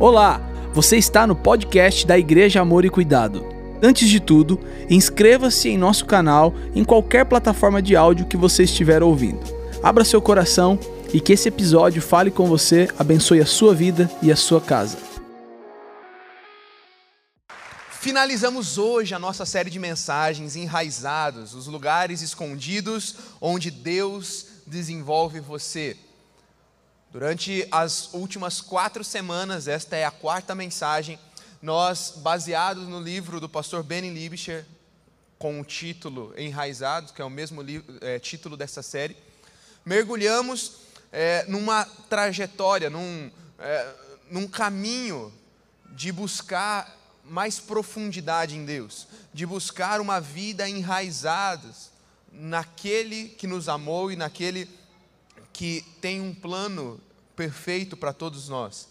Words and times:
Olá, 0.00 0.40
você 0.72 0.96
está 0.96 1.26
no 1.26 1.34
podcast 1.34 2.06
da 2.06 2.16
Igreja 2.16 2.60
Amor 2.60 2.84
e 2.84 2.88
Cuidado. 2.88 3.44
Antes 3.82 4.08
de 4.08 4.20
tudo, 4.20 4.60
inscreva-se 4.88 5.70
em 5.70 5.76
nosso 5.76 6.06
canal 6.06 6.54
em 6.72 6.84
qualquer 6.84 7.24
plataforma 7.24 7.82
de 7.82 7.96
áudio 7.96 8.26
que 8.26 8.36
você 8.36 8.62
estiver 8.62 9.02
ouvindo. 9.02 9.40
Abra 9.82 10.04
seu 10.04 10.22
coração 10.22 10.78
e 11.12 11.20
que 11.20 11.32
esse 11.32 11.48
episódio 11.48 12.00
fale 12.00 12.30
com 12.30 12.46
você, 12.46 12.88
abençoe 12.96 13.40
a 13.40 13.46
sua 13.46 13.74
vida 13.74 14.08
e 14.22 14.30
a 14.30 14.36
sua 14.36 14.60
casa. 14.60 14.98
Finalizamos 17.90 18.78
hoje 18.78 19.16
a 19.16 19.18
nossa 19.18 19.44
série 19.44 19.68
de 19.68 19.80
mensagens 19.80 20.54
enraizados, 20.54 21.54
os 21.54 21.66
lugares 21.66 22.22
escondidos 22.22 23.16
onde 23.40 23.68
Deus 23.68 24.46
desenvolve 24.64 25.40
você. 25.40 25.96
Durante 27.10 27.66
as 27.70 28.12
últimas 28.12 28.60
quatro 28.60 29.02
semanas, 29.02 29.66
esta 29.66 29.96
é 29.96 30.04
a 30.04 30.10
quarta 30.10 30.54
mensagem, 30.54 31.18
nós, 31.62 32.12
baseados 32.16 32.86
no 32.86 33.00
livro 33.00 33.40
do 33.40 33.48
pastor 33.48 33.82
Benny 33.82 34.10
Libischer, 34.10 34.66
com 35.38 35.58
o 35.58 35.64
título 35.64 36.34
Enraizados, 36.36 37.10
que 37.10 37.22
é 37.22 37.24
o 37.24 37.30
mesmo 37.30 37.64
é, 38.02 38.18
título 38.18 38.58
dessa 38.58 38.82
série, 38.82 39.16
mergulhamos 39.86 40.80
é, 41.10 41.46
numa 41.48 41.86
trajetória, 42.10 42.90
num, 42.90 43.30
é, 43.58 43.94
num 44.30 44.46
caminho 44.46 45.32
de 45.92 46.12
buscar 46.12 46.94
mais 47.24 47.58
profundidade 47.58 48.54
em 48.54 48.66
Deus, 48.66 49.08
de 49.32 49.46
buscar 49.46 50.02
uma 50.02 50.20
vida 50.20 50.68
enraizada 50.68 51.70
naquele 52.30 53.30
que 53.30 53.46
nos 53.46 53.66
amou 53.66 54.12
e 54.12 54.16
naquele 54.16 54.68
que 55.58 55.84
tem 56.00 56.20
um 56.20 56.32
plano 56.32 57.00
perfeito 57.34 57.96
para 57.96 58.12
todos 58.12 58.48
nós. 58.48 58.86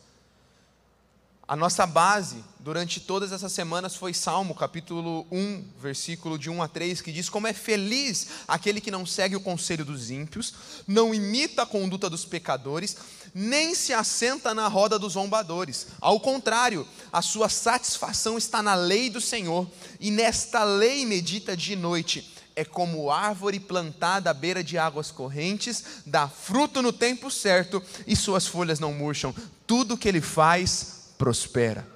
A 1.48 1.55
nossa 1.55 1.85
base 1.85 2.44
durante 2.59 2.99
todas 2.99 3.31
essas 3.31 3.53
semanas 3.53 3.95
foi 3.95 4.14
Salmo, 4.14 4.53
capítulo 4.53 5.25
1, 5.31 5.64
versículo 5.80 6.38
de 6.38 6.50
1 6.50 6.61
a 6.61 6.67
3, 6.67 7.00
que 7.00 7.14
diz: 7.14 7.30
Como 7.30 7.47
é 7.47 7.53
feliz 7.53 8.28
aquele 8.45 8.81
que 8.81 8.91
não 8.91 9.06
segue 9.06 9.38
o 9.38 9.39
conselho 9.39 9.86
dos 9.86 10.11
ímpios, 10.11 10.53
não 10.86 11.16
imita 11.16 11.61
a 11.61 11.66
conduta 11.66 12.09
dos 12.09 12.25
pecadores, 12.25 12.97
nem 13.34 13.73
se 13.73 13.94
assenta 13.94 14.53
na 14.53 14.67
roda 14.67 15.00
dos 15.00 15.13
zombadores. 15.13 15.88
Ao 16.02 16.19
contrário, 16.19 16.86
a 17.13 17.22
sua 17.22 17.47
satisfação 17.47 18.38
está 18.38 18.61
na 18.61 18.75
lei 18.75 19.09
do 19.09 19.22
Senhor, 19.22 19.66
e 20.02 20.11
nesta 20.11 20.66
lei 20.66 21.06
medita 21.06 21.56
de 21.56 21.78
noite 21.78 22.36
é 22.58 22.66
como 22.66 23.11
árvore 23.11 23.59
plantada 23.59 24.31
à 24.31 24.33
beira 24.33 24.63
de 24.63 24.80
águas 24.80 25.11
correntes, 25.11 26.02
dá 26.08 26.27
fruto 26.27 26.81
no 26.81 26.91
tempo 26.91 27.30
certo 27.30 27.80
e 28.08 28.16
suas 28.16 28.47
folhas 28.47 28.80
não 28.80 28.91
murcham. 28.91 29.31
Tudo 29.67 29.95
que 29.95 30.08
ele 30.08 30.22
faz 30.22 31.11
prospera. 31.19 31.88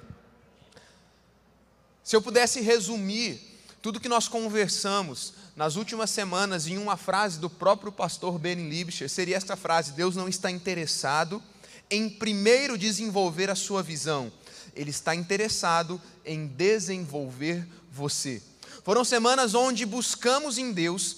Se 2.04 2.14
eu 2.14 2.22
pudesse 2.22 2.60
resumir 2.60 3.40
tudo 3.82 3.98
que 3.98 4.08
nós 4.08 4.28
conversamos 4.28 5.34
nas 5.56 5.74
últimas 5.74 6.10
semanas 6.10 6.68
em 6.68 6.78
uma 6.78 6.96
frase 6.96 7.40
do 7.40 7.50
próprio 7.50 7.90
pastor 7.90 8.38
Ben 8.38 8.68
Libscher, 8.68 9.10
seria 9.10 9.36
esta 9.36 9.56
frase: 9.56 9.90
Deus 9.90 10.14
não 10.14 10.28
está 10.28 10.48
interessado 10.48 11.42
em 11.90 12.08
primeiro 12.08 12.78
desenvolver 12.78 13.50
a 13.50 13.56
sua 13.56 13.82
visão, 13.82 14.32
ele 14.76 14.90
está 14.90 15.12
interessado 15.12 16.00
em 16.24 16.46
desenvolver 16.46 17.66
você. 17.90 18.40
Foram 18.84 19.04
semanas 19.04 19.54
onde 19.54 19.86
buscamos 19.86 20.58
em 20.58 20.72
Deus 20.72 21.16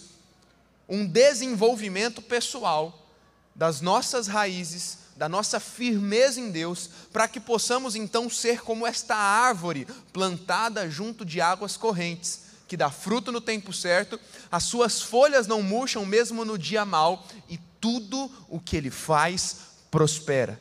um 0.89 1.07
desenvolvimento 1.07 2.21
pessoal 2.21 3.09
das 3.55 3.81
nossas 3.81 4.27
raízes, 4.27 4.98
da 5.17 5.29
nossa 5.29 5.59
firmeza 5.59 6.41
em 6.41 6.51
Deus, 6.51 6.91
para 7.12 7.27
que 7.27 7.41
possamos 7.41 7.95
então 7.95 8.29
ser 8.29 8.61
como 8.62 8.87
esta 8.87 9.15
árvore 9.15 9.87
plantada 10.12 10.91
junto 10.91 11.25
de 11.25 11.41
águas 11.41 11.77
correntes, 11.77 12.41
que 12.69 12.77
dá 12.77 12.91
fruto 12.91 13.33
no 13.33 13.41
tempo 13.41 13.73
certo, 13.73 14.19
as 14.50 14.65
suas 14.65 15.00
folhas 15.00 15.47
não 15.47 15.62
murcham 15.62 16.05
mesmo 16.05 16.44
no 16.44 16.59
dia 16.59 16.84
mau, 16.84 17.27
e 17.49 17.59
tudo 17.81 18.31
o 18.49 18.61
que 18.61 18.77
ele 18.77 18.91
faz 18.91 19.56
prospera. 19.91 20.61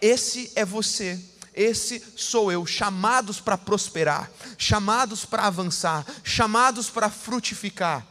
Esse 0.00 0.52
é 0.54 0.64
você 0.64 1.20
esse 1.58 2.00
sou 2.16 2.52
eu, 2.52 2.64
chamados 2.64 3.40
para 3.40 3.58
prosperar, 3.58 4.30
chamados 4.56 5.24
para 5.24 5.46
avançar, 5.46 6.06
chamados 6.22 6.88
para 6.88 7.10
frutificar. 7.10 8.06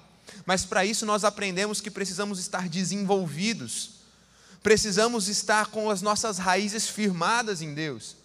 Mas 0.46 0.66
para 0.66 0.84
isso 0.84 1.06
nós 1.06 1.24
aprendemos 1.24 1.80
que 1.80 1.90
precisamos 1.90 2.40
estar 2.40 2.68
desenvolvidos, 2.68 3.92
precisamos 4.62 5.30
estar 5.30 5.68
com 5.68 5.90
as 5.90 6.02
nossas 6.02 6.38
raízes 6.38 6.90
firmadas 6.90 7.62
em 7.62 7.74
Deus. 7.74 8.18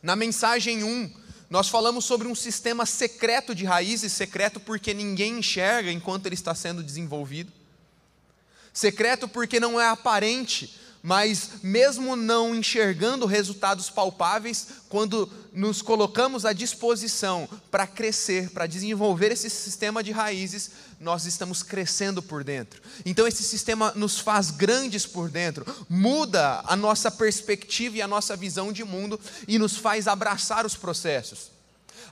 Na 0.00 0.14
mensagem 0.14 0.84
1, 0.84 1.12
nós 1.50 1.68
falamos 1.68 2.04
sobre 2.04 2.28
um 2.28 2.34
sistema 2.34 2.86
secreto 2.86 3.54
de 3.54 3.64
raízes, 3.64 4.12
secreto 4.12 4.60
porque 4.60 4.94
ninguém 4.94 5.38
enxerga 5.38 5.90
enquanto 5.90 6.26
ele 6.26 6.36
está 6.36 6.54
sendo 6.54 6.82
desenvolvido, 6.82 7.52
secreto 8.72 9.26
porque 9.26 9.58
não 9.58 9.80
é 9.80 9.88
aparente, 9.88 10.78
mas 11.02 11.50
mesmo 11.62 12.14
não 12.14 12.54
enxergando 12.54 13.26
resultados 13.26 13.90
palpáveis, 13.90 14.68
quando 14.88 15.28
nos 15.52 15.82
colocamos 15.82 16.46
à 16.46 16.52
disposição 16.52 17.48
para 17.70 17.86
crescer, 17.86 18.50
para 18.50 18.66
desenvolver 18.66 19.32
esse 19.32 19.50
sistema 19.50 20.02
de 20.02 20.12
raízes, 20.12 20.70
nós 21.00 21.26
estamos 21.26 21.62
crescendo 21.62 22.22
por 22.22 22.44
dentro. 22.44 22.80
Então 23.04 23.26
esse 23.26 23.42
sistema 23.42 23.92
nos 23.96 24.20
faz 24.20 24.50
grandes 24.50 25.04
por 25.04 25.28
dentro, 25.28 25.66
muda 25.88 26.62
a 26.64 26.76
nossa 26.76 27.10
perspectiva 27.10 27.96
e 27.96 28.02
a 28.02 28.08
nossa 28.08 28.36
visão 28.36 28.72
de 28.72 28.84
mundo 28.84 29.18
e 29.48 29.58
nos 29.58 29.76
faz 29.76 30.06
abraçar 30.06 30.64
os 30.64 30.76
processos. 30.76 31.50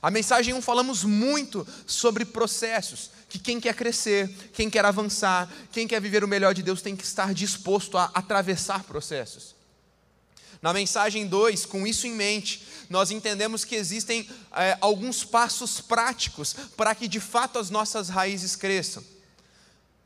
A 0.01 0.09
mensagem 0.09 0.53
1 0.55 0.61
falamos 0.63 1.03
muito 1.03 1.65
sobre 1.85 2.25
processos, 2.25 3.11
que 3.31 3.39
quem 3.39 3.61
quer 3.61 3.73
crescer, 3.73 4.29
quem 4.53 4.69
quer 4.69 4.83
avançar, 4.83 5.49
quem 5.71 5.87
quer 5.87 6.01
viver 6.01 6.21
o 6.21 6.27
melhor 6.27 6.53
de 6.53 6.61
Deus 6.61 6.81
tem 6.81 6.97
que 6.97 7.05
estar 7.05 7.33
disposto 7.33 7.97
a 7.97 8.11
atravessar 8.13 8.83
processos. 8.83 9.55
Na 10.61 10.73
mensagem 10.73 11.25
2, 11.25 11.65
com 11.65 11.87
isso 11.87 12.05
em 12.05 12.11
mente, 12.11 12.61
nós 12.89 13.09
entendemos 13.09 13.63
que 13.63 13.73
existem 13.73 14.29
é, 14.53 14.77
alguns 14.81 15.23
passos 15.23 15.79
práticos 15.79 16.53
para 16.75 16.93
que 16.93 17.07
de 17.07 17.21
fato 17.21 17.57
as 17.57 17.69
nossas 17.69 18.09
raízes 18.09 18.57
cresçam. 18.57 19.01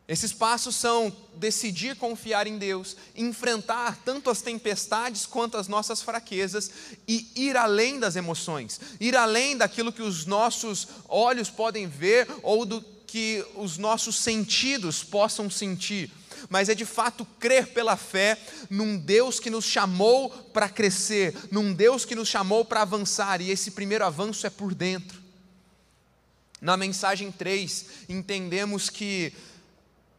Esses 0.07 0.31
passos 0.31 0.75
são 0.75 1.12
decidir 1.34 1.96
confiar 1.96 2.46
em 2.46 2.59
Deus, 2.59 2.96
enfrentar 3.16 3.97
tanto 4.06 4.30
as 4.30 4.40
tempestades 4.40 5.25
quanto 5.25 5.57
as 5.57 5.68
nossas 5.68 6.03
fraquezas 6.03 6.69
e 7.07 7.28
ir 7.36 7.57
além 7.57 8.00
das 8.00 8.16
emoções, 8.16 8.80
ir 9.00 9.16
além 9.18 9.57
daquilo 9.57 9.92
que 9.92 10.03
os 10.03 10.28
nossos 10.28 10.88
olhos 11.09 11.50
podem 11.50 11.88
ver 11.88 12.28
ou 12.44 12.68
do 12.68 12.94
que 13.06 13.46
os 13.56 13.78
nossos 13.78 14.18
sentidos 14.18 15.04
possam 15.04 15.50
sentir, 15.50 16.12
mas 16.50 16.70
é 16.70 16.76
de 16.76 16.86
fato 16.86 17.26
crer 17.40 17.68
pela 17.68 17.96
fé 17.96 18.38
num 18.70 18.98
Deus 18.98 19.40
que 19.40 19.50
nos 19.50 19.66
chamou 19.66 20.30
para 20.30 20.70
crescer, 20.70 21.36
num 21.52 21.74
Deus 21.74 22.06
que 22.06 22.16
nos 22.16 22.28
chamou 22.28 22.66
para 22.66 22.82
avançar, 22.82 23.42
e 23.42 23.50
esse 23.50 23.72
primeiro 23.72 24.06
avanço 24.06 24.46
é 24.46 24.50
por 24.50 24.74
dentro. 24.74 25.24
Na 26.62 26.78
mensagem 26.78 27.32
3, 27.32 27.86
entendemos 28.10 28.90
que 28.90 29.34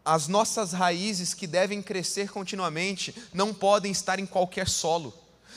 as 0.04 0.28
nossas 0.28 0.72
raízes 0.72 1.34
que 1.34 1.46
devem 1.46 1.82
crescer 1.82 2.30
continuamente 2.30 3.12
não 3.34 3.52
podem 3.52 3.90
estar 3.90 4.20
em 4.20 4.26
qualquer 4.26 4.68
solo. 4.68 5.12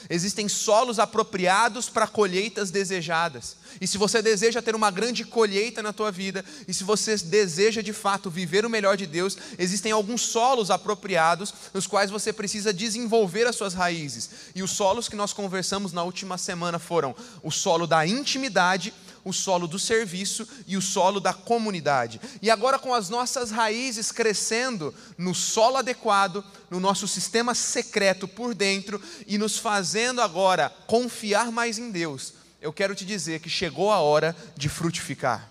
Existem 0.09 0.47
solos 0.47 0.99
apropriados 0.99 1.89
para 1.89 2.07
colheitas 2.07 2.69
desejadas. 2.71 3.57
E 3.81 3.87
se 3.87 3.97
você 3.97 4.21
deseja 4.21 4.61
ter 4.61 4.75
uma 4.75 4.91
grande 4.91 5.23
colheita 5.23 5.81
na 5.81 5.93
tua 5.93 6.11
vida, 6.11 6.43
e 6.67 6.73
se 6.73 6.83
você 6.83 7.17
deseja 7.17 7.81
de 7.81 7.93
fato 7.93 8.29
viver 8.29 8.65
o 8.65 8.69
melhor 8.69 8.95
de 8.97 9.05
Deus, 9.05 9.37
existem 9.57 9.91
alguns 9.91 10.21
solos 10.21 10.71
apropriados 10.71 11.53
nos 11.73 11.87
quais 11.87 12.11
você 12.11 12.31
precisa 12.31 12.73
desenvolver 12.73 13.47
as 13.47 13.55
suas 13.55 13.73
raízes. 13.73 14.29
E 14.55 14.63
os 14.63 14.71
solos 14.71 15.09
que 15.09 15.15
nós 15.15 15.33
conversamos 15.33 15.93
na 15.93 16.03
última 16.03 16.37
semana 16.37 16.79
foram 16.79 17.15
o 17.43 17.51
solo 17.51 17.87
da 17.87 18.05
intimidade, 18.05 18.93
o 19.23 19.33
solo 19.33 19.67
do 19.67 19.77
serviço 19.77 20.47
e 20.67 20.77
o 20.77 20.81
solo 20.81 21.19
da 21.19 21.33
comunidade. 21.33 22.19
E 22.41 22.49
agora, 22.49 22.79
com 22.79 22.93
as 22.93 23.09
nossas 23.09 23.51
raízes 23.51 24.11
crescendo 24.11 24.93
no 25.17 25.35
solo 25.35 25.77
adequado, 25.77 26.43
no 26.69 26.79
nosso 26.79 27.07
sistema 27.07 27.53
secreto 27.53 28.27
por 28.27 28.53
dentro 28.53 29.01
e 29.27 29.37
nos 29.37 29.57
fazendo 29.57 30.21
agora 30.21 30.69
confiar 30.87 31.51
mais 31.51 31.77
em 31.77 31.91
Deus, 31.91 32.33
eu 32.61 32.73
quero 32.73 32.93
te 32.93 33.05
dizer 33.05 33.39
que 33.39 33.49
chegou 33.49 33.91
a 33.91 33.99
hora 33.99 34.35
de 34.55 34.67
frutificar. 34.67 35.49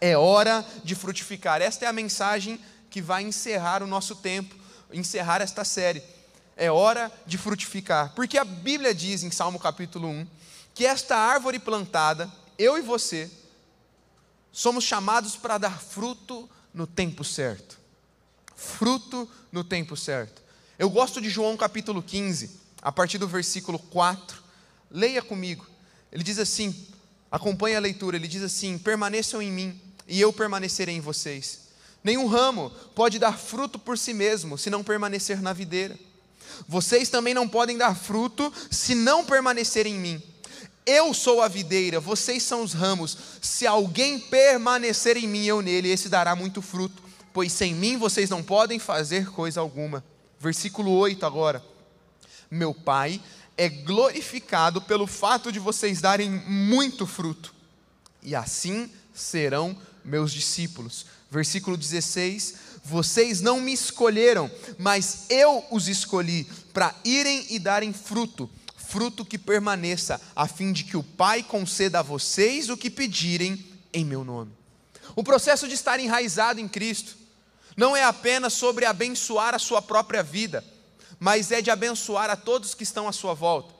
É 0.00 0.16
hora 0.16 0.64
de 0.84 0.94
frutificar. 0.94 1.60
Esta 1.60 1.84
é 1.84 1.88
a 1.88 1.92
mensagem 1.92 2.60
que 2.90 3.02
vai 3.02 3.22
encerrar 3.22 3.82
o 3.82 3.86
nosso 3.86 4.16
tempo, 4.16 4.54
encerrar 4.92 5.40
esta 5.40 5.64
série. 5.64 6.02
É 6.56 6.70
hora 6.70 7.12
de 7.26 7.36
frutificar. 7.36 8.12
Porque 8.14 8.38
a 8.38 8.44
Bíblia 8.44 8.94
diz 8.94 9.22
em 9.22 9.30
Salmo 9.30 9.58
capítulo 9.58 10.08
1 10.08 10.26
que 10.74 10.86
esta 10.86 11.16
árvore 11.16 11.58
plantada, 11.58 12.30
eu 12.58 12.78
e 12.78 12.82
você, 12.82 13.30
somos 14.52 14.84
chamados 14.84 15.36
para 15.36 15.58
dar 15.58 15.80
fruto 15.80 16.48
no 16.72 16.86
tempo 16.86 17.24
certo. 17.24 17.78
Fruto 18.54 19.28
no 19.52 19.62
tempo 19.62 19.96
certo. 19.96 20.42
Eu 20.78 20.90
gosto 20.90 21.20
de 21.20 21.28
João 21.28 21.56
capítulo 21.56 22.02
15, 22.02 22.50
a 22.82 22.90
partir 22.90 23.18
do 23.18 23.28
versículo 23.28 23.78
4 23.78 24.46
Leia 24.90 25.22
comigo. 25.22 25.66
Ele 26.12 26.22
diz 26.22 26.38
assim: 26.38 26.74
acompanhe 27.30 27.76
a 27.76 27.80
leitura. 27.80 28.16
Ele 28.16 28.28
diz 28.28 28.42
assim: 28.42 28.78
permaneçam 28.78 29.42
em 29.42 29.50
mim 29.50 29.80
e 30.06 30.20
eu 30.20 30.32
permanecerei 30.32 30.94
em 30.94 31.00
vocês. 31.00 31.66
Nenhum 32.02 32.26
ramo 32.26 32.70
pode 32.94 33.18
dar 33.18 33.36
fruto 33.36 33.78
por 33.78 33.98
si 33.98 34.14
mesmo 34.14 34.56
se 34.56 34.70
não 34.70 34.84
permanecer 34.84 35.42
na 35.42 35.52
videira. 35.52 35.98
Vocês 36.68 37.08
também 37.08 37.34
não 37.34 37.48
podem 37.48 37.76
dar 37.76 37.94
fruto 37.94 38.52
se 38.70 38.94
não 38.94 39.24
permanecerem 39.24 39.96
em 39.96 39.98
mim. 39.98 40.22
Eu 40.86 41.12
sou 41.12 41.42
a 41.42 41.48
videira, 41.48 41.98
vocês 41.98 42.44
são 42.44 42.62
os 42.62 42.72
ramos. 42.72 43.18
Se 43.42 43.66
alguém 43.66 44.20
permanecer 44.20 45.16
em 45.16 45.26
mim, 45.26 45.44
eu 45.44 45.60
nele, 45.60 45.90
esse 45.90 46.08
dará 46.08 46.36
muito 46.36 46.62
fruto, 46.62 47.02
pois 47.32 47.52
sem 47.52 47.74
mim 47.74 47.96
vocês 47.96 48.30
não 48.30 48.40
podem 48.40 48.78
fazer 48.78 49.28
coisa 49.32 49.60
alguma. 49.60 50.04
Versículo 50.38 50.92
8 50.92 51.26
agora. 51.26 51.60
Meu 52.48 52.72
Pai 52.72 53.20
é 53.56 53.68
glorificado 53.68 54.80
pelo 54.80 55.08
fato 55.08 55.50
de 55.50 55.58
vocês 55.58 56.00
darem 56.00 56.30
muito 56.30 57.04
fruto, 57.04 57.52
e 58.22 58.36
assim 58.36 58.88
serão 59.12 59.76
meus 60.04 60.32
discípulos. 60.32 61.06
Versículo 61.28 61.76
16: 61.76 62.54
Vocês 62.84 63.40
não 63.40 63.60
me 63.60 63.72
escolheram, 63.72 64.48
mas 64.78 65.26
eu 65.28 65.64
os 65.72 65.88
escolhi 65.88 66.46
para 66.72 66.94
irem 67.04 67.44
e 67.50 67.58
darem 67.58 67.92
fruto 67.92 68.48
fruto 68.88 69.24
que 69.24 69.38
permaneça, 69.38 70.20
a 70.34 70.46
fim 70.46 70.72
de 70.72 70.84
que 70.84 70.96
o 70.96 71.02
Pai 71.02 71.42
conceda 71.42 72.00
a 72.00 72.02
vocês 72.02 72.70
o 72.70 72.76
que 72.76 72.90
pedirem 72.90 73.64
em 73.92 74.04
meu 74.04 74.24
nome. 74.24 74.52
O 75.14 75.22
processo 75.24 75.66
de 75.66 75.74
estar 75.74 75.98
enraizado 75.98 76.60
em 76.60 76.68
Cristo 76.68 77.16
não 77.76 77.96
é 77.96 78.04
apenas 78.04 78.52
sobre 78.52 78.84
abençoar 78.84 79.54
a 79.54 79.58
sua 79.58 79.82
própria 79.82 80.22
vida, 80.22 80.64
mas 81.18 81.50
é 81.50 81.60
de 81.60 81.70
abençoar 81.70 82.30
a 82.30 82.36
todos 82.36 82.74
que 82.74 82.82
estão 82.82 83.08
à 83.08 83.12
sua 83.12 83.34
volta. 83.34 83.74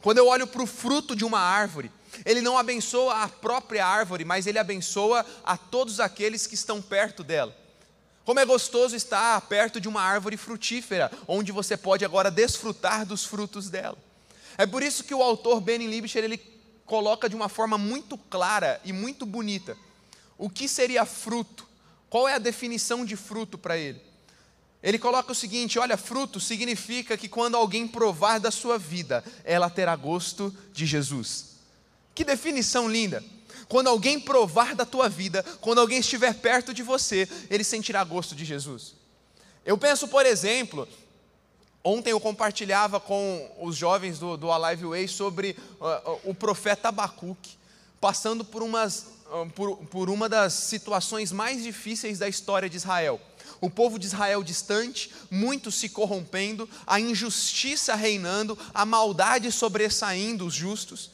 Quando 0.00 0.18
eu 0.18 0.26
olho 0.26 0.46
para 0.46 0.62
o 0.62 0.66
fruto 0.66 1.16
de 1.16 1.24
uma 1.24 1.40
árvore, 1.40 1.90
ele 2.24 2.40
não 2.40 2.58
abençoa 2.58 3.22
a 3.22 3.28
própria 3.28 3.86
árvore, 3.86 4.24
mas 4.24 4.46
ele 4.46 4.58
abençoa 4.58 5.24
a 5.44 5.56
todos 5.56 6.00
aqueles 6.00 6.46
que 6.46 6.54
estão 6.54 6.80
perto 6.80 7.24
dela. 7.24 7.56
Como 8.24 8.38
é 8.38 8.44
gostoso 8.44 8.94
estar 8.94 9.40
perto 9.42 9.80
de 9.80 9.88
uma 9.88 10.02
árvore 10.02 10.36
frutífera, 10.36 11.10
onde 11.26 11.52
você 11.52 11.76
pode 11.76 12.04
agora 12.04 12.30
desfrutar 12.30 13.04
dos 13.06 13.24
frutos 13.24 13.68
dela. 13.68 13.98
É 14.60 14.66
por 14.66 14.82
isso 14.82 15.04
que 15.04 15.14
o 15.14 15.22
autor 15.22 15.58
Benny 15.58 15.86
Libscher 15.86 16.22
ele 16.22 16.38
coloca 16.84 17.30
de 17.30 17.34
uma 17.34 17.48
forma 17.48 17.78
muito 17.78 18.18
clara 18.18 18.78
e 18.84 18.92
muito 18.92 19.24
bonita 19.24 19.74
o 20.36 20.50
que 20.50 20.68
seria 20.68 21.06
fruto, 21.06 21.66
qual 22.10 22.28
é 22.28 22.34
a 22.34 22.38
definição 22.38 23.02
de 23.02 23.16
fruto 23.16 23.56
para 23.56 23.78
ele. 23.78 24.02
Ele 24.82 24.98
coloca 24.98 25.32
o 25.32 25.34
seguinte: 25.34 25.78
olha, 25.78 25.96
fruto 25.96 26.38
significa 26.38 27.16
que 27.16 27.26
quando 27.26 27.56
alguém 27.56 27.88
provar 27.88 28.38
da 28.38 28.50
sua 28.50 28.76
vida, 28.76 29.24
ela 29.44 29.70
terá 29.70 29.96
gosto 29.96 30.54
de 30.74 30.84
Jesus. 30.84 31.56
Que 32.14 32.22
definição 32.22 32.86
linda! 32.86 33.24
Quando 33.66 33.88
alguém 33.88 34.20
provar 34.20 34.74
da 34.74 34.84
tua 34.84 35.08
vida, 35.08 35.42
quando 35.62 35.80
alguém 35.80 36.00
estiver 36.00 36.34
perto 36.34 36.74
de 36.74 36.82
você, 36.82 37.26
ele 37.48 37.64
sentirá 37.64 38.04
gosto 38.04 38.34
de 38.34 38.44
Jesus. 38.44 38.92
Eu 39.64 39.78
penso, 39.78 40.06
por 40.06 40.26
exemplo, 40.26 40.86
Ontem 41.82 42.10
eu 42.10 42.20
compartilhava 42.20 43.00
com 43.00 43.50
os 43.58 43.74
jovens 43.74 44.18
do, 44.18 44.36
do 44.36 44.52
Alive 44.52 44.84
Way 44.84 45.08
sobre 45.08 45.56
uh, 45.80 46.20
o 46.24 46.34
profeta 46.34 46.88
Abacuque, 46.88 47.56
passando 47.98 48.44
por, 48.44 48.62
umas, 48.62 49.06
uh, 49.32 49.50
por, 49.54 49.76
por 49.86 50.10
uma 50.10 50.28
das 50.28 50.52
situações 50.52 51.32
mais 51.32 51.62
difíceis 51.62 52.18
da 52.18 52.28
história 52.28 52.68
de 52.68 52.76
Israel. 52.76 53.18
O 53.62 53.70
povo 53.70 53.98
de 53.98 54.06
Israel 54.06 54.42
distante, 54.42 55.10
muitos 55.30 55.74
se 55.74 55.88
corrompendo, 55.88 56.68
a 56.86 57.00
injustiça 57.00 57.94
reinando, 57.94 58.58
a 58.74 58.84
maldade 58.84 59.50
sobressaindo 59.50 60.46
os 60.46 60.54
justos. 60.54 61.10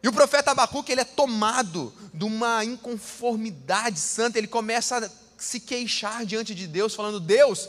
E 0.00 0.06
o 0.06 0.12
profeta 0.12 0.52
Abacuque 0.52 0.92
ele 0.92 1.00
é 1.00 1.04
tomado 1.04 1.92
de 2.14 2.24
uma 2.24 2.64
inconformidade 2.64 3.98
santa, 3.98 4.38
ele 4.38 4.46
começa 4.46 4.98
a 4.98 5.10
se 5.36 5.58
queixar 5.58 6.24
diante 6.24 6.54
de 6.54 6.68
Deus, 6.68 6.94
falando: 6.94 7.18
Deus, 7.18 7.68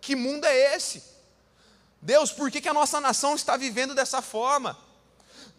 que 0.00 0.16
mundo 0.16 0.44
é 0.44 0.74
esse? 0.74 1.02
Deus, 2.02 2.32
por 2.32 2.50
que, 2.50 2.60
que 2.60 2.68
a 2.68 2.74
nossa 2.74 3.00
nação 3.00 3.34
está 3.34 3.56
vivendo 3.56 3.94
dessa 3.94 4.22
forma? 4.22 4.76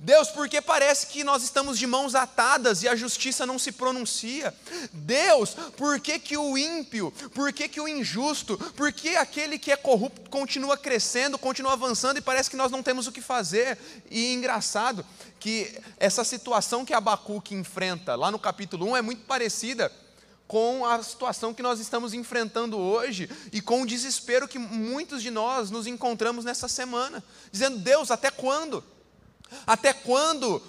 Deus, 0.04 0.30
por 0.30 0.50
que 0.50 0.60
parece 0.60 1.06
que 1.06 1.24
nós 1.24 1.44
estamos 1.44 1.78
de 1.78 1.86
mãos 1.86 2.16
atadas 2.16 2.82
e 2.82 2.88
a 2.88 2.96
justiça 2.96 3.46
não 3.46 3.60
se 3.60 3.72
pronuncia? 3.72 4.52
Deus, 4.92 5.54
por 5.78 6.00
que, 6.00 6.18
que 6.18 6.36
o 6.36 6.58
ímpio, 6.58 7.14
por 7.36 7.54
que, 7.54 7.68
que 7.68 7.80
o 7.80 7.88
injusto, 7.88 8.58
por 8.76 8.92
que 8.92 9.16
aquele 9.16 9.60
que 9.60 9.72
é 9.72 9.78
corrupto 9.78 10.28
continua 10.32 10.76
crescendo, 10.76 11.38
continua 11.38 11.74
avançando 11.74 12.18
e 12.18 12.22
parece 12.22 12.50
que 12.50 12.56
nós 12.56 12.72
não 12.72 12.82
temos 12.82 13.06
o 13.06 13.12
que 13.12 13.22
fazer? 13.22 13.78
E 14.10 14.34
engraçado 14.34 15.06
que 15.40 15.80
essa 16.00 16.24
situação 16.24 16.84
que 16.84 16.96
Abacuque 16.96 17.54
enfrenta 17.54 18.16
lá 18.16 18.32
no 18.32 18.40
capítulo 18.40 18.88
1 18.88 18.98
é 18.98 19.02
muito 19.04 19.24
parecida 19.26 19.92
com 20.52 20.86
a 20.86 21.02
situação 21.02 21.54
que 21.54 21.64
nós 21.64 21.80
estamos 21.80 22.14
enfrentando 22.14 22.78
hoje 22.78 23.30
e 23.54 23.62
com 23.62 23.84
o 23.84 23.86
desespero 23.86 24.50
que 24.50 24.60
muitos 24.60 25.22
de 25.22 25.32
nós 25.32 25.72
nos 25.72 25.88
encontramos 25.88 26.44
nessa 26.44 26.68
semana, 26.68 27.24
dizendo: 27.50 27.78
Deus, 27.78 28.12
até 28.12 28.30
quando? 28.30 28.84
Até 29.66 29.94
quando 29.94 30.62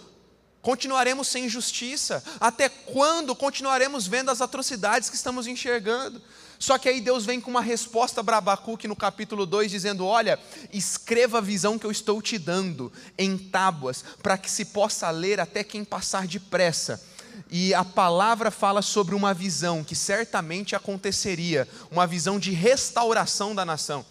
continuaremos 0.60 1.26
sem 1.26 1.48
justiça? 1.48 2.22
Até 2.38 2.68
quando 2.68 3.34
continuaremos 3.34 4.06
vendo 4.06 4.30
as 4.30 4.40
atrocidades 4.40 5.10
que 5.10 5.16
estamos 5.16 5.48
enxergando? 5.48 6.22
Só 6.60 6.78
que 6.78 6.88
aí 6.88 7.00
Deus 7.00 7.26
vem 7.26 7.40
com 7.40 7.50
uma 7.50 7.60
resposta 7.60 8.22
para 8.22 8.36
Abacuque 8.36 8.86
no 8.86 8.94
capítulo 8.94 9.44
2, 9.44 9.68
dizendo: 9.68 10.06
Olha, 10.06 10.38
escreva 10.72 11.38
a 11.38 11.40
visão 11.40 11.76
que 11.76 11.86
eu 11.86 11.90
estou 11.90 12.22
te 12.22 12.38
dando 12.38 12.92
em 13.18 13.36
tábuas, 13.36 14.04
para 14.22 14.38
que 14.38 14.48
se 14.48 14.66
possa 14.66 15.10
ler 15.10 15.40
até 15.40 15.64
quem 15.64 15.84
passar 15.84 16.28
depressa 16.28 17.10
e 17.50 17.74
a 17.74 17.84
palavra 17.84 18.50
fala 18.50 18.82
sobre 18.82 19.14
uma 19.14 19.34
visão 19.34 19.84
que 19.84 19.94
certamente 19.94 20.74
aconteceria, 20.74 21.68
uma 21.90 22.06
visão 22.06 22.38
de 22.38 22.50
restauração 22.52 23.54
da 23.54 23.64
nação. 23.64 24.04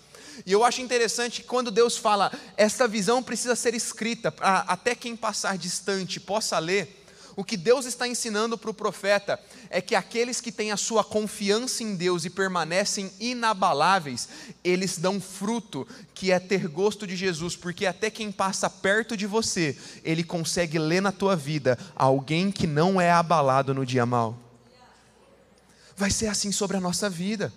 E 0.46 0.52
eu 0.52 0.64
acho 0.64 0.82
interessante 0.82 1.42
que 1.42 1.48
quando 1.48 1.72
Deus 1.72 1.98
fala, 1.98 2.32
esta 2.58 2.88
visão 2.88 3.22
precisa 3.22 3.56
ser 3.56 3.74
escrita, 3.74 4.32
para 4.32 4.60
até 4.60 4.96
quem 4.96 5.16
passar 5.16 5.58
distante 5.58 6.20
possa 6.20 6.58
ler, 6.58 7.01
o 7.42 7.44
que 7.44 7.58
Deus 7.58 7.88
está 7.88 8.08
ensinando 8.08 8.56
para 8.56 8.70
o 8.70 8.74
profeta 8.74 9.40
é 9.72 9.82
que 9.82 9.96
aqueles 9.96 10.40
que 10.40 10.52
têm 10.52 10.72
a 10.72 10.78
sua 10.78 11.04
confiança 11.04 11.82
em 11.82 11.96
Deus 11.96 12.24
e 12.24 12.30
permanecem 12.30 13.12
inabaláveis, 13.20 14.30
eles 14.64 15.00
dão 15.00 15.20
fruto, 15.20 15.88
que 16.14 16.32
é 16.32 16.38
ter 16.38 16.68
gosto 16.68 17.08
de 17.08 17.16
Jesus, 17.16 17.56
porque 17.56 17.88
até 17.88 18.12
quem 18.12 18.32
passa 18.32 18.70
perto 18.70 19.18
de 19.18 19.26
você, 19.26 19.76
ele 20.04 20.24
consegue 20.24 20.78
ler 20.78 21.02
na 21.02 21.12
tua 21.12 21.36
vida 21.36 21.80
alguém 21.96 22.52
que 22.52 22.68
não 22.68 23.02
é 23.02 23.10
abalado 23.10 23.74
no 23.74 23.88
dia 23.88 24.06
mal. 24.06 24.38
Vai 25.98 26.12
ser 26.12 26.28
assim 26.28 26.52
sobre 26.52 26.78
a 26.78 26.80
nossa 26.80 27.10
vida. 27.10 27.52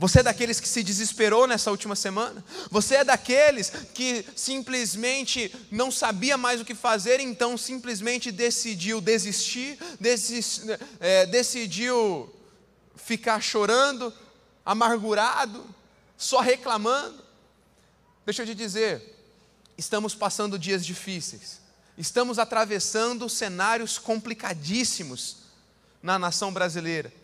Você 0.00 0.20
é 0.20 0.22
daqueles 0.22 0.58
que 0.58 0.66
se 0.66 0.82
desesperou 0.82 1.46
nessa 1.46 1.70
última 1.70 1.94
semana? 1.94 2.42
Você 2.70 2.94
é 2.94 3.04
daqueles 3.04 3.70
que 3.92 4.24
simplesmente 4.34 5.54
não 5.70 5.90
sabia 5.90 6.38
mais 6.38 6.58
o 6.58 6.64
que 6.64 6.74
fazer, 6.74 7.20
então 7.20 7.58
simplesmente 7.58 8.32
decidiu 8.32 8.98
desistir, 9.02 9.78
desis, 10.00 10.62
é, 11.00 11.26
decidiu 11.26 12.34
ficar 12.96 13.42
chorando, 13.42 14.10
amargurado, 14.64 15.62
só 16.16 16.40
reclamando? 16.40 17.22
Deixa 18.24 18.40
eu 18.40 18.46
te 18.46 18.54
dizer, 18.54 19.22
estamos 19.76 20.14
passando 20.14 20.58
dias 20.58 20.86
difíceis, 20.86 21.60
estamos 21.98 22.38
atravessando 22.38 23.28
cenários 23.28 23.98
complicadíssimos 23.98 25.36
na 26.02 26.18
nação 26.18 26.50
brasileira 26.50 27.19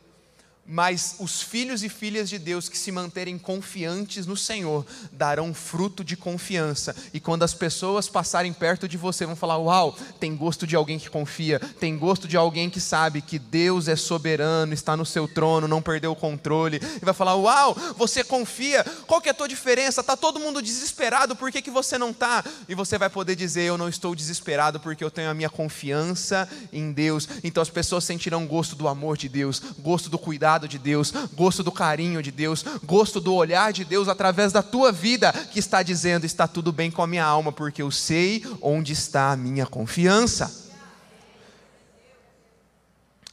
mas 0.69 1.17
os 1.21 1.41
filhos 1.41 1.85
e 1.85 1.89
filhas 1.89 2.29
de 2.29 2.39
Deus 2.39 2.69
que 2.69 2.77
se 2.77 2.91
manterem 2.91 3.39
confiantes 3.39 4.27
no 4.27 4.37
Senhor 4.37 4.85
darão 5.13 5.55
fruto 5.55 6.03
de 6.03 6.17
confiança. 6.17 6.95
E 7.15 7.21
quando 7.21 7.45
as 7.45 7.55
pessoas 7.55 8.09
passarem 8.09 8.53
perto 8.53 8.89
de 8.89 8.97
você, 8.97 9.25
vão 9.25 9.37
falar: 9.37 9.59
Uau, 9.59 9.97
tem 10.19 10.35
gosto 10.37 10.67
de 10.67 10.75
alguém 10.75 10.99
que 10.99 11.09
confia, 11.09 11.61
tem 11.79 11.97
gosto 11.97 12.27
de 12.27 12.37
alguém 12.37 12.69
que 12.69 12.81
sabe 12.81 13.23
que 13.23 13.39
Deus 13.39 13.87
é 13.87 13.95
soberano, 13.95 14.73
está 14.73 14.97
no 14.97 15.07
seu 15.07 15.29
trono, 15.29 15.69
não 15.69 15.81
perdeu 15.81 16.13
o 16.13 16.17
controle. 16.17 16.81
E 17.01 17.05
vai 17.05 17.15
falar: 17.15 17.37
Uau, 17.37 17.77
você 17.97 18.25
confia, 18.25 18.85
qual 19.07 19.21
que 19.21 19.29
é 19.29 19.33
a 19.33 19.35
tua 19.35 19.49
diferença? 19.49 20.01
Está 20.01 20.17
todo 20.17 20.41
mundo 20.41 20.61
desesperado, 20.61 21.37
por 21.37 21.53
que, 21.53 21.63
que 21.63 21.71
você 21.71 21.97
não 21.97 22.11
está? 22.11 22.45
E 22.69 22.75
você 22.75 22.99
vai 22.99 23.09
poder 23.09 23.37
dizer: 23.37 23.63
Eu 23.63 23.79
não 23.79 23.89
estou 23.89 24.15
desesperado 24.17 24.81
porque 24.81 25.05
eu 25.05 25.11
tenho 25.11 25.31
a 25.31 25.35
minha 25.35 25.51
confiança 25.51 26.49
em 26.73 26.91
Deus. 26.91 27.29
Então 27.45 27.63
as 27.63 27.71
pessoas 27.71 28.05
sentirão 28.05 28.47
gosto 28.47 28.75
do 28.75 28.89
amor 28.89 29.17
de 29.17 29.29
Deus, 29.29 29.63
gosto 29.79 30.11
do 30.11 30.19
cuidado 30.19 30.56
cuidado 30.57 30.69
de 30.69 30.79
Deus, 30.79 31.13
gosto 31.35 31.63
do 31.63 31.71
carinho 31.71 32.23
de 32.23 32.31
Deus, 32.31 32.65
gosto 32.83 33.21
do 33.21 33.35
olhar 33.35 33.73
de 33.73 33.85
Deus 33.85 34.09
através 34.09 34.53
da 34.53 34.63
tua 34.63 34.91
vida, 34.91 35.33
que 35.53 35.59
está 35.59 35.83
dizendo: 35.83 36.25
está 36.25 36.49
tudo 36.49 36.73
bem 36.73 36.91
com 36.91 37.03
a 37.03 37.07
minha 37.07 37.25
alma, 37.25 37.53
porque 37.53 37.83
eu 37.83 37.91
sei 37.91 38.43
onde 38.63 38.93
está 38.93 39.33
a 39.33 39.37
minha 39.37 39.67
confiança. 39.67 40.65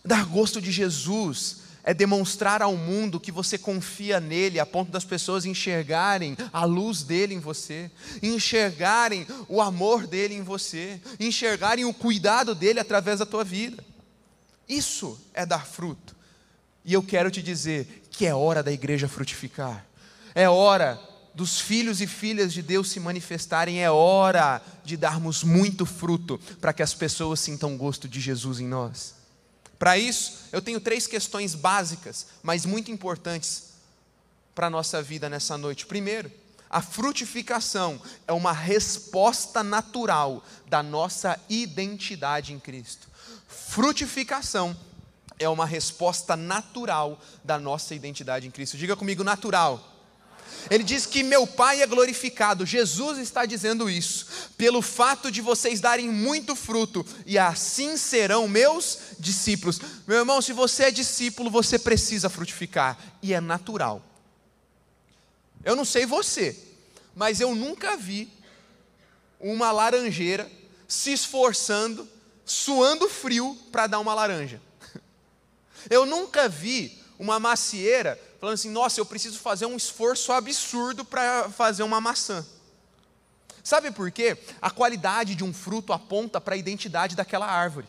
Dar 0.03 0.25
gosto 0.25 0.61
de 0.61 0.69
Jesus 0.69 1.63
é 1.81 1.93
demonstrar 1.93 2.61
ao 2.61 2.75
mundo 2.75 3.19
que 3.19 3.31
você 3.31 3.57
confia 3.57 4.19
nele, 4.19 4.59
a 4.59 4.65
ponto 4.65 4.91
das 4.91 5.05
pessoas 5.05 5.45
enxergarem 5.45 6.35
a 6.51 6.65
luz 6.65 7.03
dele 7.03 7.33
em 7.33 7.39
você, 7.39 7.89
enxergarem 8.21 9.25
o 9.47 9.61
amor 9.61 10.07
dele 10.07 10.33
em 10.35 10.41
você, 10.41 10.99
enxergarem 11.19 11.85
o 11.85 11.93
cuidado 11.93 12.53
dele 12.53 12.81
através 12.81 13.19
da 13.19 13.25
tua 13.25 13.45
vida. 13.45 13.81
Isso 14.67 15.17
é 15.33 15.45
dar 15.45 15.65
fruto. 15.65 16.13
E 16.85 16.93
eu 16.93 17.01
quero 17.01 17.31
te 17.31 17.41
dizer 17.41 18.03
que 18.11 18.25
é 18.25 18.33
hora 18.33 18.61
da 18.61 18.71
igreja 18.71 19.07
frutificar, 19.07 19.85
é 20.35 20.49
hora 20.49 20.99
dos 21.33 21.59
filhos 21.59 21.99
e 22.01 22.07
filhas 22.07 22.53
de 22.53 22.61
Deus 22.61 22.91
se 22.91 22.99
manifestarem, 22.99 23.83
é 23.83 23.89
hora 23.89 24.61
de 24.83 24.95
darmos 24.95 25.43
muito 25.43 25.85
fruto 25.85 26.39
para 26.61 26.73
que 26.73 26.83
as 26.83 26.93
pessoas 26.93 27.39
sintam 27.39 27.75
gosto 27.77 28.07
de 28.07 28.19
Jesus 28.19 28.59
em 28.59 28.67
nós. 28.67 29.15
Para 29.79 29.97
isso, 29.97 30.45
eu 30.51 30.61
tenho 30.61 30.79
três 30.79 31.07
questões 31.07 31.55
básicas, 31.55 32.27
mas 32.41 32.65
muito 32.65 32.91
importantes 32.91 33.73
para 34.53 34.67
a 34.67 34.69
nossa 34.69 35.01
vida 35.01 35.27
nessa 35.27 35.57
noite. 35.57 35.85
Primeiro, 35.85 36.31
a 36.69 36.81
frutificação 36.81 38.01
é 38.27 38.33
uma 38.33 38.51
resposta 38.51 39.63
natural 39.63 40.43
da 40.67 40.81
nossa 40.81 41.39
identidade 41.49 42.53
em 42.53 42.59
Cristo. 42.59 43.07
Frutificação 43.47 44.75
é 45.39 45.47
uma 45.49 45.65
resposta 45.65 46.35
natural 46.35 47.19
da 47.43 47.59
nossa 47.59 47.95
identidade 47.95 48.47
em 48.47 48.51
Cristo. 48.51 48.77
Diga 48.77 48.95
comigo, 48.95 49.23
natural. 49.23 49.93
Ele 50.69 50.83
diz 50.83 51.05
que 51.05 51.23
meu 51.23 51.45
Pai 51.45 51.81
é 51.81 51.87
glorificado. 51.87 52.65
Jesus 52.65 53.17
está 53.17 53.45
dizendo 53.45 53.89
isso, 53.89 54.27
pelo 54.57 54.81
fato 54.81 55.31
de 55.31 55.41
vocês 55.41 55.81
darem 55.81 56.09
muito 56.09 56.55
fruto, 56.55 57.05
e 57.25 57.37
assim 57.37 57.97
serão 57.97 58.47
meus 58.47 58.99
discípulos. 59.19 59.79
Meu 60.07 60.19
irmão, 60.19 60.41
se 60.41 60.53
você 60.53 60.83
é 60.83 60.91
discípulo, 60.91 61.49
você 61.49 61.77
precisa 61.77 62.29
frutificar, 62.29 62.97
e 63.21 63.33
é 63.33 63.41
natural. 63.41 64.01
Eu 65.63 65.75
não 65.75 65.85
sei 65.85 66.05
você, 66.05 66.57
mas 67.15 67.39
eu 67.39 67.55
nunca 67.55 67.97
vi 67.97 68.31
uma 69.39 69.71
laranjeira 69.71 70.49
se 70.87 71.11
esforçando, 71.11 72.07
suando 72.45 73.09
frio 73.09 73.57
para 73.71 73.87
dar 73.87 73.99
uma 73.99 74.13
laranja. 74.13 74.61
Eu 75.89 76.05
nunca 76.05 76.47
vi 76.49 76.99
uma 77.17 77.39
macieira 77.39 78.19
falando 78.39 78.55
assim: 78.55 78.69
nossa, 78.69 78.99
eu 78.99 79.05
preciso 79.05 79.39
fazer 79.39 79.65
um 79.65 79.77
esforço 79.77 80.31
absurdo 80.31 81.05
para 81.05 81.49
fazer 81.49 81.83
uma 81.83 82.01
maçã. 82.01 82.45
Sabe 83.63 83.91
por 83.91 84.11
quê? 84.11 84.37
A 84.61 84.69
qualidade 84.69 85.35
de 85.35 85.43
um 85.43 85.53
fruto 85.53 85.93
aponta 85.93 86.41
para 86.41 86.53
a 86.53 86.57
identidade 86.57 87.15
daquela 87.15 87.47
árvore. 87.47 87.87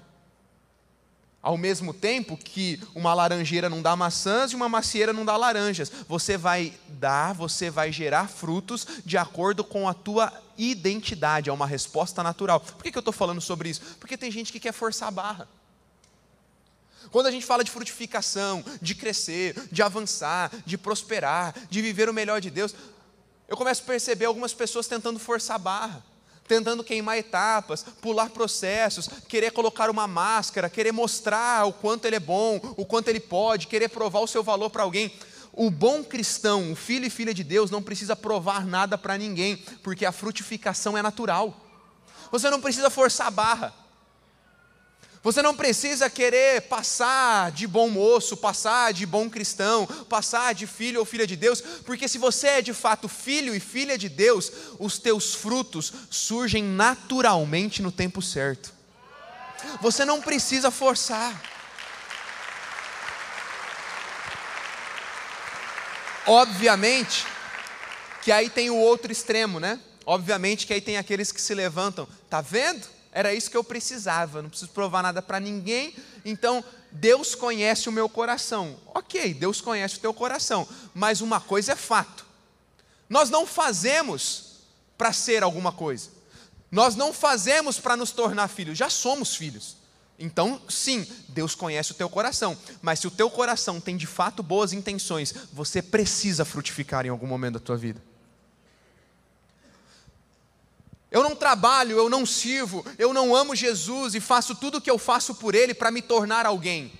Ao 1.42 1.58
mesmo 1.58 1.92
tempo 1.92 2.38
que 2.38 2.80
uma 2.94 3.12
laranjeira 3.12 3.68
não 3.68 3.82
dá 3.82 3.94
maçãs 3.94 4.52
e 4.52 4.56
uma 4.56 4.68
macieira 4.68 5.12
não 5.12 5.26
dá 5.26 5.36
laranjas. 5.36 5.92
Você 6.08 6.38
vai 6.38 6.72
dar, 6.88 7.34
você 7.34 7.68
vai 7.68 7.92
gerar 7.92 8.28
frutos 8.28 8.86
de 9.04 9.18
acordo 9.18 9.62
com 9.62 9.86
a 9.86 9.92
tua 9.92 10.32
identidade. 10.56 11.50
É 11.50 11.52
uma 11.52 11.66
resposta 11.66 12.22
natural. 12.22 12.60
Por 12.60 12.82
que, 12.82 12.96
eu 12.96 13.00
estou 13.00 13.12
falando 13.12 13.42
sobre 13.42 13.68
isso? 13.68 13.82
Porque 14.00 14.16
tem 14.16 14.30
gente 14.30 14.50
que 14.50 14.60
quer 14.60 14.72
forçar 14.72 15.08
a 15.08 15.10
barra. 15.10 15.48
Quando 17.11 17.26
a 17.26 17.30
gente 17.30 17.46
fala 17.46 17.64
de 17.64 17.70
frutificação, 17.70 18.64
de 18.80 18.94
crescer, 18.94 19.54
de 19.70 19.82
avançar, 19.82 20.50
de 20.64 20.76
prosperar, 20.76 21.54
de 21.68 21.82
viver 21.82 22.08
o 22.08 22.14
melhor 22.14 22.40
de 22.40 22.50
Deus, 22.50 22.75
eu 23.49 23.56
começo 23.56 23.82
a 23.82 23.87
perceber 23.87 24.25
algumas 24.25 24.54
pessoas 24.54 24.87
tentando 24.87 25.18
forçar 25.18 25.56
a 25.56 25.58
barra, 25.58 26.04
tentando 26.46 26.84
queimar 26.84 27.18
etapas, 27.18 27.84
pular 28.00 28.30
processos, 28.30 29.08
querer 29.28 29.52
colocar 29.52 29.90
uma 29.90 30.06
máscara, 30.06 30.68
querer 30.70 30.92
mostrar 30.92 31.66
o 31.66 31.73
quanto 31.73 32.06
ele 32.06 32.16
é 32.16 32.20
bom, 32.20 32.61
o 32.76 32.84
quanto 32.84 33.08
ele 33.08 33.20
pode, 33.20 33.66
querer 33.66 33.88
provar 33.88 34.20
o 34.20 34.26
seu 34.26 34.42
valor 34.42 34.70
para 34.70 34.82
alguém. 34.82 35.12
O 35.52 35.70
bom 35.70 36.02
cristão, 36.02 36.73
o 36.73 36.76
filho 36.76 37.06
e 37.06 37.11
filha 37.11 37.32
de 37.32 37.44
Deus, 37.44 37.70
não 37.70 37.82
precisa 37.82 38.16
provar 38.16 38.66
nada 38.66 38.99
para 38.99 39.16
ninguém, 39.16 39.56
porque 39.82 40.04
a 40.04 40.11
frutificação 40.11 40.99
é 40.99 41.02
natural. 41.02 41.54
Você 42.32 42.50
não 42.50 42.61
precisa 42.61 42.90
forçar 42.90 43.28
a 43.28 43.30
barra. 43.30 43.83
Você 45.25 45.40
não 45.40 45.57
precisa 45.57 46.11
querer 46.11 46.61
passar 46.62 47.50
de 47.50 47.66
bom 47.66 47.88
moço, 47.88 48.37
passar 48.37 48.93
de 48.93 49.07
bom 49.07 49.31
cristão, 49.31 49.87
passar 50.07 50.54
de 50.54 50.66
filho 50.66 51.00
ou 51.00 51.07
filha 51.07 51.26
de 51.26 51.35
Deus, 51.35 51.62
porque 51.62 52.07
se 52.07 52.19
você 52.19 52.47
é 52.49 52.62
de 52.62 52.75
fato 52.75 53.09
filho 53.09 53.54
e 53.54 53.59
filha 53.59 53.97
de 53.97 54.11
Deus, 54.11 54.52
os 54.78 54.99
teus 54.99 55.35
frutos 55.35 55.90
surgem 56.11 56.62
naturalmente 56.62 57.81
no 57.81 57.90
tempo 57.90 58.21
certo. 58.21 58.71
Você 59.81 60.04
não 60.04 60.21
precisa 60.21 60.71
forçar. 60.71 61.43
Obviamente 66.26 67.26
que 68.21 68.31
aí 68.31 68.50
tem 68.50 68.69
o 68.69 68.76
outro 68.76 69.11
extremo, 69.11 69.59
né? 69.59 69.81
Obviamente 70.04 70.66
que 70.66 70.75
aí 70.75 70.83
tem 70.83 70.99
aqueles 70.99 71.33
que 71.33 71.40
se 71.40 71.54
levantam, 71.54 72.07
tá 72.28 72.43
vendo? 72.43 72.93
Era 73.14 73.33
isso 73.33 73.49
que 73.49 73.56
eu 73.56 73.62
precisava, 73.62 74.42
não 74.42 74.50
preciso 74.50 74.73
provar 74.73 75.00
nada 75.00 75.23
para 75.23 75.38
ninguém, 75.38 75.94
então 76.25 76.64
Deus 76.90 77.37
conhece 77.37 77.88
o 77.88 77.92
meu 77.92 78.09
coração. 78.09 78.76
Ok, 78.92 79.33
Deus 79.33 79.61
conhece 79.61 79.97
o 79.97 80.00
teu 80.00 80.12
coração, 80.12 80.66
mas 80.92 81.21
uma 81.21 81.40
coisa 81.40 81.73
é 81.73 81.76
fato: 81.76 82.26
nós 83.09 83.30
não 83.30 83.47
fazemos 83.47 84.56
para 84.99 85.12
ser 85.12 85.44
alguma 85.44 85.71
coisa, 85.71 86.11
nós 86.73 86.97
não 86.97 87.12
fazemos 87.12 87.78
para 87.78 87.97
nos 87.97 88.11
tornar 88.11 88.49
filhos, 88.49 88.76
já 88.76 88.90
somos 88.90 89.37
filhos. 89.37 89.76
Então, 90.18 90.61
sim, 90.68 91.06
Deus 91.28 91.54
conhece 91.54 91.92
o 91.92 91.94
teu 91.94 92.09
coração, 92.09 92.56
mas 92.83 92.99
se 92.99 93.06
o 93.06 93.11
teu 93.12 93.30
coração 93.30 93.80
tem 93.80 93.97
de 93.97 94.06
fato 94.06 94.42
boas 94.42 94.73
intenções, 94.73 95.33
você 95.52 95.80
precisa 95.80 96.44
frutificar 96.44 97.06
em 97.06 97.11
algum 97.11 97.26
momento 97.26 97.54
da 97.54 97.61
tua 97.61 97.76
vida. 97.76 98.02
Eu 101.14 101.23
não 101.23 101.37
trabalho, 101.37 101.97
eu 101.97 102.11
não 102.11 102.26
sirvo, 102.26 102.85
eu 102.99 103.14
não 103.14 103.37
amo 103.37 103.54
Jesus 103.54 104.16
e 104.16 104.21
faço 104.21 104.52
tudo 104.56 104.78
o 104.78 104.80
que 104.80 104.90
eu 104.90 104.99
faço 104.99 105.37
por 105.37 105.54
Ele 105.54 105.73
para 105.73 105.92
me 105.92 106.02
tornar 106.02 106.44
alguém, 106.44 106.92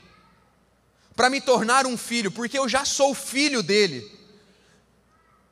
para 1.16 1.28
me 1.28 1.40
tornar 1.40 1.85
um 1.85 1.97
filho, 1.97 2.30
porque 2.30 2.56
eu 2.56 2.68
já 2.68 2.85
sou 2.85 3.12
filho 3.12 3.61
dele. 3.61 4.09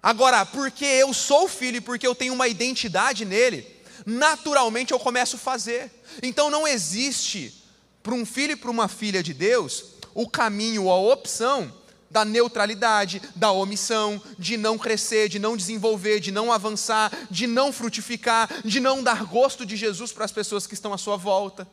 Agora, 0.00 0.46
porque 0.46 0.84
eu 0.84 1.12
sou 1.12 1.48
filho 1.48 1.78
e 1.78 1.80
porque 1.80 2.06
eu 2.06 2.14
tenho 2.14 2.32
uma 2.32 2.46
identidade 2.46 3.24
nele, 3.24 3.66
naturalmente 4.06 4.92
eu 4.92 4.98
começo 5.00 5.34
a 5.34 5.40
fazer. 5.40 5.90
Então 6.22 6.48
não 6.48 6.64
existe 6.64 7.64
para 8.00 8.14
um 8.14 8.24
filho 8.24 8.52
e 8.52 8.56
para 8.56 8.70
uma 8.70 8.86
filha 8.86 9.24
de 9.24 9.34
Deus 9.34 9.86
o 10.14 10.28
caminho 10.28 10.88
a 10.88 10.96
opção 10.96 11.81
da 12.12 12.24
neutralidade, 12.24 13.22
da 13.34 13.50
omissão, 13.50 14.20
de 14.38 14.58
não 14.58 14.76
crescer, 14.76 15.30
de 15.30 15.38
não 15.38 15.56
desenvolver, 15.56 16.20
de 16.20 16.30
não 16.30 16.52
avançar, 16.52 17.10
de 17.30 17.46
não 17.46 17.72
frutificar, 17.72 18.48
de 18.62 18.78
não 18.78 19.02
dar 19.02 19.24
gosto 19.24 19.64
de 19.64 19.76
Jesus 19.76 20.12
para 20.12 20.26
as 20.26 20.30
pessoas 20.30 20.66
que 20.66 20.74
estão 20.74 20.92
à 20.92 20.98
sua 20.98 21.16
volta. 21.16 21.66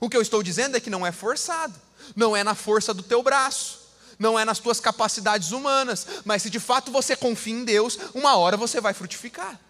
O 0.00 0.08
que 0.08 0.16
eu 0.16 0.22
estou 0.22 0.42
dizendo 0.42 0.76
é 0.76 0.80
que 0.80 0.88
não 0.88 1.06
é 1.06 1.12
forçado, 1.12 1.78
não 2.14 2.34
é 2.34 2.42
na 2.42 2.54
força 2.54 2.94
do 2.94 3.02
teu 3.02 3.22
braço, 3.22 3.86
não 4.18 4.38
é 4.38 4.44
nas 4.44 4.58
tuas 4.58 4.80
capacidades 4.80 5.52
humanas, 5.52 6.06
mas 6.24 6.42
se 6.42 6.48
de 6.48 6.58
fato 6.58 6.90
você 6.90 7.14
confia 7.14 7.52
em 7.52 7.64
Deus, 7.64 7.98
uma 8.14 8.36
hora 8.36 8.56
você 8.56 8.80
vai 8.80 8.94
frutificar. 8.94 9.60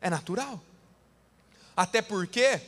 É 0.00 0.08
natural. 0.08 0.58
Até 1.76 2.00
porque 2.00 2.60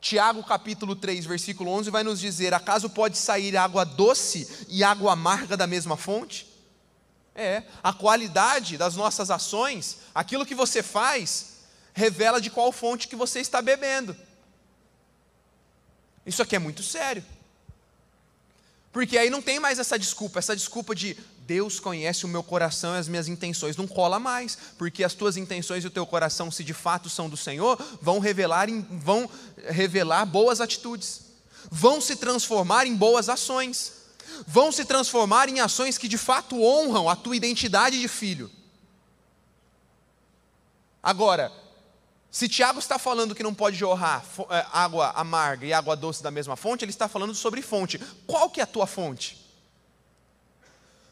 Tiago 0.00 0.44
capítulo 0.44 0.94
3, 0.94 1.26
versículo 1.26 1.70
11 1.70 1.90
vai 1.90 2.04
nos 2.04 2.20
dizer: 2.20 2.54
acaso 2.54 2.88
pode 2.90 3.18
sair 3.18 3.56
água 3.56 3.84
doce 3.84 4.66
e 4.68 4.84
água 4.84 5.12
amarga 5.12 5.56
da 5.56 5.66
mesma 5.66 5.96
fonte? 5.96 6.46
É, 7.34 7.62
a 7.82 7.92
qualidade 7.92 8.76
das 8.76 8.96
nossas 8.96 9.30
ações, 9.30 9.98
aquilo 10.14 10.46
que 10.46 10.54
você 10.54 10.82
faz, 10.82 11.58
revela 11.92 12.40
de 12.40 12.50
qual 12.50 12.72
fonte 12.72 13.08
que 13.08 13.16
você 13.16 13.40
está 13.40 13.62
bebendo. 13.62 14.16
Isso 16.26 16.42
aqui 16.42 16.56
é 16.56 16.58
muito 16.58 16.82
sério. 16.82 17.24
Porque 18.98 19.16
aí 19.16 19.30
não 19.30 19.40
tem 19.40 19.60
mais 19.60 19.78
essa 19.78 19.96
desculpa, 19.96 20.40
essa 20.40 20.56
desculpa 20.56 20.92
de 20.92 21.16
Deus 21.46 21.78
conhece 21.78 22.24
o 22.24 22.28
meu 22.28 22.42
coração 22.42 22.96
e 22.96 22.98
as 22.98 23.06
minhas 23.06 23.28
intenções. 23.28 23.76
Não 23.76 23.86
cola 23.86 24.18
mais, 24.18 24.58
porque 24.76 25.04
as 25.04 25.14
tuas 25.14 25.36
intenções 25.36 25.84
e 25.84 25.86
o 25.86 25.90
teu 25.90 26.04
coração, 26.04 26.50
se 26.50 26.64
de 26.64 26.74
fato 26.74 27.08
são 27.08 27.28
do 27.28 27.36
Senhor, 27.36 27.80
vão 28.02 28.18
revelar, 28.18 28.66
vão 28.90 29.30
revelar 29.68 30.26
boas 30.26 30.60
atitudes, 30.60 31.20
vão 31.70 32.00
se 32.00 32.16
transformar 32.16 32.88
em 32.88 32.96
boas 32.96 33.28
ações, 33.28 33.92
vão 34.44 34.72
se 34.72 34.84
transformar 34.84 35.48
em 35.48 35.60
ações 35.60 35.96
que 35.96 36.08
de 36.08 36.18
fato 36.18 36.60
honram 36.60 37.08
a 37.08 37.14
tua 37.14 37.36
identidade 37.36 38.00
de 38.00 38.08
filho. 38.08 38.50
Agora, 41.00 41.52
se 42.38 42.48
Tiago 42.48 42.78
está 42.78 43.00
falando 43.00 43.34
que 43.34 43.42
não 43.42 43.52
pode 43.52 43.76
jorrar 43.76 44.24
é, 44.48 44.64
água 44.72 45.10
amarga 45.16 45.66
e 45.66 45.72
água 45.72 45.96
doce 45.96 46.22
da 46.22 46.30
mesma 46.30 46.54
fonte, 46.54 46.84
ele 46.84 46.92
está 46.92 47.08
falando 47.08 47.34
sobre 47.34 47.60
fonte. 47.62 47.98
Qual 48.28 48.48
que 48.48 48.60
é 48.60 48.62
a 48.62 48.66
tua 48.66 48.86
fonte? 48.86 49.44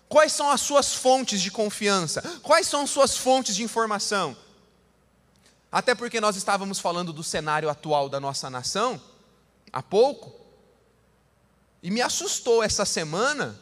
Quais 0.09 0.31
são 0.31 0.49
as 0.49 0.61
suas 0.61 0.95
fontes 0.95 1.43
de 1.43 1.51
confiança? 1.51 2.23
Quais 2.45 2.69
são 2.69 2.83
as 2.83 2.91
suas 2.91 3.17
fontes 3.17 3.57
de 3.57 3.65
informação? 3.65 4.37
Até 5.73 5.97
porque 5.97 6.21
nós 6.21 6.37
estávamos 6.37 6.79
falando 6.79 7.13
do 7.13 7.25
cenário 7.25 7.69
atual 7.69 8.09
da 8.09 8.21
nossa 8.21 8.49
nação 8.49 9.03
há 9.73 9.83
pouco. 9.83 10.33
E 11.83 11.91
me 11.91 12.03
assustou 12.03 12.63
essa 12.63 12.85
semana 12.85 13.59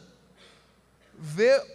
ver 1.15 1.74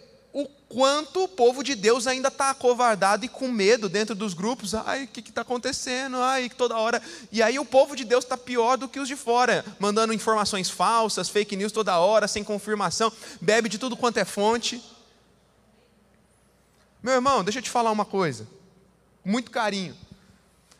quanto 0.71 1.23
o 1.23 1.27
povo 1.27 1.63
de 1.63 1.75
Deus 1.75 2.07
ainda 2.07 2.29
está 2.29 2.49
acovardado 2.49 3.25
e 3.25 3.27
com 3.27 3.49
medo 3.49 3.89
dentro 3.89 4.15
dos 4.15 4.33
grupos. 4.33 4.73
Ai, 4.73 5.03
o 5.03 5.07
que 5.07 5.19
está 5.19 5.41
acontecendo? 5.41 6.15
Ai, 6.17 6.49
toda 6.49 6.77
hora. 6.77 7.01
E 7.29 7.43
aí 7.43 7.59
o 7.59 7.65
povo 7.65 7.93
de 7.93 8.05
Deus 8.05 8.23
está 8.23 8.37
pior 8.37 8.77
do 8.77 8.87
que 8.87 8.99
os 8.99 9.07
de 9.07 9.17
fora, 9.17 9.65
mandando 9.77 10.13
informações 10.13 10.69
falsas, 10.69 11.27
fake 11.27 11.57
news 11.57 11.73
toda 11.73 11.99
hora, 11.99 12.25
sem 12.25 12.41
confirmação, 12.41 13.11
bebe 13.41 13.67
de 13.67 13.77
tudo 13.77 13.97
quanto 13.97 14.17
é 14.17 14.23
fonte. 14.23 14.81
Meu 17.03 17.15
irmão, 17.15 17.43
deixa 17.43 17.59
eu 17.59 17.63
te 17.63 17.69
falar 17.69 17.91
uma 17.91 18.05
coisa, 18.05 18.47
muito 19.25 19.51
carinho. 19.51 19.95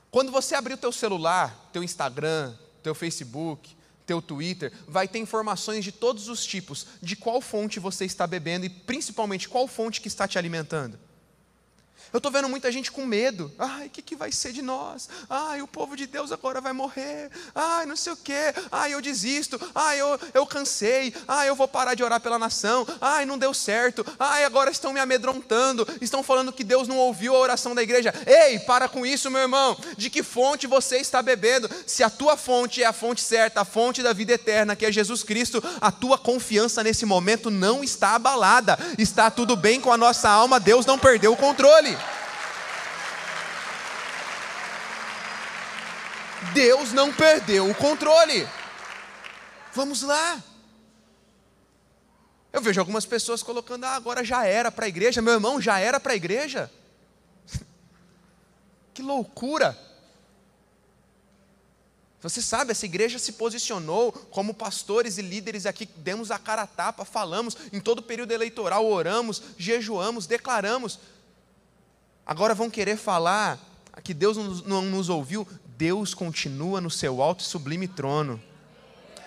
Quando 0.09 0.31
você 0.31 0.55
abrir 0.55 0.75
o 0.75 0.77
teu 0.77 0.91
celular, 0.93 1.69
teu 1.73 1.83
Instagram, 1.83 2.53
teu 2.81 2.95
Facebook, 2.95 3.75
teu 4.05 4.21
Twitter, 4.21 4.71
vai 4.87 5.07
ter 5.07 5.19
informações 5.19 5.83
de 5.83 5.91
todos 5.91 6.27
os 6.27 6.45
tipos, 6.45 6.87
de 7.01 7.15
qual 7.15 7.41
fonte 7.41 7.79
você 7.79 8.05
está 8.05 8.25
bebendo 8.25 8.65
e 8.65 8.69
principalmente 8.69 9.47
qual 9.47 9.67
fonte 9.67 10.01
que 10.01 10.07
está 10.07 10.27
te 10.27 10.37
alimentando. 10.37 10.97
Eu 12.13 12.17
estou 12.17 12.31
vendo 12.31 12.49
muita 12.49 12.69
gente 12.71 12.91
com 12.91 13.05
medo. 13.05 13.51
Ai, 13.57 13.87
o 13.87 13.89
que, 13.89 14.01
que 14.01 14.15
vai 14.17 14.31
ser 14.33 14.51
de 14.51 14.61
nós? 14.61 15.07
Ai, 15.29 15.61
o 15.61 15.67
povo 15.67 15.95
de 15.95 16.05
Deus 16.05 16.31
agora 16.31 16.59
vai 16.59 16.73
morrer. 16.73 17.31
Ai, 17.55 17.85
não 17.85 17.95
sei 17.95 18.11
o 18.11 18.17
quê. 18.17 18.53
Ai, 18.69 18.93
eu 18.93 19.01
desisto. 19.01 19.59
Ai, 19.73 20.01
eu, 20.01 20.19
eu 20.33 20.45
cansei. 20.45 21.13
Ai, 21.25 21.47
eu 21.47 21.55
vou 21.55 21.69
parar 21.69 21.93
de 21.93 22.03
orar 22.03 22.19
pela 22.19 22.37
nação. 22.37 22.85
Ai, 22.99 23.25
não 23.25 23.37
deu 23.37 23.53
certo. 23.53 24.05
Ai, 24.19 24.43
agora 24.43 24.69
estão 24.69 24.91
me 24.91 24.99
amedrontando. 24.99 25.87
Estão 26.01 26.21
falando 26.21 26.51
que 26.51 26.65
Deus 26.65 26.85
não 26.85 26.97
ouviu 26.97 27.33
a 27.33 27.39
oração 27.39 27.73
da 27.73 27.81
igreja. 27.81 28.13
Ei, 28.27 28.59
para 28.59 28.89
com 28.89 29.05
isso, 29.05 29.31
meu 29.31 29.41
irmão. 29.41 29.77
De 29.95 30.09
que 30.09 30.21
fonte 30.21 30.67
você 30.67 30.97
está 30.97 31.21
bebendo? 31.21 31.69
Se 31.87 32.03
a 32.03 32.09
tua 32.09 32.35
fonte 32.35 32.83
é 32.83 32.85
a 32.85 32.93
fonte 32.93 33.21
certa, 33.21 33.61
a 33.61 33.65
fonte 33.65 34.03
da 34.03 34.11
vida 34.11 34.33
eterna, 34.33 34.75
que 34.75 34.85
é 34.85 34.91
Jesus 34.91 35.23
Cristo, 35.23 35.63
a 35.79 35.91
tua 35.93 36.17
confiança 36.17 36.83
nesse 36.83 37.05
momento 37.05 37.49
não 37.49 37.81
está 37.81 38.15
abalada. 38.15 38.77
Está 38.97 39.31
tudo 39.31 39.55
bem 39.55 39.79
com 39.79 39.93
a 39.93 39.97
nossa 39.97 40.29
alma. 40.29 40.59
Deus 40.59 40.85
não 40.85 40.99
perdeu 40.99 41.31
o 41.31 41.37
controle. 41.37 42.00
Deus 46.53 46.91
não 46.93 47.13
perdeu 47.13 47.69
o 47.69 47.75
controle. 47.75 48.47
Vamos 49.73 50.01
lá. 50.01 50.41
Eu 52.51 52.61
vejo 52.61 52.79
algumas 52.79 53.05
pessoas 53.05 53.41
colocando, 53.41 53.85
ah, 53.85 53.95
agora 53.95 54.23
já 54.23 54.45
era 54.45 54.71
para 54.71 54.85
a 54.85 54.89
igreja, 54.89 55.21
meu 55.21 55.33
irmão, 55.33 55.61
já 55.61 55.79
era 55.79 55.99
para 55.99 56.13
a 56.13 56.15
igreja. 56.15 56.69
que 58.93 59.01
loucura! 59.01 59.77
Você 62.21 62.39
sabe, 62.39 62.71
essa 62.71 62.85
igreja 62.85 63.17
se 63.17 63.31
posicionou 63.31 64.11
como 64.11 64.53
pastores 64.53 65.17
e 65.17 65.23
líderes 65.23 65.65
aqui, 65.65 65.87
demos 65.97 66.29
a 66.29 66.37
cara 66.37 66.63
a 66.63 66.67
tapa, 66.67 67.03
falamos, 67.03 67.57
em 67.73 67.79
todo 67.79 67.99
o 67.99 68.03
período 68.03 68.31
eleitoral 68.31 68.85
oramos, 68.85 69.41
jejuamos, 69.57 70.27
declaramos. 70.27 70.99
Agora 72.23 72.53
vão 72.53 72.69
querer 72.69 72.95
falar 72.95 73.59
que 74.03 74.13
Deus 74.13 74.37
não 74.63 74.83
nos 74.83 75.09
ouviu, 75.09 75.47
Deus 75.81 76.13
continua 76.13 76.79
no 76.79 76.91
seu 76.91 77.23
alto 77.23 77.39
e 77.39 77.47
sublime 77.47 77.87
trono. 77.87 78.39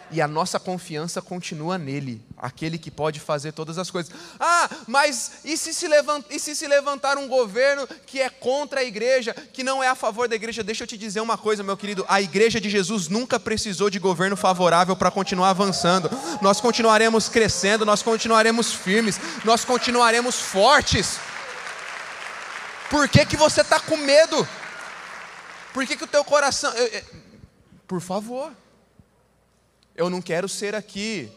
E 0.08 0.20
a 0.20 0.28
nossa 0.28 0.60
confiança 0.60 1.20
continua 1.20 1.76
nele, 1.76 2.22
aquele 2.38 2.78
que 2.78 2.92
pode 2.92 3.18
fazer 3.18 3.50
todas 3.50 3.76
as 3.76 3.90
coisas. 3.90 4.14
Ah, 4.38 4.70
mas 4.86 5.40
e 5.44 5.56
se 5.56 5.74
se, 5.74 5.88
levant, 5.88 6.24
e 6.30 6.38
se 6.38 6.54
se 6.54 6.68
levantar 6.68 7.18
um 7.18 7.26
governo 7.26 7.88
que 8.06 8.20
é 8.20 8.30
contra 8.30 8.78
a 8.78 8.84
igreja, 8.84 9.34
que 9.52 9.64
não 9.64 9.82
é 9.82 9.88
a 9.88 9.96
favor 9.96 10.28
da 10.28 10.36
igreja? 10.36 10.62
Deixa 10.62 10.84
eu 10.84 10.86
te 10.86 10.96
dizer 10.96 11.20
uma 11.20 11.36
coisa, 11.36 11.64
meu 11.64 11.76
querido: 11.76 12.04
a 12.08 12.22
igreja 12.22 12.60
de 12.60 12.70
Jesus 12.70 13.08
nunca 13.08 13.40
precisou 13.40 13.90
de 13.90 13.98
governo 13.98 14.36
favorável 14.36 14.94
para 14.94 15.10
continuar 15.10 15.50
avançando. 15.50 16.08
Nós 16.40 16.60
continuaremos 16.60 17.28
crescendo, 17.28 17.84
nós 17.84 18.00
continuaremos 18.00 18.72
firmes, 18.72 19.18
nós 19.44 19.64
continuaremos 19.64 20.36
fortes. 20.36 21.18
Por 22.88 23.08
que, 23.08 23.26
que 23.26 23.36
você 23.36 23.62
está 23.62 23.80
com 23.80 23.96
medo? 23.96 24.46
Por 25.74 25.84
que, 25.84 25.96
que 25.96 26.04
o 26.04 26.06
teu 26.06 26.24
coração. 26.24 26.72
Eu, 26.72 26.86
eu, 26.86 27.04
por 27.88 28.00
favor. 28.00 28.54
Eu 29.96 30.08
não 30.08 30.22
quero 30.22 30.48
ser 30.48 30.72
aqui 30.72 31.30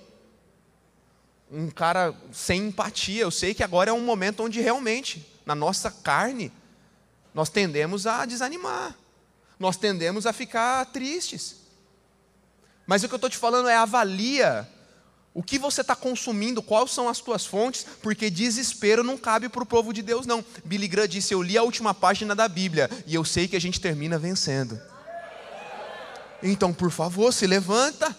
um 1.51 1.71
cara 1.71 2.13
sem 2.31 2.67
empatia. 2.67 3.23
Eu 3.23 3.31
sei 3.31 3.55
que 3.55 3.63
agora 3.63 3.89
é 3.89 3.93
um 3.93 4.05
momento 4.05 4.43
onde 4.43 4.61
realmente, 4.61 5.27
na 5.43 5.55
nossa 5.55 5.89
carne, 5.89 6.53
nós 7.33 7.49
tendemos 7.49 8.05
a 8.05 8.25
desanimar. 8.25 8.95
Nós 9.59 9.75
tendemos 9.75 10.27
a 10.27 10.31
ficar 10.31 10.85
tristes. 10.85 11.55
Mas 12.85 13.03
o 13.03 13.07
que 13.07 13.15
eu 13.15 13.17
estou 13.17 13.31
te 13.31 13.37
falando 13.37 13.67
é 13.69 13.75
avalia 13.75 14.69
o 15.37 15.43
que 15.43 15.59
você 15.59 15.81
está 15.81 15.95
consumindo, 15.95 16.63
quais 16.63 16.89
são 16.89 17.07
as 17.07 17.19
tuas 17.19 17.45
fontes, 17.45 17.85
porque 18.01 18.27
desespero 18.27 19.03
não 19.03 19.15
cabe 19.15 19.47
para 19.47 19.61
o 19.61 19.67
povo 19.67 19.93
de 19.93 20.01
Deus, 20.01 20.25
não. 20.25 20.43
Billy 20.65 20.87
Graham 20.87 21.07
disse: 21.07 21.31
Eu 21.31 21.43
li 21.43 21.55
a 21.55 21.61
última 21.61 21.93
página 21.93 22.33
da 22.33 22.47
Bíblia 22.47 22.89
e 23.05 23.13
eu 23.13 23.23
sei 23.23 23.47
que 23.47 23.55
a 23.55 23.61
gente 23.61 23.79
termina 23.79 24.17
vencendo. 24.17 24.81
Então, 26.41 26.73
por 26.73 26.89
favor, 26.89 27.31
se 27.31 27.45
levanta. 27.45 28.17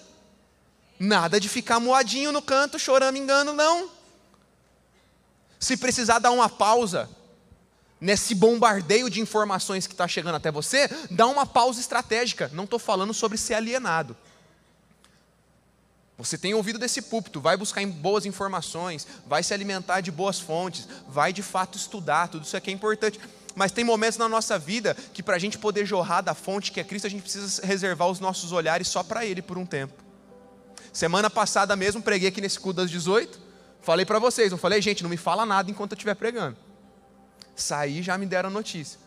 Nada 0.97 1.41
de 1.41 1.49
ficar 1.49 1.81
moadinho 1.81 2.31
no 2.31 2.41
canto, 2.41 2.79
chorando, 2.79 3.17
engano, 3.17 3.53
não. 3.53 3.91
Se 5.59 5.77
precisar 5.77 6.21
dar 6.21 6.31
uma 6.31 6.49
pausa 6.49 7.11
nesse 8.01 8.33
bombardeio 8.33 9.11
de 9.11 9.21
informações 9.21 9.89
que 9.89 9.93
está 9.93 10.07
chegando 10.07 10.37
até 10.37 10.53
você, 10.53 10.89
dá 11.11 11.27
uma 11.27 11.45
pausa 11.45 11.81
estratégica. 11.81 12.49
Não 12.55 12.63
estou 12.63 12.79
falando 12.79 13.13
sobre 13.13 13.37
ser 13.37 13.55
alienado. 13.55 14.17
Você 16.19 16.37
tem 16.37 16.53
ouvido 16.53 16.81
desse 16.81 17.01
púlpito, 17.01 17.41
vai 17.41 17.57
buscar 17.57 17.87
boas 17.87 18.27
informações, 18.27 19.07
vai 19.25 19.41
se 19.41 19.55
alimentar 19.55 20.01
de 20.01 20.11
boas 20.11 20.41
fontes, 20.41 20.89
vai 21.09 21.33
de 21.33 21.45
fato 21.45 21.79
estudar, 21.79 22.27
tudo 22.27 22.45
isso 22.45 22.57
aqui 22.57 22.71
é 22.71 22.73
importante. 22.75 23.21
Mas 23.55 23.71
tem 23.71 23.85
momentos 23.85 24.19
na 24.19 24.29
nossa 24.29 24.59
vida 24.59 24.97
que 25.15 25.23
para 25.23 25.37
a 25.37 25.39
gente 25.39 25.57
poder 25.59 25.87
jorrar 25.87 26.21
da 26.21 26.35
fonte 26.35 26.73
que 26.73 26.81
é 26.81 26.85
Cristo, 26.85 27.07
a 27.07 27.11
gente 27.11 27.23
precisa 27.23 27.65
reservar 27.65 28.09
os 28.09 28.19
nossos 28.19 28.51
olhares 28.51 28.89
só 28.89 29.05
para 29.05 29.25
Ele 29.25 29.41
por 29.41 29.57
um 29.57 29.65
tempo. 29.65 29.95
Semana 30.93 31.31
passada 31.31 31.77
mesmo 31.77 32.03
preguei 32.03 32.29
aqui 32.29 32.41
nesse 32.41 32.59
culto 32.59 32.81
das 32.81 32.91
18, 32.91 33.39
falei 33.81 34.05
para 34.05 34.19
vocês, 34.19 34.51
não 34.51 34.59
falei, 34.59 34.83
gente, 34.83 35.05
não 35.05 35.11
me 35.11 35.17
fala 35.17 35.47
nada 35.47 35.71
enquanto 35.71 35.93
eu 35.93 35.97
estiver 35.97 36.17
pregando. 36.17 36.57
Saí 37.55 38.03
já 38.03 38.19
me 38.19 38.27
deram 38.27 38.51
notícia. 38.51 38.99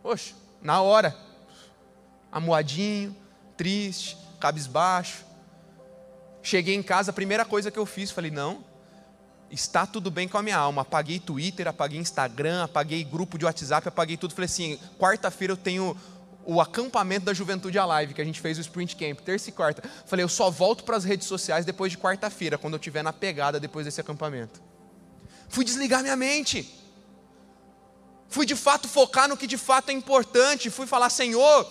Poxa, 0.00 0.32
na 0.62 0.80
hora, 0.80 1.16
amuadinho, 2.30 3.16
triste, 3.56 4.16
cabisbaixo, 4.38 5.25
Cheguei 6.46 6.76
em 6.76 6.82
casa, 6.82 7.10
a 7.10 7.12
primeira 7.12 7.44
coisa 7.44 7.72
que 7.72 7.76
eu 7.76 7.84
fiz, 7.84 8.12
falei: 8.12 8.30
não, 8.30 8.64
está 9.50 9.84
tudo 9.84 10.12
bem 10.12 10.28
com 10.28 10.38
a 10.38 10.42
minha 10.44 10.56
alma. 10.56 10.82
Apaguei 10.82 11.18
Twitter, 11.18 11.66
apaguei 11.66 11.98
Instagram, 11.98 12.62
apaguei 12.62 13.02
grupo 13.02 13.36
de 13.36 13.44
WhatsApp, 13.44 13.88
apaguei 13.88 14.16
tudo. 14.16 14.32
Falei 14.32 14.44
assim: 14.44 14.78
quarta-feira 14.96 15.54
eu 15.54 15.56
tenho 15.56 15.96
o 16.44 16.60
acampamento 16.60 17.26
da 17.26 17.34
Juventude 17.34 17.76
Alive, 17.80 18.14
que 18.14 18.22
a 18.22 18.24
gente 18.24 18.40
fez 18.40 18.58
o 18.58 18.60
Sprint 18.60 18.94
Camp, 18.94 19.18
terça 19.22 19.48
e 19.48 19.52
quarta. 19.52 19.82
Falei: 20.06 20.22
eu 20.22 20.28
só 20.28 20.48
volto 20.48 20.84
para 20.84 20.96
as 20.96 21.02
redes 21.02 21.26
sociais 21.26 21.64
depois 21.64 21.90
de 21.90 21.98
quarta-feira, 21.98 22.56
quando 22.56 22.74
eu 22.74 22.78
estiver 22.78 23.02
na 23.02 23.12
pegada 23.12 23.58
depois 23.58 23.84
desse 23.84 24.00
acampamento. 24.00 24.62
Fui 25.48 25.64
desligar 25.64 26.00
minha 26.00 26.14
mente. 26.14 26.72
Fui 28.28 28.46
de 28.46 28.54
fato 28.54 28.86
focar 28.86 29.28
no 29.28 29.36
que 29.36 29.48
de 29.48 29.58
fato 29.58 29.88
é 29.88 29.92
importante. 29.92 30.70
Fui 30.70 30.86
falar: 30.86 31.10
Senhor, 31.10 31.68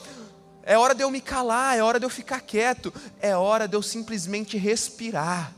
é 0.66 0.78
hora 0.78 0.96
de 0.96 1.04
eu 1.04 1.12
me 1.12 1.22
calar, 1.22 1.78
é 1.78 1.84
hora 1.84 2.00
de 2.00 2.06
eu 2.06 2.10
ficar 2.10 2.42
quieto, 2.42 2.94
é 3.22 3.36
hora 3.36 3.68
de 3.68 3.76
eu 3.76 3.82
simplesmente 3.82 4.58
respirar 4.58 5.54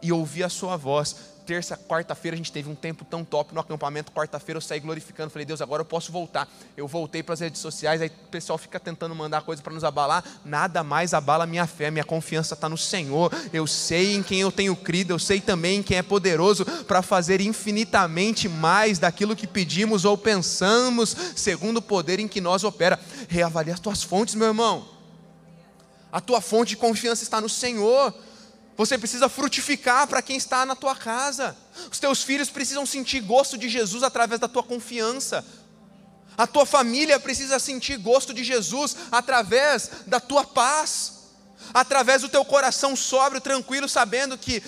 e 0.00 0.12
ouvir 0.12 0.44
a 0.44 0.48
Sua 0.48 0.76
voz 0.76 1.16
terça, 1.48 1.78
quarta-feira 1.78 2.34
a 2.34 2.36
gente 2.36 2.52
teve 2.52 2.68
um 2.68 2.74
tempo 2.74 3.06
tão 3.06 3.24
top 3.24 3.54
no 3.54 3.60
acampamento. 3.60 4.12
Quarta-feira 4.12 4.58
eu 4.58 4.60
saí 4.60 4.80
glorificando, 4.80 5.30
falei, 5.30 5.46
Deus, 5.46 5.62
agora 5.62 5.80
eu 5.80 5.84
posso 5.84 6.12
voltar. 6.12 6.46
Eu 6.76 6.86
voltei 6.86 7.22
para 7.22 7.32
as 7.32 7.40
redes 7.40 7.58
sociais, 7.58 8.02
aí 8.02 8.08
o 8.08 8.28
pessoal 8.28 8.58
fica 8.58 8.78
tentando 8.78 9.14
mandar 9.14 9.40
coisa 9.40 9.62
para 9.62 9.72
nos 9.72 9.82
abalar. 9.82 10.22
Nada 10.44 10.84
mais 10.84 11.14
abala 11.14 11.46
minha 11.46 11.66
fé, 11.66 11.90
minha 11.90 12.04
confiança 12.04 12.52
está 12.52 12.68
no 12.68 12.76
Senhor. 12.76 13.32
Eu 13.50 13.66
sei 13.66 14.14
em 14.14 14.22
quem 14.22 14.40
eu 14.40 14.52
tenho 14.52 14.76
crido, 14.76 15.14
eu 15.14 15.18
sei 15.18 15.40
também 15.40 15.78
em 15.78 15.82
quem 15.82 15.96
é 15.96 16.02
poderoso 16.02 16.66
para 16.84 17.00
fazer 17.00 17.40
infinitamente 17.40 18.46
mais 18.46 18.98
daquilo 18.98 19.34
que 19.34 19.46
pedimos 19.46 20.04
ou 20.04 20.18
pensamos, 20.18 21.16
segundo 21.34 21.78
o 21.78 21.82
poder 21.82 22.20
em 22.20 22.28
que 22.28 22.42
nós 22.42 22.62
opera. 22.62 23.00
Reavalie 23.26 23.72
as 23.72 23.80
tuas 23.80 24.02
fontes, 24.02 24.34
meu 24.34 24.48
irmão. 24.48 24.86
A 26.12 26.20
tua 26.20 26.42
fonte 26.42 26.70
de 26.70 26.76
confiança 26.76 27.22
está 27.22 27.40
no 27.40 27.48
Senhor. 27.48 28.12
Você 28.78 28.96
precisa 28.96 29.28
frutificar 29.28 30.06
para 30.06 30.22
quem 30.22 30.36
está 30.36 30.64
na 30.64 30.76
tua 30.76 30.94
casa. 30.94 31.56
Os 31.90 31.98
teus 31.98 32.22
filhos 32.22 32.48
precisam 32.48 32.86
sentir 32.86 33.20
gosto 33.20 33.58
de 33.58 33.68
Jesus 33.68 34.04
através 34.04 34.40
da 34.40 34.46
tua 34.46 34.62
confiança. 34.62 35.44
A 36.36 36.46
tua 36.46 36.64
família 36.64 37.18
precisa 37.18 37.58
sentir 37.58 37.96
gosto 37.96 38.32
de 38.32 38.44
Jesus 38.44 38.96
através 39.10 39.90
da 40.06 40.20
tua 40.20 40.44
paz. 40.44 41.14
Através 41.74 42.22
do 42.22 42.28
teu 42.28 42.44
coração 42.44 42.94
sóbrio, 42.94 43.40
tranquilo, 43.40 43.88
sabendo 43.88 44.38
que 44.38 44.62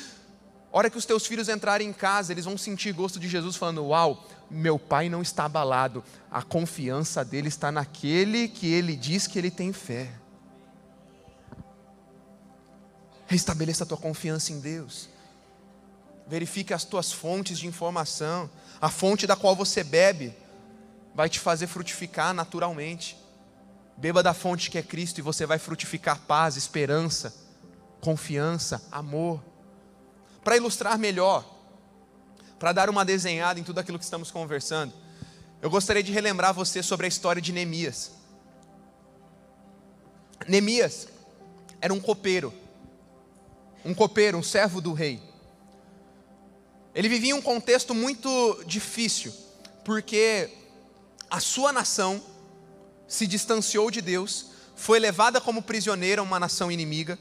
hora 0.72 0.90
que 0.90 0.98
os 0.98 1.06
teus 1.06 1.24
filhos 1.24 1.48
entrarem 1.48 1.88
em 1.88 1.92
casa, 1.92 2.32
eles 2.32 2.44
vão 2.44 2.58
sentir 2.58 2.92
gosto 2.92 3.20
de 3.20 3.28
Jesus 3.28 3.54
falando: 3.54 3.86
"Uau, 3.86 4.26
meu 4.50 4.76
pai 4.76 5.08
não 5.08 5.22
está 5.22 5.44
abalado. 5.44 6.02
A 6.28 6.42
confiança 6.42 7.24
dele 7.24 7.46
está 7.46 7.70
naquele 7.70 8.48
que 8.48 8.66
ele 8.66 8.96
diz 8.96 9.28
que 9.28 9.38
ele 9.38 9.52
tem 9.52 9.72
fé." 9.72 10.10
Restabeleça 13.30 13.84
a 13.84 13.86
tua 13.86 13.96
confiança 13.96 14.52
em 14.52 14.58
Deus. 14.58 15.08
Verifique 16.26 16.74
as 16.74 16.82
tuas 16.82 17.12
fontes 17.12 17.60
de 17.60 17.66
informação. 17.68 18.50
A 18.80 18.90
fonte 18.90 19.24
da 19.24 19.36
qual 19.36 19.54
você 19.54 19.84
bebe 19.84 20.34
vai 21.14 21.28
te 21.28 21.38
fazer 21.38 21.68
frutificar 21.68 22.34
naturalmente. 22.34 23.16
Beba 23.96 24.20
da 24.20 24.34
fonte 24.34 24.68
que 24.68 24.78
é 24.78 24.82
Cristo 24.82 25.18
e 25.18 25.22
você 25.22 25.46
vai 25.46 25.60
frutificar 25.60 26.18
paz, 26.22 26.56
esperança, 26.56 27.32
confiança, 28.00 28.82
amor. 28.90 29.40
Para 30.42 30.56
ilustrar 30.56 30.98
melhor, 30.98 31.48
para 32.58 32.72
dar 32.72 32.90
uma 32.90 33.04
desenhada 33.04 33.60
em 33.60 33.62
tudo 33.62 33.78
aquilo 33.78 33.96
que 33.98 34.04
estamos 34.04 34.32
conversando, 34.32 34.92
eu 35.62 35.70
gostaria 35.70 36.02
de 36.02 36.10
relembrar 36.10 36.52
você 36.52 36.82
sobre 36.82 37.06
a 37.06 37.08
história 37.08 37.40
de 37.40 37.52
Neemias. 37.52 38.10
Neemias 40.48 41.06
era 41.80 41.94
um 41.94 42.00
copeiro, 42.00 42.52
um 43.84 43.94
copeiro, 43.94 44.38
um 44.38 44.42
servo 44.42 44.80
do 44.80 44.92
rei. 44.92 45.20
Ele 46.94 47.08
vivia 47.08 47.30
em 47.30 47.34
um 47.34 47.42
contexto 47.42 47.94
muito 47.94 48.62
difícil, 48.66 49.32
porque 49.84 50.50
a 51.30 51.40
sua 51.40 51.72
nação 51.72 52.20
se 53.06 53.26
distanciou 53.26 53.90
de 53.90 54.00
Deus, 54.00 54.46
foi 54.74 54.98
levada 54.98 55.40
como 55.40 55.62
prisioneira 55.62 56.20
a 56.20 56.24
uma 56.24 56.40
nação 56.40 56.70
inimiga. 56.70 57.18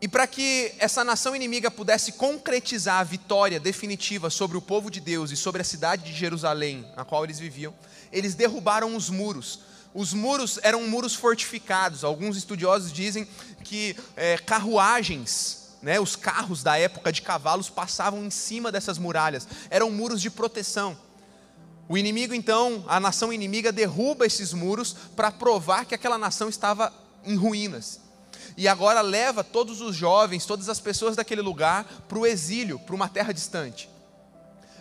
E 0.00 0.06
para 0.06 0.26
que 0.26 0.72
essa 0.78 1.02
nação 1.02 1.34
inimiga 1.34 1.70
pudesse 1.70 2.12
concretizar 2.12 3.00
a 3.00 3.04
vitória 3.04 3.58
definitiva 3.58 4.28
sobre 4.28 4.56
o 4.56 4.62
povo 4.62 4.90
de 4.90 5.00
Deus 5.00 5.30
e 5.30 5.36
sobre 5.36 5.62
a 5.62 5.64
cidade 5.64 6.04
de 6.04 6.12
Jerusalém, 6.12 6.86
na 6.96 7.04
qual 7.04 7.24
eles 7.24 7.38
viviam, 7.38 7.74
eles 8.12 8.34
derrubaram 8.34 8.94
os 8.94 9.08
muros. 9.08 9.60
Os 9.96 10.12
muros 10.12 10.60
eram 10.62 10.86
muros 10.86 11.14
fortificados. 11.14 12.04
Alguns 12.04 12.36
estudiosos 12.36 12.92
dizem 12.92 13.26
que 13.64 13.96
é, 14.14 14.36
carruagens, 14.36 15.70
né, 15.80 15.98
os 15.98 16.14
carros 16.14 16.62
da 16.62 16.76
época 16.76 17.10
de 17.10 17.22
cavalos 17.22 17.70
passavam 17.70 18.22
em 18.22 18.28
cima 18.28 18.70
dessas 18.70 18.98
muralhas. 18.98 19.48
Eram 19.70 19.90
muros 19.90 20.20
de 20.20 20.28
proteção. 20.28 20.94
O 21.88 21.96
inimigo, 21.96 22.34
então, 22.34 22.84
a 22.86 23.00
nação 23.00 23.32
inimiga 23.32 23.72
derruba 23.72 24.26
esses 24.26 24.52
muros 24.52 24.94
para 25.16 25.32
provar 25.32 25.86
que 25.86 25.94
aquela 25.94 26.18
nação 26.18 26.50
estava 26.50 26.92
em 27.24 27.34
ruínas 27.34 28.00
e 28.54 28.68
agora 28.68 29.00
leva 29.00 29.42
todos 29.42 29.80
os 29.80 29.96
jovens, 29.96 30.44
todas 30.44 30.68
as 30.68 30.78
pessoas 30.78 31.16
daquele 31.16 31.40
lugar 31.40 31.84
para 32.06 32.18
o 32.18 32.26
exílio, 32.26 32.78
para 32.78 32.94
uma 32.94 33.08
terra 33.08 33.32
distante. 33.32 33.88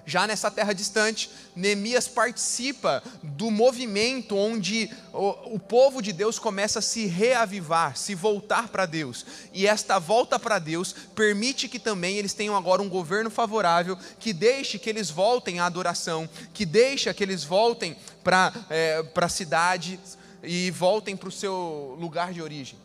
Já 0.05 0.27
nessa 0.27 0.51
terra 0.51 0.71
distante, 0.71 1.31
Neemias 1.55 2.07
participa 2.07 3.01
do 3.23 3.49
movimento 3.49 4.37
onde 4.37 4.91
o, 5.11 5.55
o 5.55 5.59
povo 5.59 5.99
de 5.99 6.13
Deus 6.13 6.37
começa 6.37 6.77
a 6.77 6.81
se 6.81 7.07
reavivar, 7.07 7.97
se 7.97 8.13
voltar 8.13 8.67
para 8.67 8.85
Deus. 8.85 9.25
E 9.51 9.65
esta 9.65 9.97
volta 9.97 10.37
para 10.37 10.59
Deus 10.59 10.93
permite 11.15 11.67
que 11.67 11.79
também 11.79 12.17
eles 12.17 12.33
tenham 12.33 12.55
agora 12.55 12.83
um 12.83 12.89
governo 12.89 13.31
favorável, 13.31 13.97
que 14.19 14.31
deixe 14.31 14.77
que 14.77 14.89
eles 14.89 15.09
voltem 15.09 15.59
à 15.59 15.65
adoração, 15.65 16.29
que 16.53 16.65
deixe 16.65 17.11
que 17.11 17.23
eles 17.23 17.43
voltem 17.43 17.95
para 18.23 18.53
é, 18.69 19.03
a 19.15 19.29
cidade 19.29 19.99
e 20.43 20.69
voltem 20.69 21.17
para 21.17 21.29
o 21.29 21.31
seu 21.31 21.97
lugar 21.99 22.31
de 22.31 22.43
origem. 22.43 22.77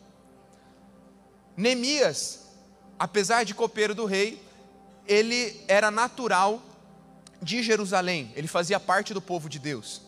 Neemias, 1.55 2.47
apesar 2.99 3.45
de 3.45 3.53
copeiro 3.53 3.95
do 3.95 4.07
rei, 4.07 4.43
ele 5.07 5.61
era 5.69 5.91
natural 5.91 6.63
de 7.43 7.63
Jerusalém, 7.63 8.33
ele 8.37 8.47
fazia 8.47 8.79
parte 8.79 9.15
do 9.15 9.21
povo 9.21 9.49
de 9.49 9.59
Deus. 9.59 10.03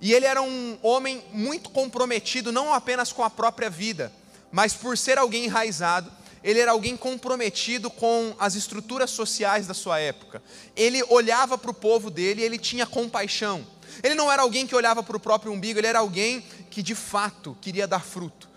E 0.00 0.14
ele 0.14 0.24
era 0.24 0.40
um 0.40 0.78
homem 0.82 1.22
muito 1.32 1.68
comprometido, 1.70 2.50
não 2.50 2.72
apenas 2.72 3.12
com 3.12 3.22
a 3.22 3.28
própria 3.28 3.68
vida, 3.68 4.10
mas 4.50 4.72
por 4.72 4.96
ser 4.96 5.18
alguém 5.18 5.44
enraizado, 5.44 6.10
ele 6.42 6.58
era 6.58 6.70
alguém 6.70 6.96
comprometido 6.96 7.90
com 7.90 8.34
as 8.38 8.54
estruturas 8.54 9.10
sociais 9.10 9.66
da 9.66 9.74
sua 9.74 10.00
época. 10.00 10.42
Ele 10.74 11.02
olhava 11.10 11.58
para 11.58 11.70
o 11.70 11.74
povo 11.74 12.10
dele 12.10 12.40
e 12.40 12.44
ele 12.44 12.58
tinha 12.58 12.86
compaixão. 12.86 13.66
Ele 14.02 14.14
não 14.14 14.32
era 14.32 14.40
alguém 14.40 14.66
que 14.66 14.74
olhava 14.74 15.02
para 15.02 15.16
o 15.16 15.20
próprio 15.20 15.52
umbigo, 15.52 15.78
ele 15.78 15.86
era 15.86 15.98
alguém 15.98 16.40
que 16.70 16.82
de 16.82 16.94
fato 16.94 17.56
queria 17.60 17.86
dar 17.86 18.00
fruto. 18.00 18.48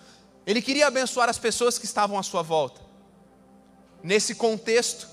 Ele 0.45 0.61
queria 0.61 0.87
abençoar 0.87 1.27
as 1.27 1.37
pessoas 1.37 1.77
que 1.77 1.85
estavam 1.85 2.17
à 2.17 2.23
sua 2.23 2.41
volta. 2.41 2.81
Nesse 4.01 4.35
contexto, 4.35 5.07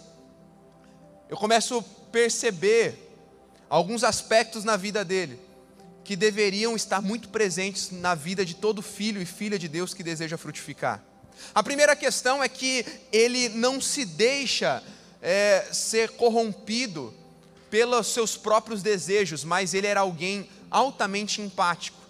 eu 1.28 1.36
começo 1.36 1.84
perceber 2.10 2.94
alguns 3.68 4.04
aspectos 4.04 4.64
na 4.64 4.76
vida 4.76 5.04
dele 5.04 5.38
que 6.04 6.16
deveriam 6.16 6.74
estar 6.74 7.00
muito 7.00 7.28
presentes 7.28 7.90
na 7.90 8.14
vida 8.14 8.44
de 8.44 8.54
todo 8.54 8.82
filho 8.82 9.22
e 9.22 9.26
filha 9.26 9.58
de 9.58 9.68
Deus 9.68 9.94
que 9.94 10.02
deseja 10.02 10.36
frutificar. 10.36 11.02
A 11.54 11.62
primeira 11.62 11.94
questão 11.94 12.42
é 12.42 12.48
que 12.48 12.84
ele 13.12 13.48
não 13.48 13.80
se 13.80 14.04
deixa 14.04 14.82
é, 15.22 15.68
ser 15.72 16.10
corrompido 16.10 17.14
pelos 17.70 18.08
seus 18.08 18.36
próprios 18.36 18.82
desejos, 18.82 19.44
mas 19.44 19.72
ele 19.72 19.86
era 19.86 20.00
alguém 20.00 20.48
altamente 20.70 21.40
empático 21.40 22.00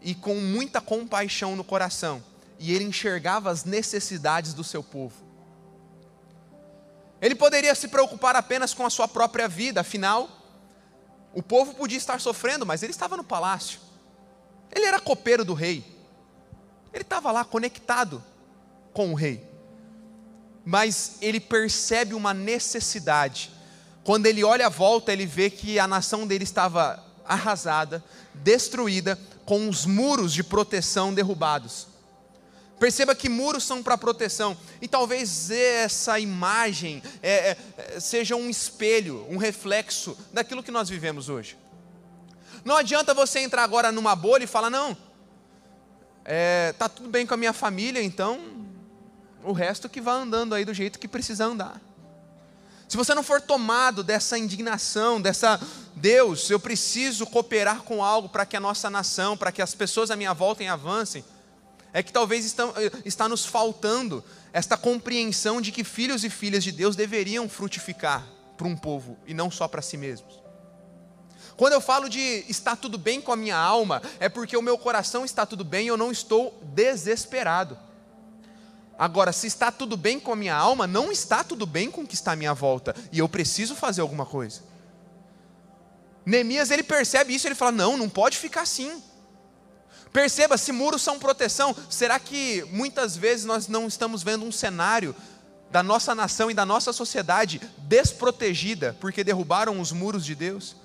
e 0.00 0.14
com 0.14 0.36
muita 0.36 0.80
compaixão 0.80 1.56
no 1.56 1.64
coração, 1.64 2.22
e 2.58 2.72
ele 2.72 2.84
enxergava 2.84 3.50
as 3.50 3.64
necessidades 3.64 4.54
do 4.54 4.64
seu 4.64 4.82
povo. 4.82 5.27
Ele 7.20 7.34
poderia 7.34 7.74
se 7.74 7.88
preocupar 7.88 8.36
apenas 8.36 8.72
com 8.72 8.86
a 8.86 8.90
sua 8.90 9.08
própria 9.08 9.48
vida, 9.48 9.80
afinal, 9.80 10.28
o 11.34 11.42
povo 11.42 11.74
podia 11.74 11.98
estar 11.98 12.20
sofrendo, 12.20 12.64
mas 12.64 12.82
ele 12.82 12.92
estava 12.92 13.16
no 13.16 13.24
palácio. 13.24 13.80
Ele 14.70 14.84
era 14.84 15.00
copeiro 15.00 15.44
do 15.44 15.54
rei. 15.54 15.84
Ele 16.92 17.02
estava 17.02 17.30
lá 17.30 17.44
conectado 17.44 18.22
com 18.92 19.12
o 19.12 19.14
rei. 19.14 19.46
Mas 20.64 21.16
ele 21.20 21.40
percebe 21.40 22.14
uma 22.14 22.32
necessidade. 22.32 23.50
Quando 24.04 24.26
ele 24.26 24.44
olha 24.44 24.66
à 24.66 24.70
volta, 24.70 25.12
ele 25.12 25.26
vê 25.26 25.50
que 25.50 25.78
a 25.78 25.86
nação 25.86 26.26
dele 26.26 26.44
estava 26.44 27.04
arrasada, 27.24 28.02
destruída, 28.34 29.18
com 29.44 29.68
os 29.68 29.84
muros 29.86 30.32
de 30.32 30.42
proteção 30.42 31.12
derrubados. 31.12 31.86
Perceba 32.78 33.14
que 33.14 33.28
muros 33.28 33.64
são 33.64 33.82
para 33.82 33.98
proteção, 33.98 34.56
e 34.80 34.86
talvez 34.86 35.50
essa 35.50 36.18
imagem 36.20 37.02
é, 37.22 37.56
é, 37.76 38.00
seja 38.00 38.36
um 38.36 38.48
espelho, 38.48 39.26
um 39.28 39.36
reflexo 39.36 40.16
daquilo 40.32 40.62
que 40.62 40.70
nós 40.70 40.88
vivemos 40.88 41.28
hoje. 41.28 41.58
Não 42.64 42.76
adianta 42.76 43.12
você 43.12 43.40
entrar 43.40 43.64
agora 43.64 43.90
numa 43.90 44.14
bolha 44.14 44.44
e 44.44 44.46
falar: 44.46 44.70
não, 44.70 44.96
é, 46.24 46.72
tá 46.78 46.88
tudo 46.88 47.08
bem 47.08 47.26
com 47.26 47.34
a 47.34 47.36
minha 47.36 47.52
família, 47.52 48.02
então 48.02 48.38
o 49.42 49.52
resto 49.52 49.88
que 49.88 50.00
vá 50.00 50.12
andando 50.12 50.54
aí 50.54 50.64
do 50.64 50.74
jeito 50.74 50.98
que 50.98 51.08
precisa 51.08 51.46
andar. 51.46 51.80
Se 52.88 52.96
você 52.96 53.14
não 53.14 53.22
for 53.22 53.40
tomado 53.40 54.02
dessa 54.02 54.38
indignação, 54.38 55.20
dessa 55.20 55.60
Deus, 55.94 56.48
eu 56.48 56.58
preciso 56.58 57.26
cooperar 57.26 57.82
com 57.82 58.02
algo 58.02 58.28
para 58.28 58.46
que 58.46 58.56
a 58.56 58.60
nossa 58.60 58.88
nação, 58.88 59.36
para 59.36 59.52
que 59.52 59.60
as 59.60 59.74
pessoas 59.74 60.10
à 60.10 60.16
minha 60.16 60.32
volta 60.32 60.64
avancem, 60.70 61.24
é 61.98 62.02
que 62.02 62.12
talvez 62.12 62.44
está, 62.44 62.62
está 63.04 63.28
nos 63.28 63.44
faltando 63.44 64.22
esta 64.52 64.76
compreensão 64.76 65.60
de 65.60 65.72
que 65.72 65.82
filhos 65.82 66.22
e 66.22 66.30
filhas 66.30 66.62
de 66.62 66.70
Deus 66.70 66.94
deveriam 66.94 67.48
frutificar 67.48 68.24
para 68.56 68.68
um 68.68 68.76
povo 68.76 69.18
e 69.26 69.34
não 69.34 69.50
só 69.50 69.66
para 69.66 69.82
si 69.82 69.96
mesmos. 69.96 70.40
Quando 71.56 71.72
eu 71.72 71.80
falo 71.80 72.08
de 72.08 72.20
está 72.48 72.76
tudo 72.76 72.96
bem 72.96 73.20
com 73.20 73.32
a 73.32 73.36
minha 73.36 73.56
alma, 73.56 74.00
é 74.20 74.28
porque 74.28 74.56
o 74.56 74.62
meu 74.62 74.78
coração 74.78 75.24
está 75.24 75.44
tudo 75.44 75.64
bem 75.64 75.86
e 75.86 75.88
eu 75.88 75.96
não 75.96 76.12
estou 76.12 76.56
desesperado. 76.72 77.76
Agora, 78.96 79.32
se 79.32 79.48
está 79.48 79.72
tudo 79.72 79.96
bem 79.96 80.20
com 80.20 80.32
a 80.32 80.36
minha 80.36 80.54
alma, 80.54 80.86
não 80.86 81.10
está 81.10 81.42
tudo 81.42 81.66
bem 81.66 81.90
com 81.90 82.02
o 82.02 82.06
que 82.06 82.14
está 82.14 82.30
à 82.30 82.36
minha 82.36 82.54
volta, 82.54 82.94
e 83.10 83.18
eu 83.18 83.28
preciso 83.28 83.74
fazer 83.74 84.02
alguma 84.02 84.24
coisa. 84.24 84.62
Neemias 86.24 86.70
ele 86.70 86.84
percebe 86.84 87.34
isso, 87.34 87.48
ele 87.48 87.56
fala: 87.56 87.72
"Não, 87.72 87.96
não 87.96 88.08
pode 88.08 88.38
ficar 88.38 88.60
assim". 88.60 89.02
Perceba, 90.12 90.56
se 90.56 90.72
muros 90.72 91.02
são 91.02 91.18
proteção, 91.18 91.74
será 91.90 92.18
que 92.18 92.64
muitas 92.70 93.16
vezes 93.16 93.44
nós 93.44 93.68
não 93.68 93.86
estamos 93.86 94.22
vendo 94.22 94.44
um 94.44 94.52
cenário 94.52 95.14
da 95.70 95.82
nossa 95.82 96.14
nação 96.14 96.50
e 96.50 96.54
da 96.54 96.64
nossa 96.64 96.92
sociedade 96.92 97.60
desprotegida 97.78 98.96
porque 99.00 99.22
derrubaram 99.22 99.80
os 99.80 99.92
muros 99.92 100.24
de 100.24 100.34
Deus? 100.34 100.76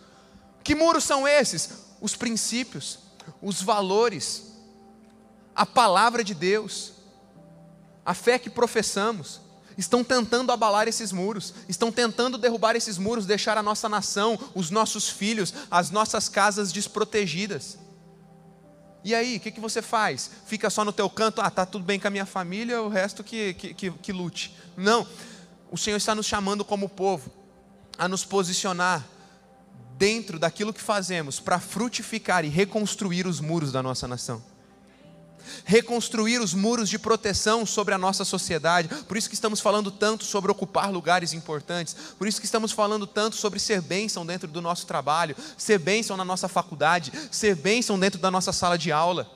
Que 0.64 0.76
muros 0.76 1.04
são 1.04 1.28
esses? 1.28 1.70
Os 2.02 2.16
princípios, 2.16 3.00
os 3.42 3.62
valores, 3.62 4.54
a 5.56 5.66
palavra 5.66 6.24
de 6.24 6.34
Deus 6.34 6.94
a 8.06 8.14
fé 8.14 8.38
que 8.38 8.50
professamos, 8.50 9.40
estão 9.78 10.04
tentando 10.04 10.52
abalar 10.52 10.88
esses 10.88 11.12
muros, 11.12 11.54
estão 11.68 11.92
tentando 11.92 12.38
derrubar 12.38 12.76
esses 12.76 12.98
muros, 12.98 13.26
deixar 13.26 13.58
a 13.58 13.64
nossa 13.64 13.90
nação, 13.90 14.38
os 14.54 14.70
nossos 14.70 15.10
filhos, 15.10 15.54
as 15.72 15.90
nossas 15.90 16.30
casas 16.30 16.72
desprotegidas. 16.72 17.78
E 19.04 19.14
aí, 19.14 19.38
o 19.38 19.40
que, 19.40 19.52
que 19.52 19.60
você 19.60 19.82
faz? 19.82 20.32
Fica 20.46 20.70
só 20.70 20.86
no 20.86 20.94
teu 20.94 21.10
canto, 21.10 21.42
ah, 21.42 21.50
tá 21.50 21.66
tudo 21.66 21.84
bem 21.84 22.00
com 22.00 22.08
a 22.08 22.12
minha 22.12 22.26
família, 22.26 22.82
o 22.82 22.88
resto 22.88 23.24
que, 23.24 23.54
que, 23.56 23.74
que, 23.74 23.92
que 23.92 24.14
lute. 24.14 24.56
Não, 24.78 25.06
o 25.70 25.78
Senhor 25.78 25.98
está 25.98 26.16
nos 26.16 26.26
chamando 26.26 26.64
como 26.64 26.88
povo 26.88 27.32
a 27.98 28.08
nos 28.08 28.24
posicionar 28.24 29.06
dentro 29.98 30.40
daquilo 30.40 30.74
que 30.74 30.82
fazemos 30.82 31.40
para 31.40 31.60
frutificar 31.60 32.46
e 32.46 32.50
reconstruir 32.50 33.28
os 33.28 33.40
muros 33.40 33.72
da 33.72 33.84
nossa 33.84 34.08
nação. 34.08 34.53
Reconstruir 35.66 36.40
os 36.40 36.54
muros 36.54 36.90
de 36.90 37.00
proteção 37.00 37.66
sobre 37.66 37.94
a 37.94 37.98
nossa 37.98 38.26
sociedade. 38.26 38.90
Por 39.06 39.18
isso 39.18 39.30
que 39.30 39.36
estamos 39.36 39.60
falando 39.60 39.92
tanto 39.92 40.24
sobre 40.24 40.52
ocupar 40.52 40.92
lugares 40.92 41.34
importantes, 41.34 41.96
por 42.18 42.28
isso 42.28 42.40
que 42.40 42.46
estamos 42.46 42.72
falando 42.72 43.08
tanto 43.08 43.36
sobre 43.36 43.60
ser 43.60 43.82
bênção 43.82 44.26
dentro 44.26 44.48
do 44.48 44.62
nosso 44.62 44.86
trabalho, 44.86 45.36
ser 45.58 45.78
bênção 45.80 46.18
na 46.18 46.26
nossa 46.26 46.48
faculdade, 46.48 47.12
ser 47.32 47.56
bênção 47.56 48.00
dentro 48.00 48.20
da 48.20 48.32
nossa 48.32 48.52
sala 48.52 48.78
de 48.78 48.92
aula. 48.92 49.30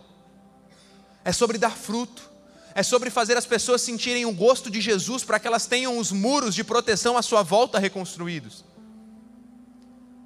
É 1.24 1.32
sobre 1.32 1.58
dar 1.58 1.76
fruto, 1.76 2.30
é 2.74 2.84
sobre 2.84 3.10
fazer 3.10 3.36
as 3.36 3.46
pessoas 3.46 3.82
sentirem 3.82 4.26
o 4.26 4.32
gosto 4.32 4.70
de 4.70 4.80
Jesus 4.80 5.24
para 5.24 5.40
que 5.40 5.48
elas 5.48 5.66
tenham 5.66 5.98
os 5.98 6.12
muros 6.12 6.54
de 6.54 6.64
proteção 6.64 7.18
à 7.18 7.22
sua 7.22 7.42
volta 7.42 7.80
reconstruídos. 7.80 8.64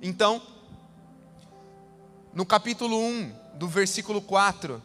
Então, 0.02 0.42
no 2.34 2.46
capítulo 2.46 3.00
1, 3.00 3.32
do 3.56 3.68
versículo 3.68 4.22
4, 4.22 4.82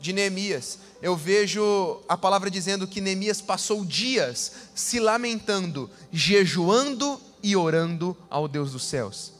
de 0.00 0.12
Neemias, 0.12 0.78
eu 1.02 1.16
vejo 1.16 2.00
a 2.08 2.16
palavra 2.16 2.50
dizendo 2.50 2.86
que 2.86 3.00
Neemias 3.00 3.40
passou 3.40 3.84
dias 3.84 4.52
se 4.74 4.98
lamentando, 4.98 5.90
jejuando 6.12 7.20
e 7.42 7.56
orando 7.56 8.16
ao 8.28 8.48
Deus 8.48 8.72
dos 8.72 8.84
céus. 8.84 9.32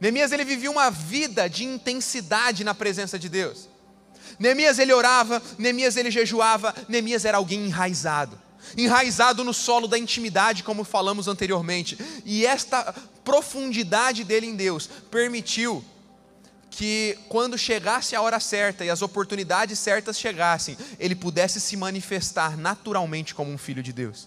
Neemias 0.00 0.32
ele 0.32 0.44
vivia 0.44 0.70
uma 0.70 0.90
vida 0.90 1.48
de 1.48 1.64
intensidade 1.64 2.64
na 2.64 2.74
presença 2.74 3.18
de 3.18 3.28
Deus. 3.28 3.68
Neemias 4.38 4.78
ele 4.78 4.92
orava, 4.92 5.40
Neemias 5.58 5.96
ele 5.96 6.10
jejuava, 6.10 6.74
Neemias 6.88 7.24
era 7.24 7.38
alguém 7.38 7.66
enraizado. 7.66 8.40
Enraizado 8.76 9.44
no 9.44 9.52
solo 9.52 9.86
da 9.86 9.98
intimidade, 9.98 10.62
como 10.62 10.84
falamos 10.84 11.28
anteriormente. 11.28 11.98
E 12.24 12.44
esta 12.46 12.94
profundidade 13.24 14.24
dele 14.24 14.46
em 14.46 14.56
Deus 14.56 14.88
permitiu 15.10 15.84
que 16.72 17.18
quando 17.28 17.58
chegasse 17.58 18.16
a 18.16 18.22
hora 18.22 18.40
certa 18.40 18.82
e 18.82 18.88
as 18.88 19.02
oportunidades 19.02 19.78
certas 19.78 20.18
chegassem, 20.18 20.76
ele 20.98 21.14
pudesse 21.14 21.60
se 21.60 21.76
manifestar 21.76 22.56
naturalmente 22.56 23.34
como 23.34 23.52
um 23.52 23.58
filho 23.58 23.82
de 23.82 23.92
Deus. 23.92 24.26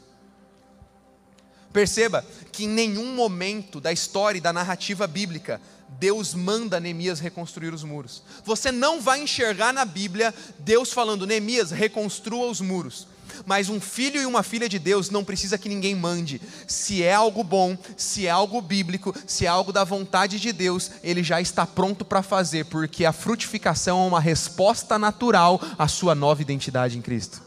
Perceba 1.74 2.24
que 2.52 2.66
em 2.66 2.70
nenhum 2.70 3.16
momento 3.16 3.82
da 3.82 3.92
história 3.92 4.38
e 4.38 4.42
da 4.42 4.54
narrativa 4.54 5.08
bíblica 5.08 5.60
Deus 5.90 6.36
manda 6.36 6.80
Neemias 6.80 7.20
reconstruir 7.20 7.74
os 7.74 7.84
muros. 7.84 8.22
Você 8.46 8.72
não 8.72 9.02
vai 9.02 9.22
enxergar 9.22 9.74
na 9.74 9.84
Bíblia 9.84 10.34
Deus 10.60 10.94
falando: 10.94 11.26
Neemias, 11.26 11.72
reconstrua 11.72 12.48
os 12.48 12.62
muros 12.62 13.08
mas 13.46 13.70
um 13.70 13.80
filho 13.80 14.22
e 14.22 14.26
uma 14.26 14.44
filha 14.44 14.70
de 14.70 14.78
Deus 14.78 15.10
não 15.10 15.24
precisa 15.24 15.58
que 15.58 15.70
ninguém 15.70 15.96
mande. 15.96 16.42
Se 16.68 17.04
é 17.04 17.14
algo 17.14 17.44
bom, 17.44 17.78
se 17.98 18.28
é 18.28 18.30
algo 18.30 18.62
bíblico, 18.62 19.14
se 19.26 19.46
é 19.46 19.50
algo 19.50 19.72
da 19.72 19.84
vontade 19.84 20.40
de 20.40 20.52
Deus, 20.52 20.92
ele 21.04 21.24
já 21.24 21.42
está 21.42 21.66
pronto 21.66 22.06
para 22.06 22.22
fazer, 22.22 22.66
porque 22.66 23.06
a 23.06 23.14
frutificação 23.14 24.04
é 24.04 24.08
uma 24.08 24.20
resposta 24.20 25.00
natural 25.00 25.60
à 25.78 25.88
sua 25.88 26.14
nova 26.14 26.42
identidade 26.42 26.98
em 26.98 27.02
Cristo. 27.02 27.42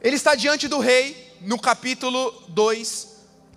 Ele 0.00 0.16
está 0.16 0.34
diante 0.34 0.68
do 0.68 0.78
rei, 0.78 1.32
no 1.40 1.58
capítulo 1.58 2.44
2, 2.48 3.08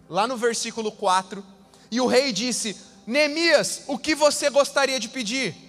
lá 0.09 0.25
no 0.25 0.37
versículo 0.37 0.91
4, 0.91 1.43
e 1.91 1.99
o 1.99 2.07
rei 2.07 2.31
disse: 2.31 2.75
Neemias, 3.05 3.83
o 3.87 3.97
que 3.97 4.15
você 4.15 4.49
gostaria 4.49 4.99
de 4.99 5.09
pedir? 5.09 5.66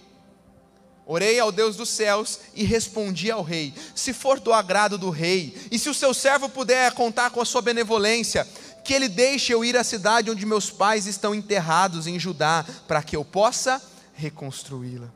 Orei 1.10 1.40
ao 1.40 1.50
Deus 1.50 1.74
dos 1.74 1.88
céus 1.88 2.38
e 2.54 2.64
respondi 2.64 3.30
ao 3.30 3.42
rei: 3.42 3.72
Se 3.94 4.12
for 4.12 4.38
do 4.38 4.52
agrado 4.52 4.98
do 4.98 5.08
rei, 5.08 5.56
e 5.70 5.78
se 5.78 5.88
o 5.88 5.94
seu 5.94 6.12
servo 6.12 6.50
puder 6.50 6.92
contar 6.92 7.30
com 7.30 7.40
a 7.40 7.46
sua 7.46 7.62
benevolência, 7.62 8.46
que 8.84 8.92
ele 8.92 9.08
deixe 9.08 9.50
eu 9.50 9.64
ir 9.64 9.74
à 9.74 9.82
cidade 9.82 10.30
onde 10.30 10.44
meus 10.44 10.70
pais 10.70 11.06
estão 11.06 11.34
enterrados 11.34 12.06
em 12.06 12.18
Judá, 12.18 12.62
para 12.86 13.02
que 13.02 13.16
eu 13.16 13.24
possa 13.24 13.80
reconstruí-la. 14.12 15.10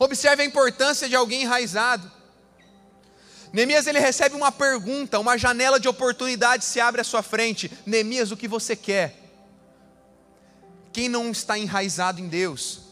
Observe 0.00 0.42
a 0.42 0.46
importância 0.46 1.08
de 1.08 1.14
alguém 1.14 1.42
enraizado. 1.42 2.10
Neemias 3.52 3.86
ele 3.86 4.00
recebe 4.00 4.34
uma 4.34 4.50
pergunta, 4.50 5.20
uma 5.20 5.38
janela 5.38 5.78
de 5.78 5.86
oportunidade 5.86 6.64
se 6.64 6.80
abre 6.80 7.00
à 7.00 7.04
sua 7.04 7.22
frente. 7.22 7.70
Neemias, 7.86 8.32
o 8.32 8.36
que 8.36 8.48
você 8.48 8.74
quer? 8.74 9.14
Quem 10.92 11.08
não 11.08 11.30
está 11.30 11.56
enraizado 11.56 12.20
em 12.20 12.26
Deus, 12.26 12.85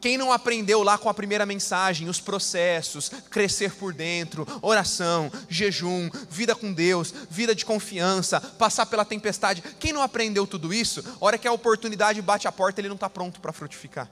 quem 0.00 0.16
não 0.16 0.32
aprendeu 0.32 0.82
lá 0.82 0.96
com 0.96 1.08
a 1.08 1.14
primeira 1.14 1.44
mensagem 1.44 2.08
os 2.08 2.20
processos, 2.20 3.10
crescer 3.30 3.74
por 3.74 3.92
dentro, 3.92 4.46
oração, 4.62 5.30
jejum, 5.48 6.08
vida 6.28 6.54
com 6.54 6.72
Deus, 6.72 7.12
vida 7.28 7.54
de 7.54 7.64
confiança, 7.64 8.40
passar 8.40 8.86
pela 8.86 9.04
tempestade, 9.04 9.62
quem 9.78 9.92
não 9.92 10.02
aprendeu 10.02 10.46
tudo 10.46 10.72
isso, 10.72 11.04
hora 11.20 11.36
que 11.36 11.46
a 11.46 11.52
oportunidade 11.52 12.22
bate 12.22 12.48
a 12.48 12.52
porta, 12.52 12.80
ele 12.80 12.88
não 12.88 12.94
está 12.94 13.10
pronto 13.10 13.40
para 13.40 13.52
frutificar. 13.52 14.10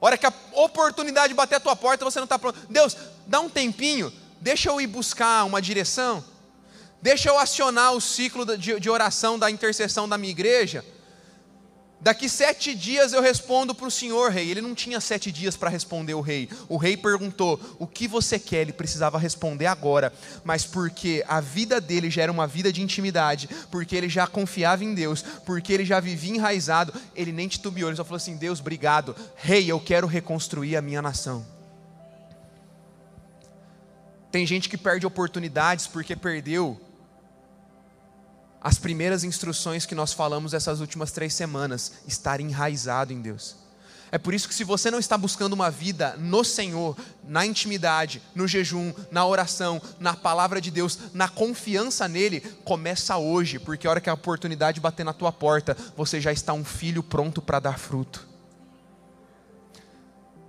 Hora 0.00 0.16
que 0.16 0.26
a 0.26 0.32
oportunidade 0.52 1.34
bater 1.34 1.56
a 1.56 1.60
tua 1.60 1.76
porta, 1.76 2.04
você 2.04 2.18
não 2.18 2.24
está 2.24 2.38
pronto. 2.38 2.58
Deus, 2.68 2.96
dá 3.26 3.40
um 3.40 3.48
tempinho, 3.48 4.12
deixa 4.40 4.70
eu 4.70 4.80
ir 4.80 4.86
buscar 4.86 5.44
uma 5.44 5.60
direção, 5.60 6.24
deixa 7.02 7.28
eu 7.28 7.38
acionar 7.38 7.92
o 7.92 8.00
ciclo 8.00 8.44
de 8.56 8.90
oração 8.90 9.38
da 9.38 9.50
intercessão 9.50 10.08
da 10.08 10.16
minha 10.16 10.30
igreja 10.30 10.84
Daqui 11.98 12.28
sete 12.28 12.74
dias 12.74 13.12
eu 13.12 13.22
respondo 13.22 13.74
para 13.74 13.86
o 13.86 13.90
senhor, 13.90 14.30
rei. 14.30 14.50
Ele 14.50 14.60
não 14.60 14.74
tinha 14.74 15.00
sete 15.00 15.32
dias 15.32 15.56
para 15.56 15.70
responder 15.70 16.14
o 16.14 16.20
rei. 16.20 16.48
O 16.68 16.76
rei 16.76 16.96
perguntou: 16.96 17.58
O 17.78 17.86
que 17.86 18.06
você 18.06 18.38
quer? 18.38 18.60
Ele 18.60 18.72
precisava 18.72 19.18
responder 19.18 19.66
agora. 19.66 20.12
Mas 20.44 20.64
porque 20.64 21.24
a 21.26 21.40
vida 21.40 21.80
dele 21.80 22.10
já 22.10 22.22
era 22.22 22.30
uma 22.30 22.46
vida 22.46 22.72
de 22.72 22.82
intimidade, 22.82 23.48
porque 23.70 23.96
ele 23.96 24.08
já 24.08 24.26
confiava 24.26 24.84
em 24.84 24.94
Deus, 24.94 25.22
porque 25.44 25.72
ele 25.72 25.84
já 25.84 25.98
vivia 25.98 26.36
enraizado, 26.36 26.92
ele 27.14 27.32
nem 27.32 27.48
titubeou. 27.48 27.88
Ele 27.88 27.96
só 27.96 28.04
falou 28.04 28.18
assim: 28.18 28.36
Deus, 28.36 28.60
obrigado. 28.60 29.16
Rei, 29.34 29.70
eu 29.70 29.80
quero 29.80 30.06
reconstruir 30.06 30.76
a 30.76 30.82
minha 30.82 31.00
nação. 31.00 31.44
Tem 34.30 34.46
gente 34.46 34.68
que 34.68 34.76
perde 34.76 35.06
oportunidades 35.06 35.86
porque 35.86 36.14
perdeu 36.14 36.78
as 38.66 38.80
primeiras 38.80 39.22
instruções 39.22 39.86
que 39.86 39.94
nós 39.94 40.12
falamos 40.12 40.52
essas 40.52 40.80
últimas 40.80 41.12
três 41.12 41.32
semanas, 41.32 41.92
estar 42.04 42.40
enraizado 42.40 43.12
em 43.12 43.20
Deus. 43.20 43.54
É 44.10 44.18
por 44.18 44.34
isso 44.34 44.48
que, 44.48 44.54
se 44.56 44.64
você 44.64 44.90
não 44.90 44.98
está 44.98 45.16
buscando 45.16 45.52
uma 45.52 45.70
vida 45.70 46.16
no 46.18 46.42
Senhor, 46.42 46.96
na 47.22 47.46
intimidade, 47.46 48.20
no 48.34 48.48
jejum, 48.48 48.92
na 49.08 49.24
oração, 49.24 49.80
na 50.00 50.14
palavra 50.14 50.60
de 50.60 50.72
Deus, 50.72 50.98
na 51.14 51.28
confiança 51.28 52.08
nele, 52.08 52.40
começa 52.64 53.16
hoje, 53.16 53.60
porque 53.60 53.86
a 53.86 53.90
hora 53.90 54.00
que 54.00 54.10
a 54.10 54.14
oportunidade 54.14 54.80
bater 54.80 55.04
na 55.04 55.12
tua 55.12 55.30
porta, 55.30 55.76
você 55.96 56.20
já 56.20 56.32
está 56.32 56.52
um 56.52 56.64
filho 56.64 57.04
pronto 57.04 57.40
para 57.40 57.60
dar 57.60 57.78
fruto. 57.78 58.26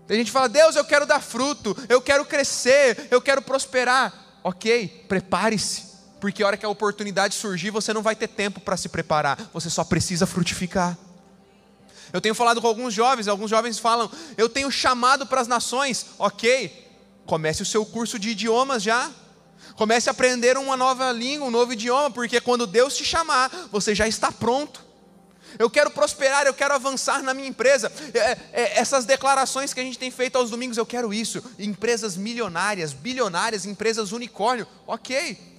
Tem 0.08 0.18
gente 0.18 0.28
que 0.28 0.34
fala: 0.34 0.50
Deus, 0.50 0.76
eu 0.76 0.86
quero 0.86 1.06
dar 1.06 1.22
fruto, 1.22 1.78
eu 1.88 2.02
quero 2.02 2.26
crescer, 2.26 3.10
eu 3.12 3.22
quero 3.22 3.44
prosperar. 3.44 4.40
Ok, 4.44 5.06
prepare-se 5.08 5.97
porque 6.20 6.44
a 6.44 6.48
hora 6.48 6.58
que 6.58 6.66
a 6.66 6.70
oportunidade 6.70 7.36
surgir, 7.36 7.70
você 7.70 7.94
não 7.94 8.02
vai 8.02 8.16
ter 8.16 8.28
tempo 8.28 8.60
para 8.60 8.78
se 8.78 8.90
preparar, 8.90 9.50
você 9.54 9.70
só 9.70 9.84
precisa 9.84 10.26
frutificar. 10.26 10.98
Eu 12.12 12.22
tenho 12.22 12.34
falado 12.34 12.62
com 12.62 12.68
alguns 12.68 12.94
jovens, 12.94 13.28
alguns 13.28 13.50
jovens 13.50 13.80
falam: 13.80 14.10
Eu 14.38 14.48
tenho 14.50 14.72
chamado 14.72 15.26
para 15.26 15.42
as 15.42 15.48
nações, 15.48 16.08
ok, 16.18 16.88
comece 17.26 17.62
o 17.62 17.66
seu 17.66 17.86
curso 17.86 18.18
de 18.18 18.30
idiomas 18.30 18.82
já. 18.82 19.12
Comece 19.76 20.10
a 20.10 20.12
aprender 20.12 20.58
uma 20.58 20.76
nova 20.76 21.12
língua, 21.12 21.48
um 21.48 21.52
novo 21.52 21.74
idioma, 21.74 22.10
porque 22.10 22.42
quando 22.42 22.66
Deus 22.66 22.98
te 22.98 23.06
chamar, 23.06 23.52
você 23.72 23.94
já 23.94 24.08
está 24.08 24.32
pronto. 24.32 24.84
Eu 25.60 25.70
quero 25.70 25.92
prosperar, 25.92 26.46
eu 26.48 26.54
quero 26.54 26.74
avançar 26.74 27.22
na 27.22 27.34
minha 27.34 27.48
empresa. 27.48 27.92
É, 28.14 28.38
é, 28.54 28.80
essas 28.80 29.06
declarações 29.06 29.74
que 29.74 29.80
a 29.80 29.84
gente 29.84 30.00
tem 30.00 30.10
feito 30.10 30.36
aos 30.36 30.50
domingos, 30.50 30.78
eu 30.78 30.86
quero 30.86 31.14
isso. 31.14 31.44
Empresas 31.60 32.18
milionárias, 32.18 32.92
bilionárias, 32.92 33.66
empresas 33.66 34.12
unicórnio, 34.12 34.68
ok. 34.88 35.57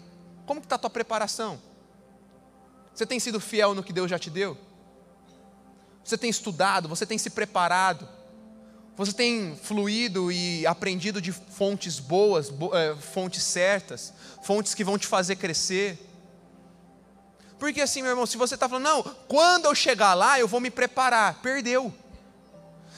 Como 0.48 0.60
está 0.60 0.76
a 0.76 0.78
tua 0.78 0.88
preparação? 0.88 1.60
Você 2.94 3.04
tem 3.04 3.20
sido 3.20 3.38
fiel 3.38 3.74
no 3.74 3.82
que 3.82 3.92
Deus 3.92 4.10
já 4.10 4.18
te 4.18 4.30
deu? 4.30 4.56
Você 6.02 6.16
tem 6.16 6.30
estudado, 6.30 6.88
você 6.88 7.04
tem 7.04 7.18
se 7.18 7.28
preparado, 7.28 8.08
você 8.96 9.12
tem 9.12 9.54
fluído 9.62 10.32
e 10.32 10.66
aprendido 10.66 11.20
de 11.20 11.32
fontes 11.32 12.00
boas, 12.00 12.50
é, 12.72 12.96
fontes 12.96 13.42
certas, 13.42 14.14
fontes 14.42 14.72
que 14.72 14.82
vão 14.82 14.96
te 14.96 15.06
fazer 15.06 15.36
crescer. 15.36 15.98
Porque 17.58 17.82
assim, 17.82 18.00
meu 18.00 18.12
irmão, 18.12 18.24
se 18.24 18.38
você 18.38 18.54
está 18.54 18.66
falando, 18.70 18.84
não, 18.84 19.02
quando 19.28 19.66
eu 19.66 19.74
chegar 19.74 20.14
lá 20.14 20.40
eu 20.40 20.48
vou 20.48 20.60
me 20.60 20.70
preparar, 20.70 21.42
perdeu. 21.42 21.92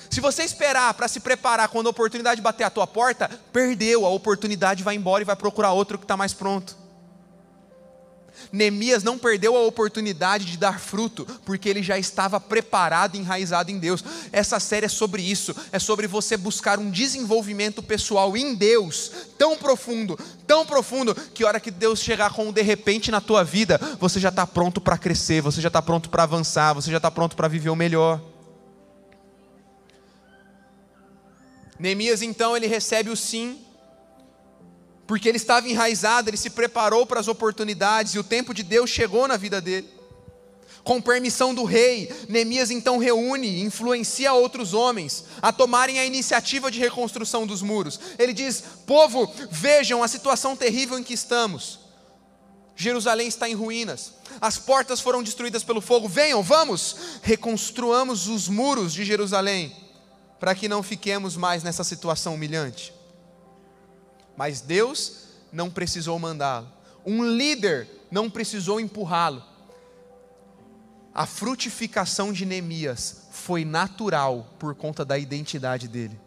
Se 0.09 0.21
você 0.21 0.45
esperar 0.45 0.95
para 0.95 1.09
se 1.09 1.19
preparar 1.19 1.69
quando 1.69 1.89
a 1.89 1.91
oportunidade 1.91 2.41
bater 2.41 2.63
a 2.63 2.71
tua 2.71 2.87
porta, 2.87 3.29
perdeu, 3.53 4.07
a 4.07 4.09
oportunidade 4.09 4.85
vai 4.85 4.95
embora 4.95 5.23
e 5.23 5.27
vai 5.27 5.35
procurar 5.35 5.73
outro 5.73 5.99
que 5.99 6.05
está 6.05 6.17
mais 6.17 6.33
pronto. 6.33 6.79
Neemias 8.53 9.03
não 9.03 9.19
perdeu 9.19 9.57
a 9.57 9.67
oportunidade 9.67 10.45
de 10.45 10.57
dar 10.57 10.81
fruto, 10.81 11.27
porque 11.45 11.69
ele 11.69 11.83
já 11.83 11.99
estava 11.99 12.41
preparado 12.41 13.17
enraizado 13.17 13.71
em 13.71 13.79
Deus. 13.79 14.05
Essa 14.33 14.59
série 14.59 14.87
é 14.87 14.89
sobre 14.89 15.23
isso, 15.23 15.55
é 15.73 15.79
sobre 15.79 16.07
você 16.07 16.37
buscar 16.37 16.79
um 16.79 16.91
desenvolvimento 16.91 17.83
pessoal 17.83 18.37
em 18.37 18.55
Deus, 18.55 19.11
tão 19.39 19.57
profundo, 19.57 20.19
tão 20.47 20.67
profundo, 20.67 21.15
que 21.15 21.45
a 21.45 21.47
hora 21.47 21.61
que 21.61 21.71
Deus 21.71 22.01
chegar 22.01 22.33
com 22.33 22.49
um 22.49 22.53
de 22.53 22.63
repente 22.63 23.11
na 23.11 23.21
tua 23.21 23.45
vida, 23.45 23.81
você 23.99 24.19
já 24.19 24.31
está 24.31 24.47
pronto 24.47 24.81
para 24.81 24.99
crescer, 24.99 25.41
você 25.41 25.61
já 25.61 25.69
está 25.69 25.81
pronto 25.81 26.11
para 26.11 26.25
avançar, 26.25 26.75
você 26.75 26.91
já 26.91 26.97
está 26.97 27.11
pronto 27.11 27.37
para 27.37 27.49
viver 27.49 27.71
o 27.71 27.77
melhor. 27.77 28.21
Neemias 31.79 32.21
então 32.21 32.55
ele 32.55 32.67
recebe 32.67 33.09
o 33.09 33.17
sim, 33.17 33.59
porque 35.11 35.29
ele 35.29 35.39
estava 35.39 35.69
enraizado, 35.69 36.31
ele 36.31 36.37
se 36.37 36.51
preparou 36.51 37.05
para 37.05 37.19
as 37.19 37.27
oportunidades 37.27 38.15
e 38.15 38.19
o 38.21 38.23
tempo 38.23 38.55
de 38.55 38.63
Deus 38.63 38.89
chegou 38.89 39.27
na 39.27 39.37
vida 39.37 39.61
dele. 39.61 39.89
Com 40.85 41.03
permissão 41.03 41.53
do 41.53 41.65
rei, 41.65 42.09
Neemias 42.29 42.71
então 42.71 42.97
reúne 42.97 43.49
e 43.49 43.63
influencia 43.63 44.33
outros 44.33 44.73
homens 44.73 45.25
a 45.43 45.53
tomarem 45.53 45.99
a 45.99 46.05
iniciativa 46.07 46.71
de 46.71 46.79
reconstrução 46.79 47.45
dos 47.45 47.61
muros. 47.61 47.99
Ele 48.21 48.33
diz: 48.33 48.63
Povo, 48.87 49.29
vejam 49.51 50.01
a 50.01 50.07
situação 50.07 50.55
terrível 50.55 50.97
em 50.97 51.03
que 51.03 51.15
estamos. 51.15 51.81
Jerusalém 52.77 53.27
está 53.27 53.49
em 53.49 53.55
ruínas, 53.55 54.13
as 54.41 54.59
portas 54.59 55.01
foram 55.01 55.25
destruídas 55.25 55.65
pelo 55.65 55.81
fogo. 55.81 56.09
Venham, 56.09 56.41
vamos, 56.41 56.95
reconstruamos 57.21 58.29
os 58.29 58.47
muros 58.47 58.93
de 58.93 59.05
Jerusalém, 59.05 59.75
para 60.39 60.55
que 60.55 60.69
não 60.69 60.85
fiquemos 60.85 61.37
mais 61.37 61.65
nessa 61.65 61.83
situação 61.83 62.37
humilhante. 62.37 63.00
Mas 64.37 64.61
Deus 64.61 65.25
não 65.53 65.71
precisou 65.71 66.19
mandá-lo, 66.19 66.69
um 67.05 67.25
líder 67.25 67.89
não 68.11 68.31
precisou 68.31 68.81
empurrá-lo. 68.81 69.43
A 71.15 71.27
frutificação 71.27 72.33
de 72.33 72.47
Neemias 72.47 73.29
foi 73.33 73.65
natural 73.65 74.55
por 74.59 74.75
conta 74.75 75.05
da 75.05 75.19
identidade 75.19 75.89
dele. 75.89 76.19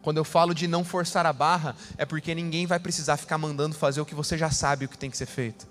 Quando 0.00 0.18
eu 0.18 0.24
falo 0.24 0.54
de 0.54 0.68
não 0.68 0.84
forçar 0.84 1.26
a 1.26 1.32
barra, 1.32 1.74
é 1.96 2.06
porque 2.06 2.34
ninguém 2.34 2.66
vai 2.66 2.78
precisar 2.78 3.16
ficar 3.16 3.36
mandando 3.36 3.74
fazer 3.74 4.00
o 4.00 4.06
que 4.06 4.14
você 4.14 4.38
já 4.38 4.50
sabe 4.50 4.84
o 4.84 4.88
que 4.88 4.96
tem 4.96 5.10
que 5.10 5.16
ser 5.16 5.26
feito. 5.26 5.66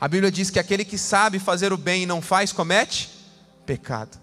A 0.00 0.08
Bíblia 0.08 0.30
diz 0.30 0.50
que 0.50 0.58
aquele 0.58 0.84
que 0.84 0.98
sabe 0.98 1.38
fazer 1.38 1.72
o 1.72 1.76
bem 1.76 2.02
e 2.02 2.06
não 2.06 2.20
faz, 2.20 2.52
comete 2.52 3.10
pecado. 3.64 4.18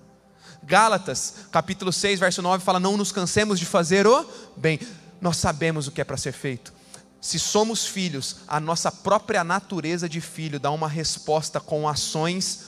Gálatas, 0.64 1.36
capítulo 1.52 1.94
6, 1.94 2.20
verso 2.20 2.42
9, 2.42 2.64
fala: 2.64 2.80
Não 2.80 2.98
nos 2.98 3.12
cansemos 3.12 3.60
de 3.60 3.66
fazer 3.66 4.06
o 4.08 4.26
bem. 4.58 4.80
Nós 5.20 5.38
sabemos 5.38 5.88
o 5.88 5.92
que 5.92 6.02
é 6.02 6.04
para 6.04 6.18
ser 6.18 6.32
feito. 6.32 6.74
Se 7.22 7.40
somos 7.40 7.88
filhos, 7.88 8.38
a 8.48 8.60
nossa 8.60 8.92
própria 8.92 9.44
natureza 9.44 10.08
de 10.08 10.22
filho 10.22 10.60
dá 10.60 10.70
uma 10.70 10.88
resposta 10.88 11.60
com 11.60 11.88
ações 11.88 12.66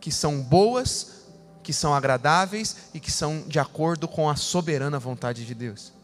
que 0.00 0.12
são 0.12 0.42
boas, 0.42 1.24
que 1.62 1.72
são 1.72 1.94
agradáveis 1.94 2.76
e 2.92 3.00
que 3.00 3.10
são 3.10 3.42
de 3.48 3.58
acordo 3.58 4.06
com 4.06 4.28
a 4.28 4.36
soberana 4.36 4.98
vontade 4.98 5.46
de 5.46 5.54
Deus. 5.54 5.94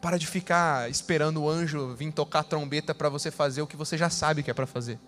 Para 0.00 0.16
de 0.16 0.28
ficar 0.28 0.88
esperando 0.88 1.42
o 1.42 1.50
anjo 1.50 1.94
vir 1.96 2.12
tocar 2.12 2.40
a 2.40 2.44
trombeta 2.44 2.94
para 2.94 3.08
você 3.08 3.32
fazer 3.32 3.62
o 3.62 3.66
que 3.66 3.76
você 3.76 3.98
já 3.98 4.08
sabe 4.08 4.44
que 4.44 4.50
é 4.50 4.54
para 4.54 4.66
fazer. 4.66 4.98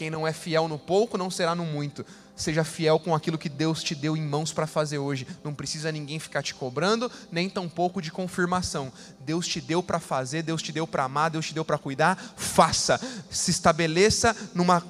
Quem 0.00 0.08
não 0.08 0.26
é 0.26 0.32
fiel 0.32 0.66
no 0.66 0.78
pouco 0.78 1.18
não 1.18 1.30
será 1.30 1.54
no 1.54 1.66
muito. 1.66 2.06
Seja 2.34 2.64
fiel 2.64 2.98
com 2.98 3.14
aquilo 3.14 3.36
que 3.36 3.50
Deus 3.50 3.82
te 3.82 3.94
deu 3.94 4.16
em 4.16 4.22
mãos 4.22 4.50
para 4.50 4.66
fazer 4.66 4.96
hoje. 4.96 5.26
Não 5.44 5.52
precisa 5.52 5.92
ninguém 5.92 6.18
ficar 6.18 6.42
te 6.42 6.54
cobrando, 6.54 7.12
nem 7.30 7.50
tampouco 7.50 8.00
de 8.00 8.10
confirmação. 8.10 8.90
Deus 9.20 9.46
te 9.46 9.60
deu 9.60 9.82
para 9.82 10.00
fazer, 10.00 10.42
Deus 10.42 10.62
te 10.62 10.72
deu 10.72 10.86
para 10.86 11.04
amar, 11.04 11.28
Deus 11.28 11.48
te 11.48 11.52
deu 11.52 11.66
para 11.66 11.76
cuidar. 11.76 12.16
Faça. 12.34 12.98
Se 13.30 13.50
estabeleça 13.50 14.34
numa 14.54 14.82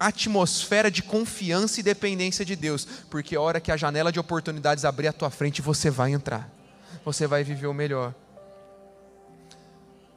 atmosfera 0.00 0.90
de 0.90 1.04
confiança 1.04 1.78
e 1.78 1.84
dependência 1.84 2.44
de 2.44 2.56
Deus, 2.56 2.84
porque 3.08 3.36
a 3.36 3.40
hora 3.40 3.60
que 3.60 3.70
a 3.70 3.76
janela 3.76 4.10
de 4.10 4.18
oportunidades 4.18 4.84
abrir 4.84 5.06
à 5.06 5.12
tua 5.12 5.30
frente, 5.30 5.62
você 5.62 5.90
vai 5.90 6.10
entrar 6.10 6.50
você 7.04 7.26
vai 7.26 7.42
viver 7.42 7.66
o 7.66 7.72
melhor. 7.72 8.14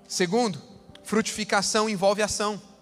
Segundo, 0.07 0.61
frutificação 1.03 1.87
envolve 1.87 2.21
ação. 2.21 2.72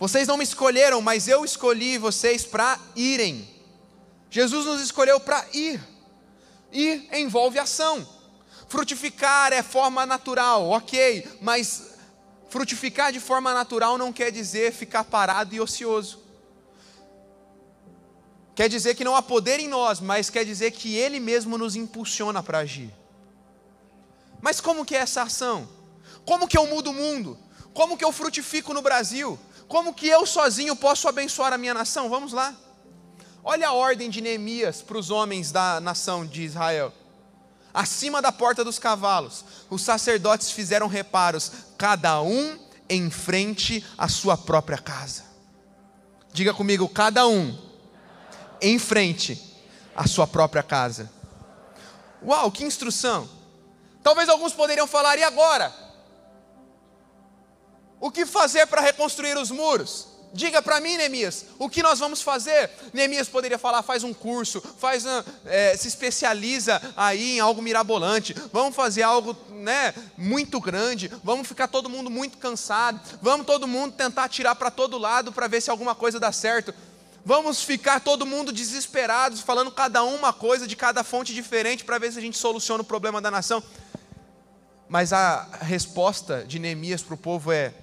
Vocês 0.00 0.26
não 0.26 0.38
me 0.38 0.44
escolheram, 0.44 1.02
mas 1.02 1.28
eu 1.28 1.44
escolhi 1.44 1.98
vocês 1.98 2.42
para 2.42 2.80
irem. 2.96 3.46
Jesus 4.30 4.64
nos 4.64 4.80
escolheu 4.80 5.20
para 5.20 5.46
ir. 5.52 5.78
Ir 6.72 7.06
envolve 7.12 7.58
ação. 7.58 8.08
Frutificar 8.66 9.52
é 9.52 9.62
forma 9.62 10.06
natural, 10.06 10.70
ok, 10.70 11.28
mas 11.42 11.90
frutificar 12.48 13.12
de 13.12 13.20
forma 13.20 13.52
natural 13.52 13.98
não 13.98 14.10
quer 14.10 14.32
dizer 14.32 14.72
ficar 14.72 15.04
parado 15.04 15.54
e 15.54 15.60
ocioso. 15.60 16.22
Quer 18.54 18.70
dizer 18.70 18.94
que 18.94 19.04
não 19.04 19.14
há 19.14 19.20
poder 19.20 19.60
em 19.60 19.68
nós, 19.68 20.00
mas 20.00 20.30
quer 20.30 20.46
dizer 20.46 20.70
que 20.70 20.94
Ele 20.94 21.20
mesmo 21.20 21.58
nos 21.58 21.76
impulsiona 21.76 22.42
para 22.42 22.60
agir. 22.60 22.90
Mas 24.40 24.62
como 24.62 24.86
que 24.86 24.96
é 24.96 25.00
essa 25.00 25.24
ação? 25.24 25.68
Como 26.24 26.48
que 26.48 26.56
eu 26.56 26.66
mudo 26.66 26.88
o 26.88 26.94
mundo? 26.94 27.38
Como 27.74 27.98
que 27.98 28.04
eu 28.04 28.12
frutifico 28.12 28.72
no 28.72 28.80
Brasil? 28.80 29.38
Como 29.70 29.94
que 29.94 30.08
eu 30.08 30.26
sozinho 30.26 30.74
posso 30.74 31.06
abençoar 31.06 31.52
a 31.52 31.56
minha 31.56 31.72
nação? 31.72 32.10
Vamos 32.10 32.32
lá. 32.32 32.52
Olha 33.44 33.68
a 33.68 33.72
ordem 33.72 34.10
de 34.10 34.20
Neemias 34.20 34.82
para 34.82 34.98
os 34.98 35.10
homens 35.10 35.52
da 35.52 35.80
nação 35.80 36.26
de 36.26 36.42
Israel. 36.42 36.92
Acima 37.72 38.20
da 38.20 38.32
porta 38.32 38.64
dos 38.64 38.80
cavalos, 38.80 39.44
os 39.70 39.82
sacerdotes 39.82 40.50
fizeram 40.50 40.88
reparos, 40.88 41.52
cada 41.78 42.20
um 42.20 42.58
em 42.88 43.08
frente 43.10 43.86
à 43.96 44.08
sua 44.08 44.36
própria 44.36 44.76
casa. 44.76 45.22
Diga 46.32 46.52
comigo, 46.52 46.88
cada 46.88 47.28
um 47.28 47.56
em 48.60 48.76
frente 48.76 49.40
à 49.94 50.08
sua 50.08 50.26
própria 50.26 50.64
casa. 50.64 51.08
Uau, 52.24 52.50
que 52.50 52.64
instrução! 52.64 53.28
Talvez 54.02 54.28
alguns 54.28 54.52
poderiam 54.52 54.88
falar, 54.88 55.16
e 55.16 55.22
agora? 55.22 55.72
O 58.00 58.10
que 58.10 58.24
fazer 58.24 58.66
para 58.66 58.80
reconstruir 58.80 59.36
os 59.36 59.50
muros? 59.50 60.08
Diga 60.32 60.62
para 60.62 60.80
mim, 60.80 60.96
Neemias, 60.96 61.44
o 61.58 61.68
que 61.68 61.82
nós 61.82 61.98
vamos 61.98 62.22
fazer? 62.22 62.70
Neemias 62.92 63.28
poderia 63.28 63.58
falar: 63.58 63.82
faz 63.82 64.04
um 64.04 64.14
curso, 64.14 64.62
faz 64.78 65.04
é, 65.44 65.76
se 65.76 65.88
especializa 65.88 66.80
aí 66.96 67.36
em 67.36 67.40
algo 67.40 67.60
mirabolante, 67.60 68.34
vamos 68.52 68.76
fazer 68.76 69.02
algo 69.02 69.36
né, 69.50 69.92
muito 70.16 70.60
grande, 70.60 71.10
vamos 71.24 71.48
ficar 71.48 71.66
todo 71.66 71.90
mundo 71.90 72.08
muito 72.08 72.38
cansado, 72.38 73.00
vamos 73.20 73.44
todo 73.44 73.66
mundo 73.66 73.92
tentar 73.92 74.28
tirar 74.28 74.54
para 74.54 74.70
todo 74.70 74.98
lado 74.98 75.32
para 75.32 75.48
ver 75.48 75.60
se 75.60 75.70
alguma 75.70 75.94
coisa 75.94 76.20
dá 76.20 76.30
certo. 76.30 76.72
Vamos 77.24 77.62
ficar 77.62 78.00
todo 78.00 78.24
mundo 78.24 78.50
desesperados, 78.52 79.40
falando 79.40 79.70
cada 79.70 80.02
um 80.02 80.14
uma 80.14 80.32
coisa 80.32 80.66
de 80.66 80.74
cada 80.74 81.04
fonte 81.04 81.34
diferente 81.34 81.84
para 81.84 81.98
ver 81.98 82.12
se 82.12 82.18
a 82.18 82.22
gente 82.22 82.38
soluciona 82.38 82.82
o 82.82 82.86
problema 82.86 83.20
da 83.20 83.30
nação. 83.30 83.62
Mas 84.88 85.12
a 85.12 85.46
resposta 85.60 86.44
de 86.46 86.58
Neemias 86.58 87.02
para 87.02 87.14
o 87.14 87.18
povo 87.18 87.52
é: 87.52 87.74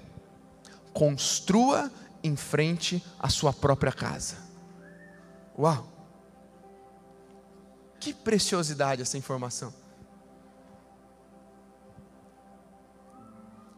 construa 0.97 1.91
em 2.23 2.36
frente 2.36 3.05
à 3.19 3.29
sua 3.29 3.53
própria 3.53 3.91
casa. 3.91 4.38
Uau! 5.55 5.88
Que 7.99 8.12
preciosidade 8.12 9.03
essa 9.03 9.15
informação. 9.15 9.71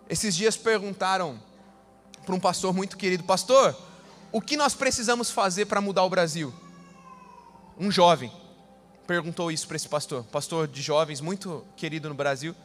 Esses 0.08 0.34
dias 0.34 0.56
perguntaram 0.56 1.38
para 2.26 2.34
um 2.34 2.40
pastor 2.40 2.74
muito 2.74 2.96
querido: 2.96 3.26
Pastor, 3.26 3.76
o 4.32 4.40
que 4.40 4.56
nós 4.56 4.74
precisamos 4.74 5.30
fazer 5.30 5.66
para 5.66 5.82
mudar 5.82 6.06
o 6.06 6.10
Brasil? 6.10 6.54
Um 7.78 7.92
jovem 7.92 8.32
perguntou 9.06 9.52
isso 9.52 9.68
para 9.68 9.76
esse 9.76 9.90
pastor, 9.90 10.24
pastor 10.24 10.70
de 10.70 10.82
jovens 10.82 11.20
muito 11.20 11.66
querido 11.76 12.08
no 12.08 12.16
Brasil. 12.16 12.56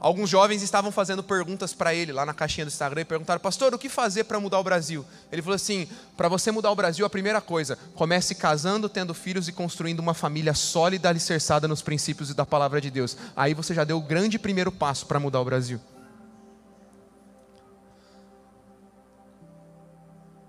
Alguns 0.00 0.30
jovens 0.30 0.62
estavam 0.62 0.92
fazendo 0.92 1.24
perguntas 1.24 1.74
para 1.74 1.92
ele 1.92 2.12
lá 2.12 2.24
na 2.24 2.32
caixinha 2.32 2.64
do 2.64 2.68
Instagram 2.68 3.00
e 3.00 3.04
perguntaram: 3.04 3.40
Pastor, 3.40 3.74
o 3.74 3.78
que 3.78 3.88
fazer 3.88 4.24
para 4.24 4.38
mudar 4.38 4.60
o 4.60 4.62
Brasil? 4.62 5.04
Ele 5.32 5.42
falou 5.42 5.56
assim: 5.56 5.88
Para 6.16 6.28
você 6.28 6.52
mudar 6.52 6.70
o 6.70 6.76
Brasil, 6.76 7.04
a 7.04 7.10
primeira 7.10 7.40
coisa, 7.40 7.76
comece 7.96 8.36
casando, 8.36 8.88
tendo 8.88 9.12
filhos 9.12 9.48
e 9.48 9.52
construindo 9.52 9.98
uma 9.98 10.14
família 10.14 10.54
sólida, 10.54 11.08
alicerçada 11.08 11.66
nos 11.66 11.82
princípios 11.82 12.30
e 12.30 12.34
da 12.34 12.46
palavra 12.46 12.80
de 12.80 12.90
Deus. 12.90 13.16
Aí 13.34 13.54
você 13.54 13.74
já 13.74 13.82
deu 13.82 13.98
o 13.98 14.02
grande 14.02 14.38
primeiro 14.38 14.70
passo 14.70 15.04
para 15.04 15.18
mudar 15.18 15.40
o 15.40 15.44
Brasil. 15.44 15.80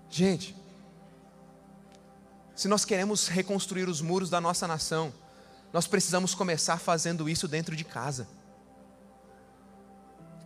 Gente, 0.08 0.56
se 2.54 2.68
nós 2.68 2.84
queremos 2.84 3.26
reconstruir 3.26 3.88
os 3.88 4.00
muros 4.00 4.30
da 4.30 4.40
nossa 4.40 4.68
nação, 4.68 5.12
nós 5.72 5.88
precisamos 5.88 6.34
começar 6.36 6.78
fazendo 6.78 7.28
isso 7.28 7.48
dentro 7.48 7.74
de 7.74 7.84
casa. 7.84 8.28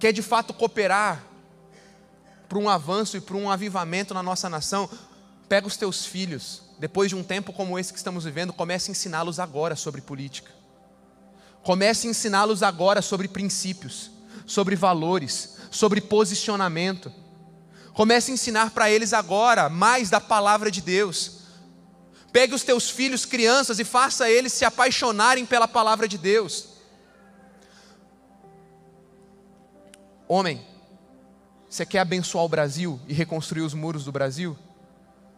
Quer 0.05 0.13
de 0.13 0.21
fato 0.21 0.53
cooperar 0.53 1.25
para 2.47 2.59
um 2.59 2.69
avanço 2.69 3.17
e 3.17 3.23
para 3.23 3.39
um 3.39 3.51
avivamento 3.51 4.13
na 4.13 4.23
nossa 4.23 4.51
nação? 4.51 4.87
Pega 5.49 5.67
os 5.67 5.79
teus 5.79 6.05
filhos, 6.05 6.61
depois 6.79 7.09
de 7.09 7.17
um 7.17 7.25
tempo 7.25 7.55
como 7.55 7.79
esse 7.79 7.91
que 7.91 7.97
estamos 7.97 8.25
vivendo, 8.25 8.53
comece 8.53 8.91
a 8.91 8.93
ensiná-los 8.93 9.39
agora 9.39 9.75
sobre 9.75 10.03
política. 10.03 10.51
Comece 11.63 12.07
a 12.07 12.11
ensiná-los 12.11 12.63
agora 12.63 13.01
sobre 13.01 13.29
princípios, 13.29 14.11
sobre 14.45 14.77
valores, 14.77 15.57
sobre 15.71 16.03
posicionamento 16.03 17.11
Comece 17.95 18.31
a 18.31 18.35
ensinar 18.35 18.73
para 18.73 18.91
eles 18.91 19.15
agora 19.15 19.71
mais 19.71 20.11
da 20.11 20.21
palavra 20.21 20.71
de 20.71 20.83
Deus. 20.83 21.45
Pegue 22.31 22.55
os 22.55 22.63
teus 22.63 22.91
filhos, 22.91 23.25
crianças, 23.25 23.79
e 23.79 23.85
faça 23.85 24.29
eles 24.29 24.53
se 24.53 24.67
apaixonarem 24.67 25.47
pela 25.47 25.67
palavra 25.67 26.07
de 26.07 26.19
Deus. 26.19 26.74
Homem, 30.27 30.61
você 31.69 31.85
quer 31.85 31.99
abençoar 31.99 32.45
o 32.45 32.49
Brasil 32.49 32.99
e 33.07 33.13
reconstruir 33.13 33.63
os 33.63 33.75
muros 33.75 34.05
do 34.05 34.13
Brasil? 34.13 34.57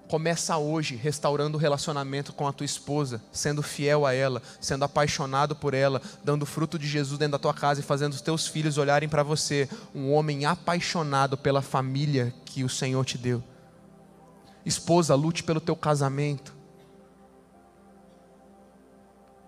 Começa 0.08 0.56
hoje 0.56 0.94
restaurando 0.94 1.58
o 1.58 1.60
relacionamento 1.60 2.32
com 2.32 2.46
a 2.46 2.52
tua 2.52 2.64
esposa, 2.64 3.20
sendo 3.32 3.60
fiel 3.62 4.06
a 4.06 4.12
ela, 4.12 4.40
sendo 4.60 4.84
apaixonado 4.84 5.56
por 5.56 5.74
ela, 5.74 6.00
dando 6.22 6.46
fruto 6.46 6.78
de 6.78 6.86
Jesus 6.86 7.18
dentro 7.18 7.32
da 7.32 7.38
tua 7.38 7.52
casa 7.52 7.80
e 7.80 7.82
fazendo 7.82 8.12
os 8.12 8.20
teus 8.20 8.46
filhos 8.46 8.78
olharem 8.78 9.08
para 9.08 9.24
você, 9.24 9.68
um 9.92 10.12
homem 10.12 10.44
apaixonado 10.44 11.36
pela 11.36 11.60
família 11.60 12.32
que 12.44 12.62
o 12.62 12.68
Senhor 12.68 13.04
te 13.04 13.18
deu. 13.18 13.42
Esposa, 14.64 15.16
lute 15.16 15.42
pelo 15.42 15.60
teu 15.60 15.74
casamento. 15.74 16.54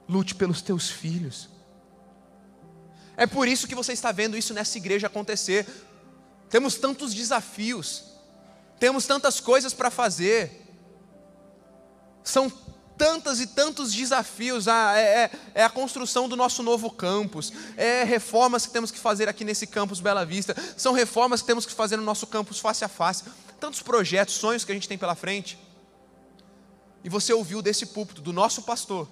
Lute 0.09 0.35
pelos 0.35 0.61
teus 0.61 0.91
filhos. 0.91 1.49
É 3.19 3.27
por 3.27 3.47
isso 3.47 3.69
que 3.69 3.75
você 3.75 3.93
está 3.93 4.11
vendo 4.13 4.39
isso 4.39 4.55
nessa 4.55 4.79
igreja 4.79 5.09
acontecer. 5.09 5.67
Temos 6.49 6.77
tantos 6.77 7.13
desafios 7.13 8.09
temos 8.79 9.07
tantas 9.07 9.41
coisas 9.41 9.75
para 9.75 9.91
fazer, 9.91 10.65
são 12.23 12.51
tantas 12.97 13.41
e 13.41 13.47
tantos 13.47 13.93
desafios. 13.93 14.69
Ah, 14.69 14.97
é, 14.97 15.01
é, 15.03 15.31
é, 15.55 15.65
a 15.65 15.71
construção 15.71 16.29
do 16.29 16.37
nosso 16.37 16.63
novo 16.63 16.91
campus, 16.91 17.53
é 17.77 18.05
reformas 18.05 18.67
que 18.67 18.73
temos 18.73 18.91
que 18.91 18.99
fazer 18.99 19.29
aqui 19.29 19.45
nesse 19.45 19.67
campus 19.67 20.01
Bela 20.01 20.25
Vista, 20.25 20.55
são 20.77 20.93
reformas 20.93 21.41
que 21.41 21.47
temos 21.47 21.67
que 21.67 21.73
fazer 21.73 21.97
no 21.97 22.05
nosso 22.05 22.27
campus 22.27 22.61
face 22.61 22.85
a 22.85 22.89
face. 22.89 23.25
Tantos 23.59 23.83
projetos, 23.83 24.35
sonhos 24.35 24.65
que 24.65 24.71
a 24.71 24.75
gente 24.75 24.89
tem 24.89 24.97
pela 24.97 25.17
frente. 25.17 25.59
E 27.03 27.09
você 27.09 27.33
ouviu 27.33 27.61
desse 27.61 27.87
púlpito, 27.87 28.21
do 28.21 28.33
nosso 28.33 28.63
pastor, 28.63 29.09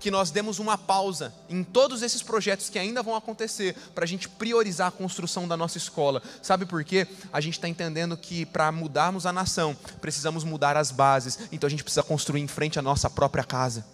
que 0.00 0.10
nós 0.10 0.30
demos 0.30 0.58
uma 0.58 0.76
pausa 0.76 1.32
em 1.48 1.62
todos 1.62 2.02
esses 2.02 2.22
projetos 2.22 2.68
que 2.68 2.78
ainda 2.78 3.02
vão 3.02 3.14
acontecer, 3.14 3.76
para 3.94 4.04
a 4.04 4.08
gente 4.08 4.28
priorizar 4.28 4.88
a 4.88 4.90
construção 4.90 5.46
da 5.46 5.56
nossa 5.56 5.78
escola. 5.78 6.22
Sabe 6.42 6.64
por 6.64 6.82
quê? 6.82 7.06
A 7.32 7.40
gente 7.40 7.54
está 7.54 7.68
entendendo 7.68 8.16
que 8.16 8.46
para 8.46 8.72
mudarmos 8.72 9.26
a 9.26 9.32
nação, 9.32 9.76
precisamos 10.00 10.42
mudar 10.42 10.76
as 10.76 10.90
bases, 10.90 11.38
então 11.52 11.66
a 11.66 11.70
gente 11.70 11.84
precisa 11.84 12.02
construir 12.02 12.40
em 12.40 12.48
frente 12.48 12.78
à 12.78 12.82
nossa 12.82 13.08
própria 13.10 13.44
casa. 13.44 13.84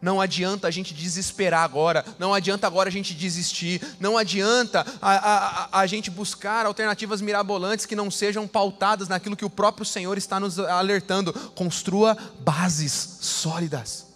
Não 0.00 0.20
adianta 0.20 0.66
a 0.66 0.70
gente 0.70 0.94
desesperar 0.94 1.62
agora, 1.62 2.04
não 2.18 2.32
adianta 2.32 2.66
agora 2.66 2.88
a 2.88 2.92
gente 2.92 3.14
desistir, 3.14 3.80
não 3.98 4.16
adianta 4.16 4.84
a, 5.00 5.68
a, 5.76 5.80
a, 5.80 5.86
gente 5.86 6.10
buscar 6.10 6.66
alternativas 6.66 7.20
mirabolantes 7.20 7.86
que 7.86 7.96
não 7.96 8.10
sejam 8.10 8.48
pautadas 8.48 9.08
naquilo 9.08 9.36
que 9.36 9.44
o 9.44 9.50
próprio 9.50 9.84
Senhor 9.84 10.16
está 10.16 10.40
nos 10.40 10.58
alertando. 10.58 11.32
Construa 11.54 12.16
bases 12.40 13.18
sólidas. 13.20 14.09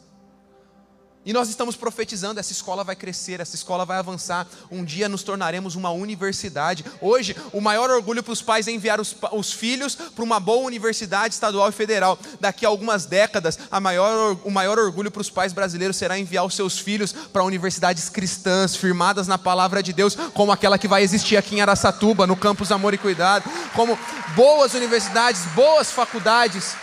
E 1.27 1.33
nós 1.33 1.49
estamos 1.49 1.75
profetizando: 1.75 2.39
essa 2.39 2.53
escola 2.53 2.85
vai 2.85 2.95
crescer, 2.95 3.41
essa 3.41 3.55
escola 3.55 3.85
vai 3.85 3.99
avançar. 3.99 4.47
Um 4.71 4.85
dia 4.85 5.09
nos 5.09 5.23
tornaremos 5.23 5.75
uma 5.75 5.91
universidade. 5.91 6.85
Hoje, 7.01 7.35
o 7.53 7.61
maior 7.61 7.89
orgulho 7.91 8.23
para 8.23 8.33
os 8.33 8.43
pais 8.43 8.69
é 8.69 8.73
enviar 8.73 9.01
os, 9.01 9.17
os 9.33 9.53
filhos 9.53 9.95
para 9.95 10.23
uma 10.23 10.39
boa 10.39 10.65
universidade 10.65 11.35
estadual 11.35 11.69
e 11.71 11.73
federal. 11.73 12.19
Daqui 12.41 12.67
a 12.67 12.69
algumas 12.69 13.07
décadas, 13.07 13.59
maior, 13.81 14.37
o 14.45 14.51
maior 14.51 14.79
orgulho 14.79 15.11
para 15.11 15.23
os 15.23 15.31
pais 15.31 15.53
brasileiros 15.53 15.97
será 15.97 16.19
enviar 16.19 16.45
os 16.45 16.55
seus 16.55 16.79
filhos 16.79 17.13
para 17.13 17.43
universidades 17.43 18.09
cristãs, 18.11 18.77
firmadas 18.77 19.27
na 19.27 19.39
palavra 19.39 19.83
de 19.83 19.93
Deus, 19.93 20.15
como 20.35 20.53
aquela 20.53 20.79
que 20.79 20.89
vai 20.89 21.03
existir 21.03 21.37
aqui 21.37 21.57
em 21.57 21.61
Araçatuba, 21.61 22.27
no 22.27 22.37
campus 22.37 22.71
Amor 22.71 22.93
e 22.93 22.99
Cuidado, 22.99 23.51
como 23.75 23.99
boas 24.37 24.75
universidades, 24.75 25.43
boas 25.55 25.91
faculdades. 25.91 26.75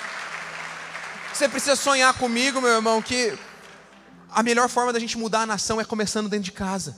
Você 1.32 1.48
precisa 1.48 1.76
sonhar 1.76 2.14
comigo, 2.16 2.60
meu 2.60 2.72
irmão, 2.72 3.02
que 3.02 3.38
a 4.32 4.42
melhor 4.42 4.70
forma 4.70 4.94
da 4.94 5.00
gente 5.00 5.18
mudar 5.18 5.42
a 5.42 5.46
nação 5.46 5.80
é 5.82 5.86
começando 5.86 6.30
dentro 6.30 6.46
de 6.46 6.52
casa. 6.52 6.96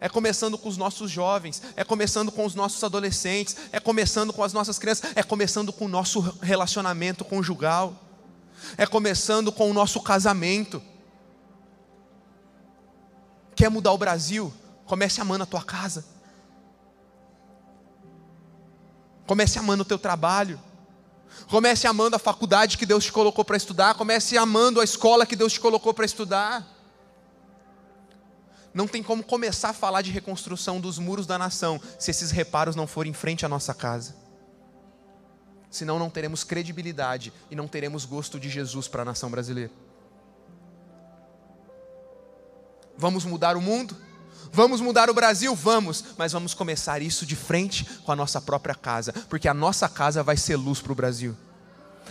É 0.00 0.08
começando 0.08 0.56
com 0.56 0.68
os 0.68 0.76
nossos 0.76 1.10
jovens, 1.10 1.62
é 1.76 1.84
começando 1.84 2.32
com 2.32 2.44
os 2.44 2.54
nossos 2.54 2.82
adolescentes, 2.82 3.56
é 3.70 3.78
começando 3.78 4.32
com 4.32 4.42
as 4.42 4.52
nossas 4.52 4.78
crianças, 4.78 5.12
é 5.14 5.22
começando 5.22 5.72
com 5.72 5.84
o 5.84 5.88
nosso 5.88 6.20
relacionamento 6.40 7.22
conjugal, 7.24 7.94
é 8.76 8.86
começando 8.86 9.52
com 9.52 9.70
o 9.70 9.74
nosso 9.74 10.00
casamento. 10.00 10.82
Quer 13.54 13.68
mudar 13.68 13.92
o 13.92 13.98
Brasil? 13.98 14.52
Comece 14.86 15.20
amando 15.20 15.44
a 15.44 15.46
tua 15.46 15.62
casa. 15.62 16.04
Comece 19.26 19.58
amando 19.58 19.82
o 19.82 19.86
teu 19.86 19.98
trabalho. 19.98 20.58
Comece 21.48 21.86
amando 21.86 22.16
a 22.16 22.18
faculdade 22.18 22.78
que 22.78 22.86
Deus 22.86 23.04
te 23.04 23.12
colocou 23.12 23.44
para 23.44 23.56
estudar. 23.56 23.94
Comece 23.94 24.36
amando 24.36 24.80
a 24.80 24.84
escola 24.84 25.26
que 25.26 25.36
Deus 25.36 25.52
te 25.52 25.60
colocou 25.60 25.92
para 25.92 26.04
estudar. 26.04 26.66
Não 28.72 28.86
tem 28.86 29.02
como 29.02 29.22
começar 29.22 29.70
a 29.70 29.74
falar 29.74 30.02
de 30.02 30.10
reconstrução 30.10 30.80
dos 30.80 30.98
muros 30.98 31.26
da 31.26 31.38
nação 31.38 31.80
se 31.98 32.10
esses 32.10 32.30
reparos 32.30 32.76
não 32.76 32.86
forem 32.86 33.10
em 33.10 33.14
frente 33.14 33.44
à 33.44 33.48
nossa 33.48 33.74
casa. 33.74 34.14
Senão 35.70 35.98
não 35.98 36.10
teremos 36.10 36.44
credibilidade 36.44 37.32
e 37.50 37.56
não 37.56 37.68
teremos 37.68 38.04
gosto 38.04 38.38
de 38.38 38.48
Jesus 38.48 38.88
para 38.88 39.02
a 39.02 39.04
nação 39.04 39.30
brasileira. 39.30 39.72
Vamos 42.96 43.24
mudar 43.24 43.56
o 43.56 43.60
mundo? 43.60 43.96
Vamos 44.52 44.80
mudar 44.80 45.08
o 45.08 45.14
Brasil? 45.14 45.54
Vamos, 45.54 46.04
mas 46.18 46.32
vamos 46.32 46.54
começar 46.54 47.00
isso 47.00 47.24
de 47.24 47.36
frente 47.36 47.84
com 48.04 48.10
a 48.10 48.16
nossa 48.16 48.40
própria 48.40 48.74
casa, 48.74 49.12
porque 49.28 49.48
a 49.48 49.54
nossa 49.54 49.88
casa 49.88 50.22
vai 50.22 50.36
ser 50.36 50.56
luz 50.56 50.80
para 50.80 50.92
o 50.92 50.96
Brasil. 50.96 51.36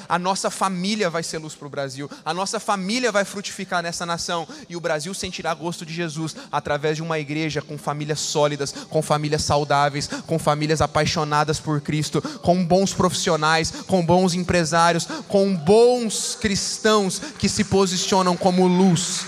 A 0.08 0.18
nossa 0.18 0.50
família 0.50 1.10
vai 1.10 1.22
ser 1.22 1.40
luz 1.40 1.54
para 1.56 1.68
o 1.68 1.70
Brasil, 1.70 2.10
a 2.24 2.34
nossa 2.34 2.58
família 2.58 3.12
vai 3.12 3.26
frutificar 3.26 3.84
nessa 3.84 4.06
nação 4.06 4.48
e 4.70 4.78
o 4.78 4.80
Brasil 4.80 5.14
sentirá 5.14 5.54
gosto 5.54 5.86
de 5.86 5.94
Jesus 5.94 6.34
através 6.50 6.96
de 6.96 7.04
uma 7.04 7.20
igreja 7.20 7.62
com 7.62 7.78
famílias 7.78 8.22
sólidas, 8.22 8.72
com 8.90 9.02
famílias 9.02 9.44
saudáveis, 9.44 10.08
com 10.26 10.40
famílias 10.40 10.82
apaixonadas 10.82 11.60
por 11.60 11.82
Cristo, 11.82 12.22
com 12.40 12.66
bons 12.66 12.94
profissionais, 12.94 13.72
com 13.88 14.06
bons 14.06 14.34
empresários, 14.34 15.06
com 15.28 15.54
bons 15.54 16.38
cristãos 16.40 17.20
que 17.38 17.50
se 17.50 17.66
posicionam 17.66 18.38
como 18.38 18.66
luz 18.68 19.26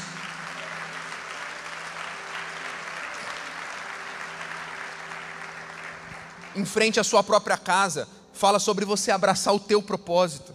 em 6.56 6.66
frente 6.66 7.00
à 7.00 7.04
sua 7.04 7.24
própria 7.24 7.58
casa, 7.58 8.08
fala 8.34 8.60
sobre 8.60 8.86
você 8.86 9.12
abraçar 9.12 9.54
o 9.54 9.60
teu 9.60 9.82
propósito. 9.82 10.54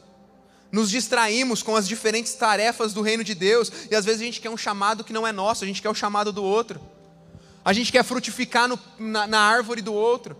Nos 0.70 0.90
distraímos 0.90 1.62
com 1.62 1.76
as 1.76 1.86
diferentes 1.86 2.34
tarefas 2.34 2.92
do 2.92 3.02
reino 3.02 3.22
de 3.22 3.34
Deus 3.34 3.70
e 3.90 3.94
às 3.94 4.04
vezes 4.04 4.20
a 4.20 4.24
gente 4.24 4.40
quer 4.40 4.50
um 4.50 4.56
chamado 4.56 5.04
que 5.04 5.12
não 5.12 5.26
é 5.26 5.32
nosso, 5.32 5.64
a 5.64 5.66
gente 5.66 5.80
quer 5.80 5.88
o 5.88 5.94
chamado 5.94 6.32
do 6.32 6.42
outro. 6.42 6.80
A 7.64 7.72
gente 7.72 7.90
quer 7.90 8.04
frutificar 8.04 8.68
no, 8.68 8.78
na, 8.98 9.26
na, 9.26 9.40
árvore 9.40 9.82
do 9.82 9.92
outro. 9.92 10.36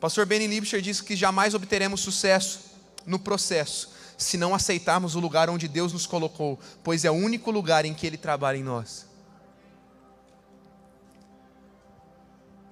Pastor 0.00 0.26
Benny 0.26 0.46
Liebscher 0.46 0.80
disse 0.80 1.02
que 1.02 1.16
jamais 1.16 1.54
obteremos 1.54 2.00
sucesso 2.00 2.60
no 3.06 3.18
processo 3.18 3.90
se 4.16 4.36
não 4.36 4.54
aceitarmos 4.54 5.14
o 5.14 5.20
lugar 5.20 5.50
onde 5.50 5.66
Deus 5.68 5.92
nos 5.92 6.06
colocou, 6.06 6.58
pois 6.82 7.04
é 7.04 7.10
o 7.10 7.14
único 7.14 7.50
lugar 7.50 7.84
em 7.84 7.92
que 7.92 8.06
Ele 8.06 8.16
trabalha 8.16 8.56
em 8.56 8.62
nós. 8.62 9.06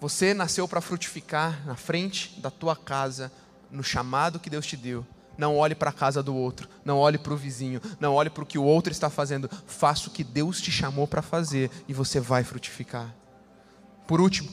Você 0.03 0.35
nasceu 0.35 0.67
para 0.67 0.81
frutificar 0.81 1.65
na 1.65 1.77
frente 1.77 2.41
da 2.41 2.51
tua 2.51 2.75
casa, 2.75 3.31
no 3.71 3.85
chamado 3.85 4.41
que 4.41 4.51
Deus 4.51 4.67
te 4.67 4.77
deu. 4.77 5.07
Não 5.39 5.57
olhe 5.57 5.77
para 5.77 5.91
a 5.91 5.93
casa 5.93 6.21
do 6.21 6.35
outro, 6.35 6.69
não 6.85 6.99
olhe 6.99 7.17
para 7.17 7.33
o 7.33 7.37
vizinho, 7.37 7.81
não 8.01 8.13
olhe 8.13 8.29
para 8.29 8.43
o 8.43 8.47
que 8.47 8.59
o 8.59 8.65
outro 8.65 8.91
está 8.91 9.09
fazendo. 9.09 9.49
Faça 9.65 10.09
o 10.09 10.11
que 10.11 10.25
Deus 10.25 10.61
te 10.61 10.73
chamou 10.73 11.07
para 11.07 11.23
fazer 11.23 11.71
e 11.87 11.95
você 11.95 12.19
vai 12.19 12.43
frutificar. 12.43 13.15
Por 14.05 14.21
último, 14.21 14.51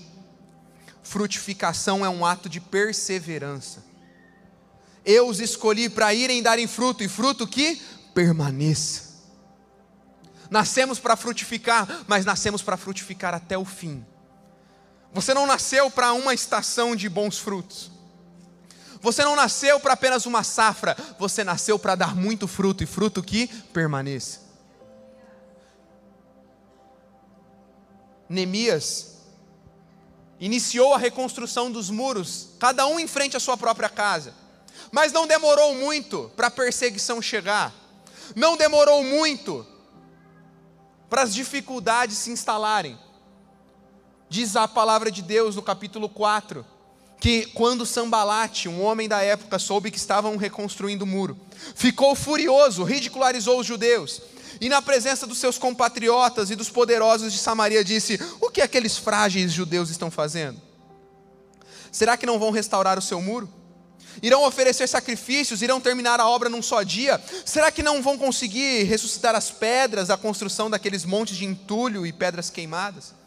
frutificação 1.01 2.05
é 2.05 2.09
um 2.09 2.23
ato 2.23 2.47
de 2.47 2.61
perseverança. 2.61 3.83
Eu 5.03 5.27
os 5.27 5.39
escolhi 5.39 5.89
para 5.89 6.13
irem 6.13 6.43
darem 6.43 6.67
fruto, 6.67 7.03
e 7.03 7.07
fruto 7.07 7.47
que 7.47 7.81
permaneça. 8.13 9.25
Nascemos 10.51 10.99
para 10.99 11.15
frutificar, 11.15 12.05
mas 12.07 12.23
nascemos 12.23 12.61
para 12.61 12.77
frutificar 12.77 13.33
até 13.33 13.57
o 13.57 13.65
fim. 13.65 14.05
Você 15.13 15.33
não 15.33 15.47
nasceu 15.47 15.89
para 15.89 16.13
uma 16.13 16.33
estação 16.33 16.95
de 16.95 17.09
bons 17.09 17.37
frutos. 17.37 17.91
Você 19.01 19.23
não 19.23 19.35
nasceu 19.35 19.79
para 19.79 19.93
apenas 19.93 20.25
uma 20.25 20.43
safra, 20.43 20.95
você 21.17 21.43
nasceu 21.43 21.79
para 21.79 21.95
dar 21.95 22.15
muito 22.15 22.47
fruto 22.47 22.83
e 22.83 22.87
fruto 22.87 23.23
que 23.23 23.47
permaneça. 23.73 24.41
Neemias 28.27 29.15
iniciou 30.39 30.93
a 30.93 30.97
reconstrução 30.97 31.71
dos 31.71 31.89
muros, 31.89 32.49
cada 32.59 32.85
um 32.85 32.99
em 32.99 33.07
frente 33.07 33.35
à 33.35 33.39
sua 33.39 33.57
própria 33.57 33.89
casa. 33.89 34.33
Mas 34.91 35.11
não 35.11 35.25
demorou 35.25 35.75
muito 35.75 36.31
para 36.35 36.47
a 36.47 36.51
perseguição 36.51 37.21
chegar. 37.21 37.73
Não 38.35 38.55
demorou 38.55 39.03
muito 39.03 39.65
para 41.09 41.23
as 41.23 41.33
dificuldades 41.33 42.17
se 42.17 42.29
instalarem. 42.29 42.97
Diz 44.29 44.55
a 44.55 44.67
palavra 44.67 45.09
de 45.09 45.23
Deus 45.23 45.55
no 45.55 45.61
capítulo 45.61 46.07
4 46.07 46.65
que 47.19 47.47
quando 47.47 47.85
Sambalate, 47.85 48.69
um 48.69 48.81
homem 48.81 49.09
da 49.09 49.21
época, 49.21 49.59
soube 49.59 49.91
que 49.91 49.97
estavam 49.97 50.37
reconstruindo 50.37 51.03
o 51.03 51.07
muro, 51.07 51.37
ficou 51.75 52.15
furioso, 52.15 52.83
ridicularizou 52.83 53.59
os 53.59 53.67
judeus. 53.67 54.21
E 54.61 54.69
na 54.69 54.81
presença 54.81 55.27
dos 55.27 55.37
seus 55.37 55.57
compatriotas 55.57 56.49
e 56.49 56.55
dos 56.55 56.69
poderosos 56.69 57.33
de 57.33 57.39
Samaria 57.39 57.83
disse: 57.83 58.19
O 58.39 58.49
que 58.49 58.61
aqueles 58.61 58.97
frágeis 58.97 59.51
judeus 59.51 59.89
estão 59.89 60.09
fazendo? 60.09 60.61
Será 61.91 62.15
que 62.15 62.25
não 62.25 62.39
vão 62.39 62.51
restaurar 62.51 62.97
o 62.97 63.01
seu 63.01 63.21
muro? 63.21 63.49
Irão 64.21 64.43
oferecer 64.45 64.87
sacrifícios, 64.87 65.61
irão 65.61 65.79
terminar 65.79 66.19
a 66.19 66.27
obra 66.27 66.49
num 66.49 66.61
só 66.61 66.83
dia? 66.83 67.21
Será 67.45 67.71
que 67.71 67.83
não 67.83 68.01
vão 68.01 68.17
conseguir 68.17 68.83
ressuscitar 68.83 69.35
as 69.35 69.51
pedras, 69.51 70.09
a 70.09 70.17
construção 70.17 70.69
daqueles 70.69 71.05
montes 71.05 71.37
de 71.37 71.45
entulho 71.45 72.05
e 72.05 72.13
pedras 72.13 72.49
queimadas? 72.49 73.18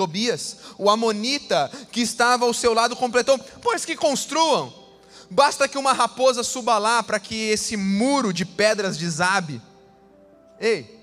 Tobias, 0.00 0.56
o 0.78 0.88
amonita 0.88 1.70
que 1.92 2.00
estava 2.00 2.46
ao 2.46 2.54
seu 2.54 2.72
lado, 2.72 2.96
completou: 2.96 3.38
Pois 3.60 3.84
que 3.84 3.94
construam, 3.94 4.72
basta 5.30 5.68
que 5.68 5.76
uma 5.76 5.92
raposa 5.92 6.42
suba 6.42 6.78
lá 6.78 7.02
para 7.02 7.20
que 7.20 7.34
esse 7.50 7.76
muro 7.76 8.32
de 8.32 8.46
pedras 8.46 8.96
desabe. 8.96 9.60
Ei, 10.58 10.98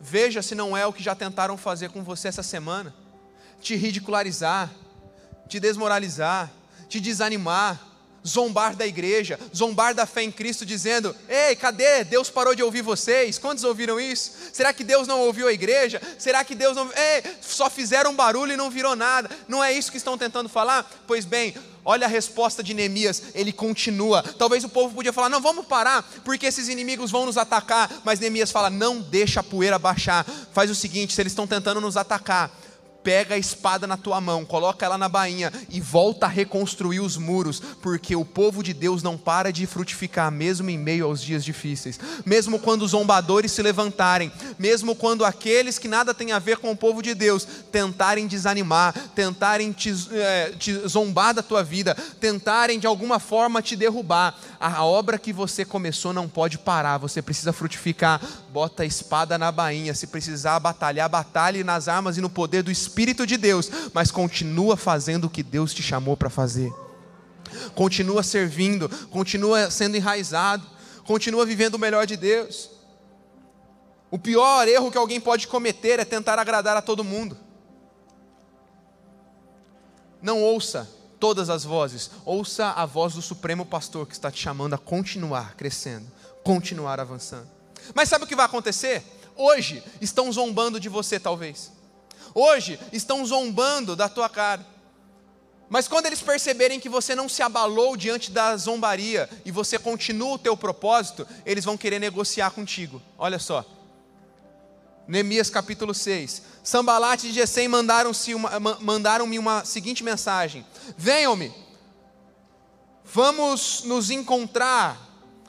veja 0.00 0.42
se 0.42 0.54
não 0.54 0.76
é 0.76 0.86
o 0.86 0.92
que 0.92 1.02
já 1.02 1.16
tentaram 1.16 1.56
fazer 1.56 1.90
com 1.90 2.04
você 2.04 2.28
essa 2.28 2.42
semana. 2.44 2.94
Te 3.60 3.74
ridicularizar, 3.74 4.70
te 5.48 5.58
desmoralizar, 5.58 6.48
te 6.88 7.00
desanimar, 7.00 7.84
zombar 8.26 8.74
da 8.74 8.86
igreja, 8.86 9.38
zombar 9.54 9.94
da 9.94 10.04
fé 10.04 10.22
em 10.22 10.32
Cristo, 10.32 10.66
dizendo: 10.66 11.14
Ei, 11.28 11.54
cadê? 11.56 12.04
Deus 12.04 12.28
parou 12.28 12.54
de 12.54 12.62
ouvir 12.62 12.82
vocês? 12.82 13.38
Quantos 13.38 13.64
ouviram 13.64 14.00
isso? 14.00 14.32
Será 14.52 14.72
que 14.72 14.84
Deus 14.84 15.06
não 15.06 15.20
ouviu 15.20 15.48
a 15.48 15.52
igreja? 15.52 16.00
Será 16.18 16.44
que 16.44 16.54
Deus 16.54 16.76
não. 16.76 16.86
Ei, 16.86 17.22
só 17.40 17.70
fizeram 17.70 18.14
barulho 18.14 18.52
e 18.52 18.56
não 18.56 18.70
virou 18.70 18.96
nada. 18.96 19.30
Não 19.46 19.62
é 19.62 19.72
isso 19.72 19.90
que 19.90 19.96
estão 19.96 20.18
tentando 20.18 20.48
falar? 20.48 20.90
Pois 21.06 21.24
bem, 21.24 21.54
olha 21.84 22.06
a 22.06 22.10
resposta 22.10 22.62
de 22.62 22.74
Neemias, 22.74 23.22
ele 23.34 23.52
continua. 23.52 24.22
Talvez 24.22 24.64
o 24.64 24.68
povo 24.68 24.94
podia 24.94 25.12
falar: 25.12 25.28
não, 25.28 25.40
vamos 25.40 25.66
parar, 25.66 26.02
porque 26.24 26.46
esses 26.46 26.68
inimigos 26.68 27.10
vão 27.10 27.24
nos 27.24 27.38
atacar. 27.38 27.90
Mas 28.04 28.18
Neemias 28.18 28.50
fala: 28.50 28.68
não 28.68 29.00
deixa 29.00 29.40
a 29.40 29.44
poeira 29.44 29.78
baixar. 29.78 30.26
Faz 30.52 30.70
o 30.70 30.74
seguinte: 30.74 31.14
se 31.14 31.22
eles 31.22 31.32
estão 31.32 31.46
tentando 31.46 31.80
nos 31.80 31.96
atacar, 31.96 32.50
pega 33.06 33.36
a 33.36 33.38
espada 33.38 33.86
na 33.86 33.96
tua 33.96 34.20
mão, 34.20 34.44
coloca 34.44 34.84
ela 34.84 34.98
na 34.98 35.08
bainha 35.08 35.52
e 35.70 35.80
volta 35.80 36.26
a 36.26 36.28
reconstruir 36.28 36.98
os 36.98 37.16
muros, 37.16 37.60
porque 37.80 38.16
o 38.16 38.24
povo 38.24 38.64
de 38.64 38.74
Deus 38.74 39.00
não 39.00 39.16
para 39.16 39.52
de 39.52 39.64
frutificar, 39.64 40.28
mesmo 40.32 40.68
em 40.70 40.76
meio 40.76 41.06
aos 41.06 41.22
dias 41.22 41.44
difíceis, 41.44 42.00
mesmo 42.24 42.58
quando 42.58 42.82
os 42.82 42.90
zombadores 42.90 43.52
se 43.52 43.62
levantarem, 43.62 44.32
mesmo 44.58 44.96
quando 44.96 45.24
aqueles 45.24 45.78
que 45.78 45.86
nada 45.86 46.12
têm 46.12 46.32
a 46.32 46.40
ver 46.40 46.56
com 46.56 46.72
o 46.72 46.76
povo 46.76 47.00
de 47.00 47.14
Deus 47.14 47.46
tentarem 47.70 48.26
desanimar, 48.26 48.92
tentarem 49.14 49.70
te, 49.70 49.94
é, 50.10 50.52
te 50.58 50.72
zombar 50.88 51.32
da 51.32 51.44
tua 51.44 51.62
vida, 51.62 51.96
tentarem 52.18 52.76
de 52.76 52.88
alguma 52.88 53.20
forma 53.20 53.62
te 53.62 53.76
derrubar, 53.76 54.36
a 54.58 54.84
obra 54.84 55.16
que 55.16 55.32
você 55.32 55.64
começou 55.64 56.12
não 56.12 56.28
pode 56.28 56.58
parar, 56.58 56.98
você 56.98 57.22
precisa 57.22 57.52
frutificar, 57.52 58.20
bota 58.52 58.82
a 58.82 58.86
espada 58.86 59.38
na 59.38 59.52
bainha, 59.52 59.94
se 59.94 60.08
precisar 60.08 60.58
batalhar, 60.58 61.08
batalhe 61.08 61.62
nas 61.62 61.86
armas 61.86 62.16
e 62.16 62.20
no 62.20 62.28
poder 62.28 62.64
do 62.64 62.70
Espírito 62.72 62.95
Espírito 62.96 63.26
de 63.26 63.36
Deus, 63.36 63.70
mas 63.92 64.10
continua 64.10 64.74
fazendo 64.74 65.26
o 65.26 65.30
que 65.30 65.42
Deus 65.42 65.74
te 65.74 65.82
chamou 65.82 66.16
para 66.16 66.30
fazer. 66.30 66.72
Continua 67.74 68.22
servindo, 68.22 68.88
continua 69.10 69.70
sendo 69.70 69.98
enraizado, 69.98 70.66
continua 71.04 71.44
vivendo 71.44 71.74
o 71.74 71.78
melhor 71.78 72.06
de 72.06 72.16
Deus. 72.16 72.70
O 74.10 74.18
pior 74.18 74.66
erro 74.66 74.90
que 74.90 74.96
alguém 74.96 75.20
pode 75.20 75.46
cometer 75.46 76.00
é 76.00 76.06
tentar 76.06 76.38
agradar 76.38 76.74
a 76.74 76.80
todo 76.80 77.04
mundo. 77.04 77.36
Não 80.22 80.42
ouça 80.42 80.88
todas 81.20 81.50
as 81.50 81.64
vozes, 81.64 82.10
ouça 82.24 82.70
a 82.70 82.86
voz 82.86 83.12
do 83.12 83.20
Supremo 83.20 83.66
Pastor 83.66 84.06
que 84.06 84.14
está 84.14 84.30
te 84.30 84.40
chamando 84.40 84.72
a 84.72 84.78
continuar 84.78 85.54
crescendo, 85.54 86.10
continuar 86.42 86.98
avançando. 86.98 87.48
Mas 87.94 88.08
sabe 88.08 88.24
o 88.24 88.26
que 88.26 88.34
vai 88.34 88.46
acontecer? 88.46 89.04
Hoje 89.36 89.82
estão 90.00 90.32
zombando 90.32 90.80
de 90.80 90.88
você, 90.88 91.20
talvez 91.20 91.75
hoje 92.36 92.78
estão 92.92 93.24
zombando 93.24 93.96
da 93.96 94.08
tua 94.08 94.28
cara. 94.28 94.64
Mas 95.68 95.88
quando 95.88 96.06
eles 96.06 96.22
perceberem 96.22 96.78
que 96.78 96.88
você 96.88 97.14
não 97.14 97.28
se 97.28 97.42
abalou 97.42 97.96
diante 97.96 98.30
da 98.30 98.56
zombaria 98.56 99.28
e 99.44 99.50
você 99.50 99.78
continua 99.78 100.34
o 100.34 100.38
teu 100.38 100.56
propósito, 100.56 101.26
eles 101.44 101.64
vão 101.64 101.76
querer 101.76 101.98
negociar 101.98 102.50
contigo. 102.50 103.02
Olha 103.18 103.38
só. 103.38 103.64
Neemias 105.08 105.50
capítulo 105.50 105.94
6. 105.94 106.42
Sambalate 106.62 107.28
e 107.28 107.32
Gesem 107.32 107.68
mandaram-me 107.68 108.34
uma, 108.34 108.78
mandaram 108.80 109.24
uma 109.24 109.64
seguinte 109.64 110.04
mensagem: 110.04 110.64
Venham-me, 110.96 111.52
vamos 113.04 113.82
nos 113.84 114.10
encontrar 114.10 115.00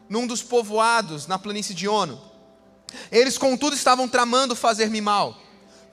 num 0.09 0.25
dos 0.25 0.41
povoados 0.41 1.27
na 1.27 1.37
planície 1.37 1.75
de 1.75 1.87
Ono. 1.87 2.21
Eles, 3.11 3.37
contudo, 3.37 3.75
estavam 3.75 4.07
tramando 4.07 4.55
fazer-me 4.55 5.01
mal. 5.01 5.37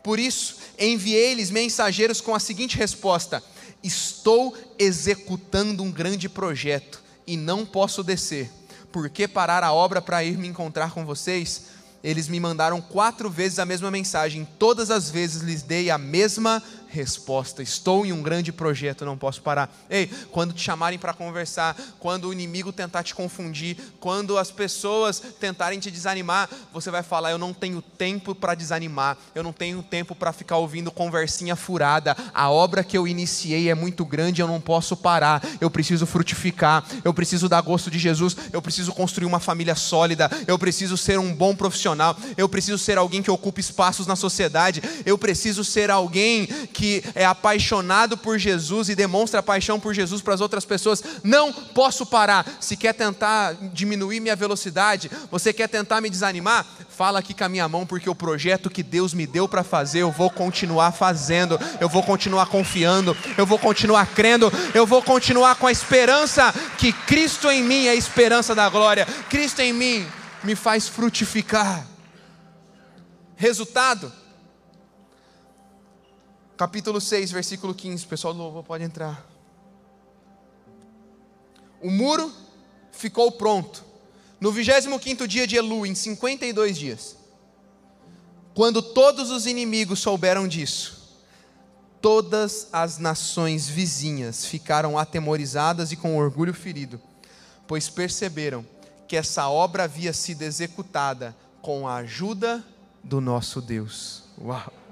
Por 0.02 0.18
isso, 0.18 0.58
enviei-lhes 0.78 1.50
mensageiros 1.50 2.20
com 2.20 2.34
a 2.34 2.40
seguinte 2.40 2.76
resposta: 2.76 3.42
Estou 3.82 4.56
executando 4.78 5.82
um 5.82 5.90
grande 5.90 6.28
projeto 6.28 7.02
e 7.26 7.36
não 7.36 7.64
posso 7.64 8.02
descer. 8.02 8.50
Por 8.92 9.08
que 9.08 9.26
parar 9.26 9.64
a 9.64 9.72
obra 9.72 10.00
para 10.00 10.22
ir 10.22 10.38
me 10.38 10.48
encontrar 10.48 10.92
com 10.92 11.04
vocês? 11.04 11.62
Eles 12.02 12.28
me 12.28 12.38
mandaram 12.38 12.80
quatro 12.80 13.30
vezes 13.30 13.58
a 13.58 13.64
mesma 13.64 13.90
mensagem, 13.90 14.46
todas 14.58 14.90
as 14.90 15.10
vezes 15.10 15.42
lhes 15.42 15.62
dei 15.62 15.90
a 15.90 15.96
mesma 15.96 16.62
resposta. 16.94 17.62
Estou 17.62 18.06
em 18.06 18.12
um 18.12 18.22
grande 18.22 18.52
projeto, 18.52 19.04
não 19.04 19.18
posso 19.18 19.42
parar. 19.42 19.74
Ei, 19.90 20.06
quando 20.30 20.54
te 20.54 20.62
chamarem 20.62 20.98
para 20.98 21.12
conversar, 21.12 21.76
quando 21.98 22.28
o 22.28 22.32
inimigo 22.32 22.72
tentar 22.72 23.02
te 23.02 23.14
confundir, 23.14 23.76
quando 23.98 24.38
as 24.38 24.50
pessoas 24.50 25.20
tentarem 25.40 25.80
te 25.80 25.90
desanimar, 25.90 26.48
você 26.72 26.90
vai 26.90 27.02
falar: 27.02 27.32
Eu 27.32 27.38
não 27.38 27.52
tenho 27.52 27.82
tempo 27.82 28.34
para 28.34 28.54
desanimar, 28.54 29.18
eu 29.34 29.42
não 29.42 29.52
tenho 29.52 29.82
tempo 29.82 30.14
para 30.14 30.32
ficar 30.32 30.56
ouvindo 30.56 30.92
conversinha 30.92 31.56
furada. 31.56 32.16
A 32.32 32.48
obra 32.48 32.84
que 32.84 32.96
eu 32.96 33.08
iniciei 33.08 33.68
é 33.68 33.74
muito 33.74 34.04
grande, 34.04 34.40
eu 34.40 34.46
não 34.46 34.60
posso 34.60 34.96
parar. 34.96 35.42
Eu 35.60 35.70
preciso 35.70 36.06
frutificar, 36.06 36.84
eu 37.04 37.12
preciso 37.12 37.48
dar 37.48 37.60
gosto 37.60 37.90
de 37.90 37.98
Jesus, 37.98 38.36
eu 38.52 38.62
preciso 38.62 38.92
construir 38.92 39.26
uma 39.26 39.40
família 39.40 39.74
sólida, 39.74 40.30
eu 40.46 40.58
preciso 40.58 40.96
ser 40.96 41.18
um 41.18 41.34
bom 41.34 41.56
profissional, 41.56 42.16
eu 42.36 42.48
preciso 42.48 42.78
ser 42.78 42.98
alguém 42.98 43.22
que 43.22 43.30
ocupe 43.30 43.60
espaços 43.60 44.06
na 44.06 44.14
sociedade, 44.14 44.80
eu 45.04 45.18
preciso 45.18 45.64
ser 45.64 45.90
alguém 45.90 46.46
que 46.72 46.83
que 46.84 47.02
é 47.14 47.24
apaixonado 47.24 48.14
por 48.14 48.38
Jesus 48.38 48.90
e 48.90 48.94
demonstra 48.94 49.42
paixão 49.42 49.80
por 49.80 49.94
Jesus 49.94 50.20
para 50.20 50.34
as 50.34 50.42
outras 50.42 50.66
pessoas, 50.66 51.02
não 51.22 51.50
posso 51.50 52.04
parar. 52.04 52.46
Se 52.60 52.76
quer 52.76 52.92
tentar 52.92 53.54
diminuir 53.72 54.20
minha 54.20 54.36
velocidade, 54.36 55.10
você 55.30 55.50
quer 55.50 55.66
tentar 55.66 56.02
me 56.02 56.10
desanimar, 56.10 56.66
fala 56.90 57.20
aqui 57.20 57.32
com 57.32 57.42
a 57.42 57.48
minha 57.48 57.66
mão, 57.66 57.86
porque 57.86 58.10
o 58.10 58.14
projeto 58.14 58.68
que 58.68 58.82
Deus 58.82 59.14
me 59.14 59.26
deu 59.26 59.48
para 59.48 59.64
fazer, 59.64 60.00
eu 60.00 60.12
vou 60.12 60.28
continuar 60.28 60.92
fazendo, 60.92 61.58
eu 61.80 61.88
vou 61.88 62.02
continuar 62.02 62.46
confiando, 62.48 63.16
eu 63.38 63.46
vou 63.46 63.58
continuar 63.58 64.04
crendo, 64.08 64.52
eu 64.74 64.86
vou 64.86 65.02
continuar 65.02 65.54
com 65.54 65.66
a 65.66 65.72
esperança 65.72 66.52
que 66.76 66.92
Cristo 66.92 67.50
em 67.50 67.62
mim 67.62 67.86
é 67.86 67.92
a 67.92 67.94
esperança 67.94 68.54
da 68.54 68.68
glória, 68.68 69.06
Cristo 69.30 69.60
em 69.60 69.72
mim 69.72 70.06
me 70.42 70.54
faz 70.54 70.86
frutificar. 70.86 71.86
Resultado, 73.36 74.12
capítulo 76.64 76.98
6, 76.98 77.30
versículo 77.30 77.74
15. 77.74 78.06
Pessoal 78.06 78.32
do 78.32 78.40
louvor 78.40 78.64
pode 78.64 78.82
entrar. 78.82 79.22
O 81.78 81.90
muro 81.90 82.32
ficou 82.90 83.30
pronto. 83.32 83.84
No 84.40 84.50
25 84.50 85.28
dia 85.28 85.46
de 85.46 85.56
Elu, 85.56 85.84
em 85.84 85.94
52 85.94 86.78
dias. 86.78 87.16
Quando 88.54 88.80
todos 88.80 89.30
os 89.30 89.44
inimigos 89.44 90.00
souberam 90.00 90.48
disso, 90.48 91.18
todas 92.00 92.68
as 92.72 92.96
nações 92.96 93.68
vizinhas 93.68 94.46
ficaram 94.46 94.98
atemorizadas 94.98 95.92
e 95.92 95.96
com 95.96 96.16
orgulho 96.16 96.54
ferido, 96.54 96.98
pois 97.68 97.90
perceberam 97.90 98.64
que 99.06 99.18
essa 99.18 99.50
obra 99.50 99.84
havia 99.84 100.14
sido 100.14 100.40
executada 100.40 101.36
com 101.60 101.86
a 101.86 101.96
ajuda 101.96 102.64
do 103.02 103.20
nosso 103.20 103.60
Deus. 103.60 104.22
Uau! 104.40 104.83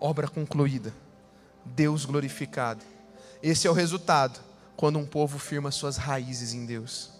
Obra 0.00 0.26
concluída, 0.26 0.94
Deus 1.64 2.04
glorificado. 2.04 2.82
Esse 3.42 3.66
é 3.66 3.70
o 3.70 3.74
resultado 3.74 4.40
quando 4.76 4.98
um 4.98 5.06
povo 5.06 5.38
firma 5.38 5.70
suas 5.70 5.96
raízes 5.96 6.54
em 6.54 6.64
Deus. 6.64 7.12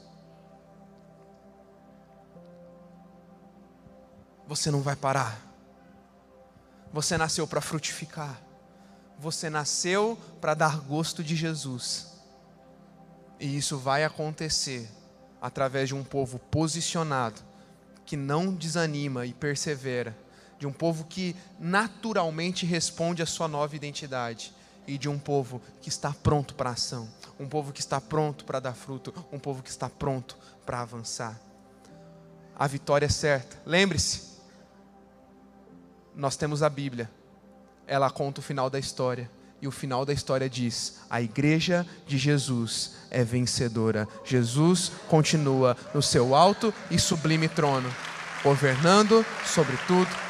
Você 4.47 4.71
não 4.71 4.81
vai 4.81 4.97
parar. 4.97 5.41
Você 6.93 7.17
nasceu 7.17 7.47
para 7.47 7.61
frutificar. 7.61 8.41
Você 9.19 9.51
nasceu 9.51 10.19
para 10.41 10.55
dar 10.55 10.81
gosto 10.81 11.23
de 11.23 11.37
Jesus. 11.37 12.09
E 13.39 13.57
isso 13.57 13.79
vai 13.79 14.03
acontecer 14.03 14.91
através 15.41 15.89
de 15.89 15.95
um 15.95 16.03
povo 16.03 16.39
posicionado, 16.39 17.41
que 18.05 18.17
não 18.17 18.53
desanima 18.53 19.25
e 19.25 19.33
persevera 19.33 20.17
de 20.61 20.67
um 20.67 20.73
povo 20.73 21.07
que 21.07 21.35
naturalmente 21.59 22.67
responde 22.67 23.23
à 23.23 23.27
sua 23.27 23.49
nova 23.49 23.75
identidade 23.75 24.53
e 24.87 24.99
de 24.99 25.09
um 25.09 25.19
povo 25.19 25.61
que 25.81 25.89
está 25.89 26.13
pronto 26.13 26.55
para 26.55 26.69
ação, 26.69 27.09
um 27.39 27.49
povo 27.49 27.73
que 27.73 27.81
está 27.81 27.99
pronto 27.99 28.45
para 28.45 28.61
dar 28.61 28.75
fruto, 28.75 29.13
um 29.33 29.39
povo 29.39 29.63
que 29.63 29.71
está 29.71 29.89
pronto 29.89 30.37
para 30.67 30.83
avançar. 30.83 31.41
A 32.55 32.67
vitória 32.67 33.07
é 33.07 33.09
certa. 33.09 33.57
Lembre-se, 33.65 34.39
nós 36.15 36.37
temos 36.37 36.63
a 36.63 36.69
Bíblia. 36.69 37.11
ela 37.87 38.11
conta 38.11 38.41
o 38.41 38.43
final 38.43 38.69
da 38.69 38.79
história. 38.79 39.31
E 39.63 39.69
o 39.69 39.71
final 39.71 40.05
da 40.05 40.13
história 40.13 40.49
diz: 40.49 41.01
a 41.09 41.23
igreja 41.23 41.87
de 42.07 42.19
Jesus 42.19 42.97
é 43.11 43.25
vencedora. 43.25 44.07
Jesus 44.25 44.93
continua 45.09 45.77
no 45.95 46.03
seu 46.03 46.35
alto 46.35 46.73
e 46.91 46.99
sublime 46.99 47.49
trono, 47.49 47.91
governando 48.43 49.25
sobre 49.45 49.77
tudo 49.87 50.30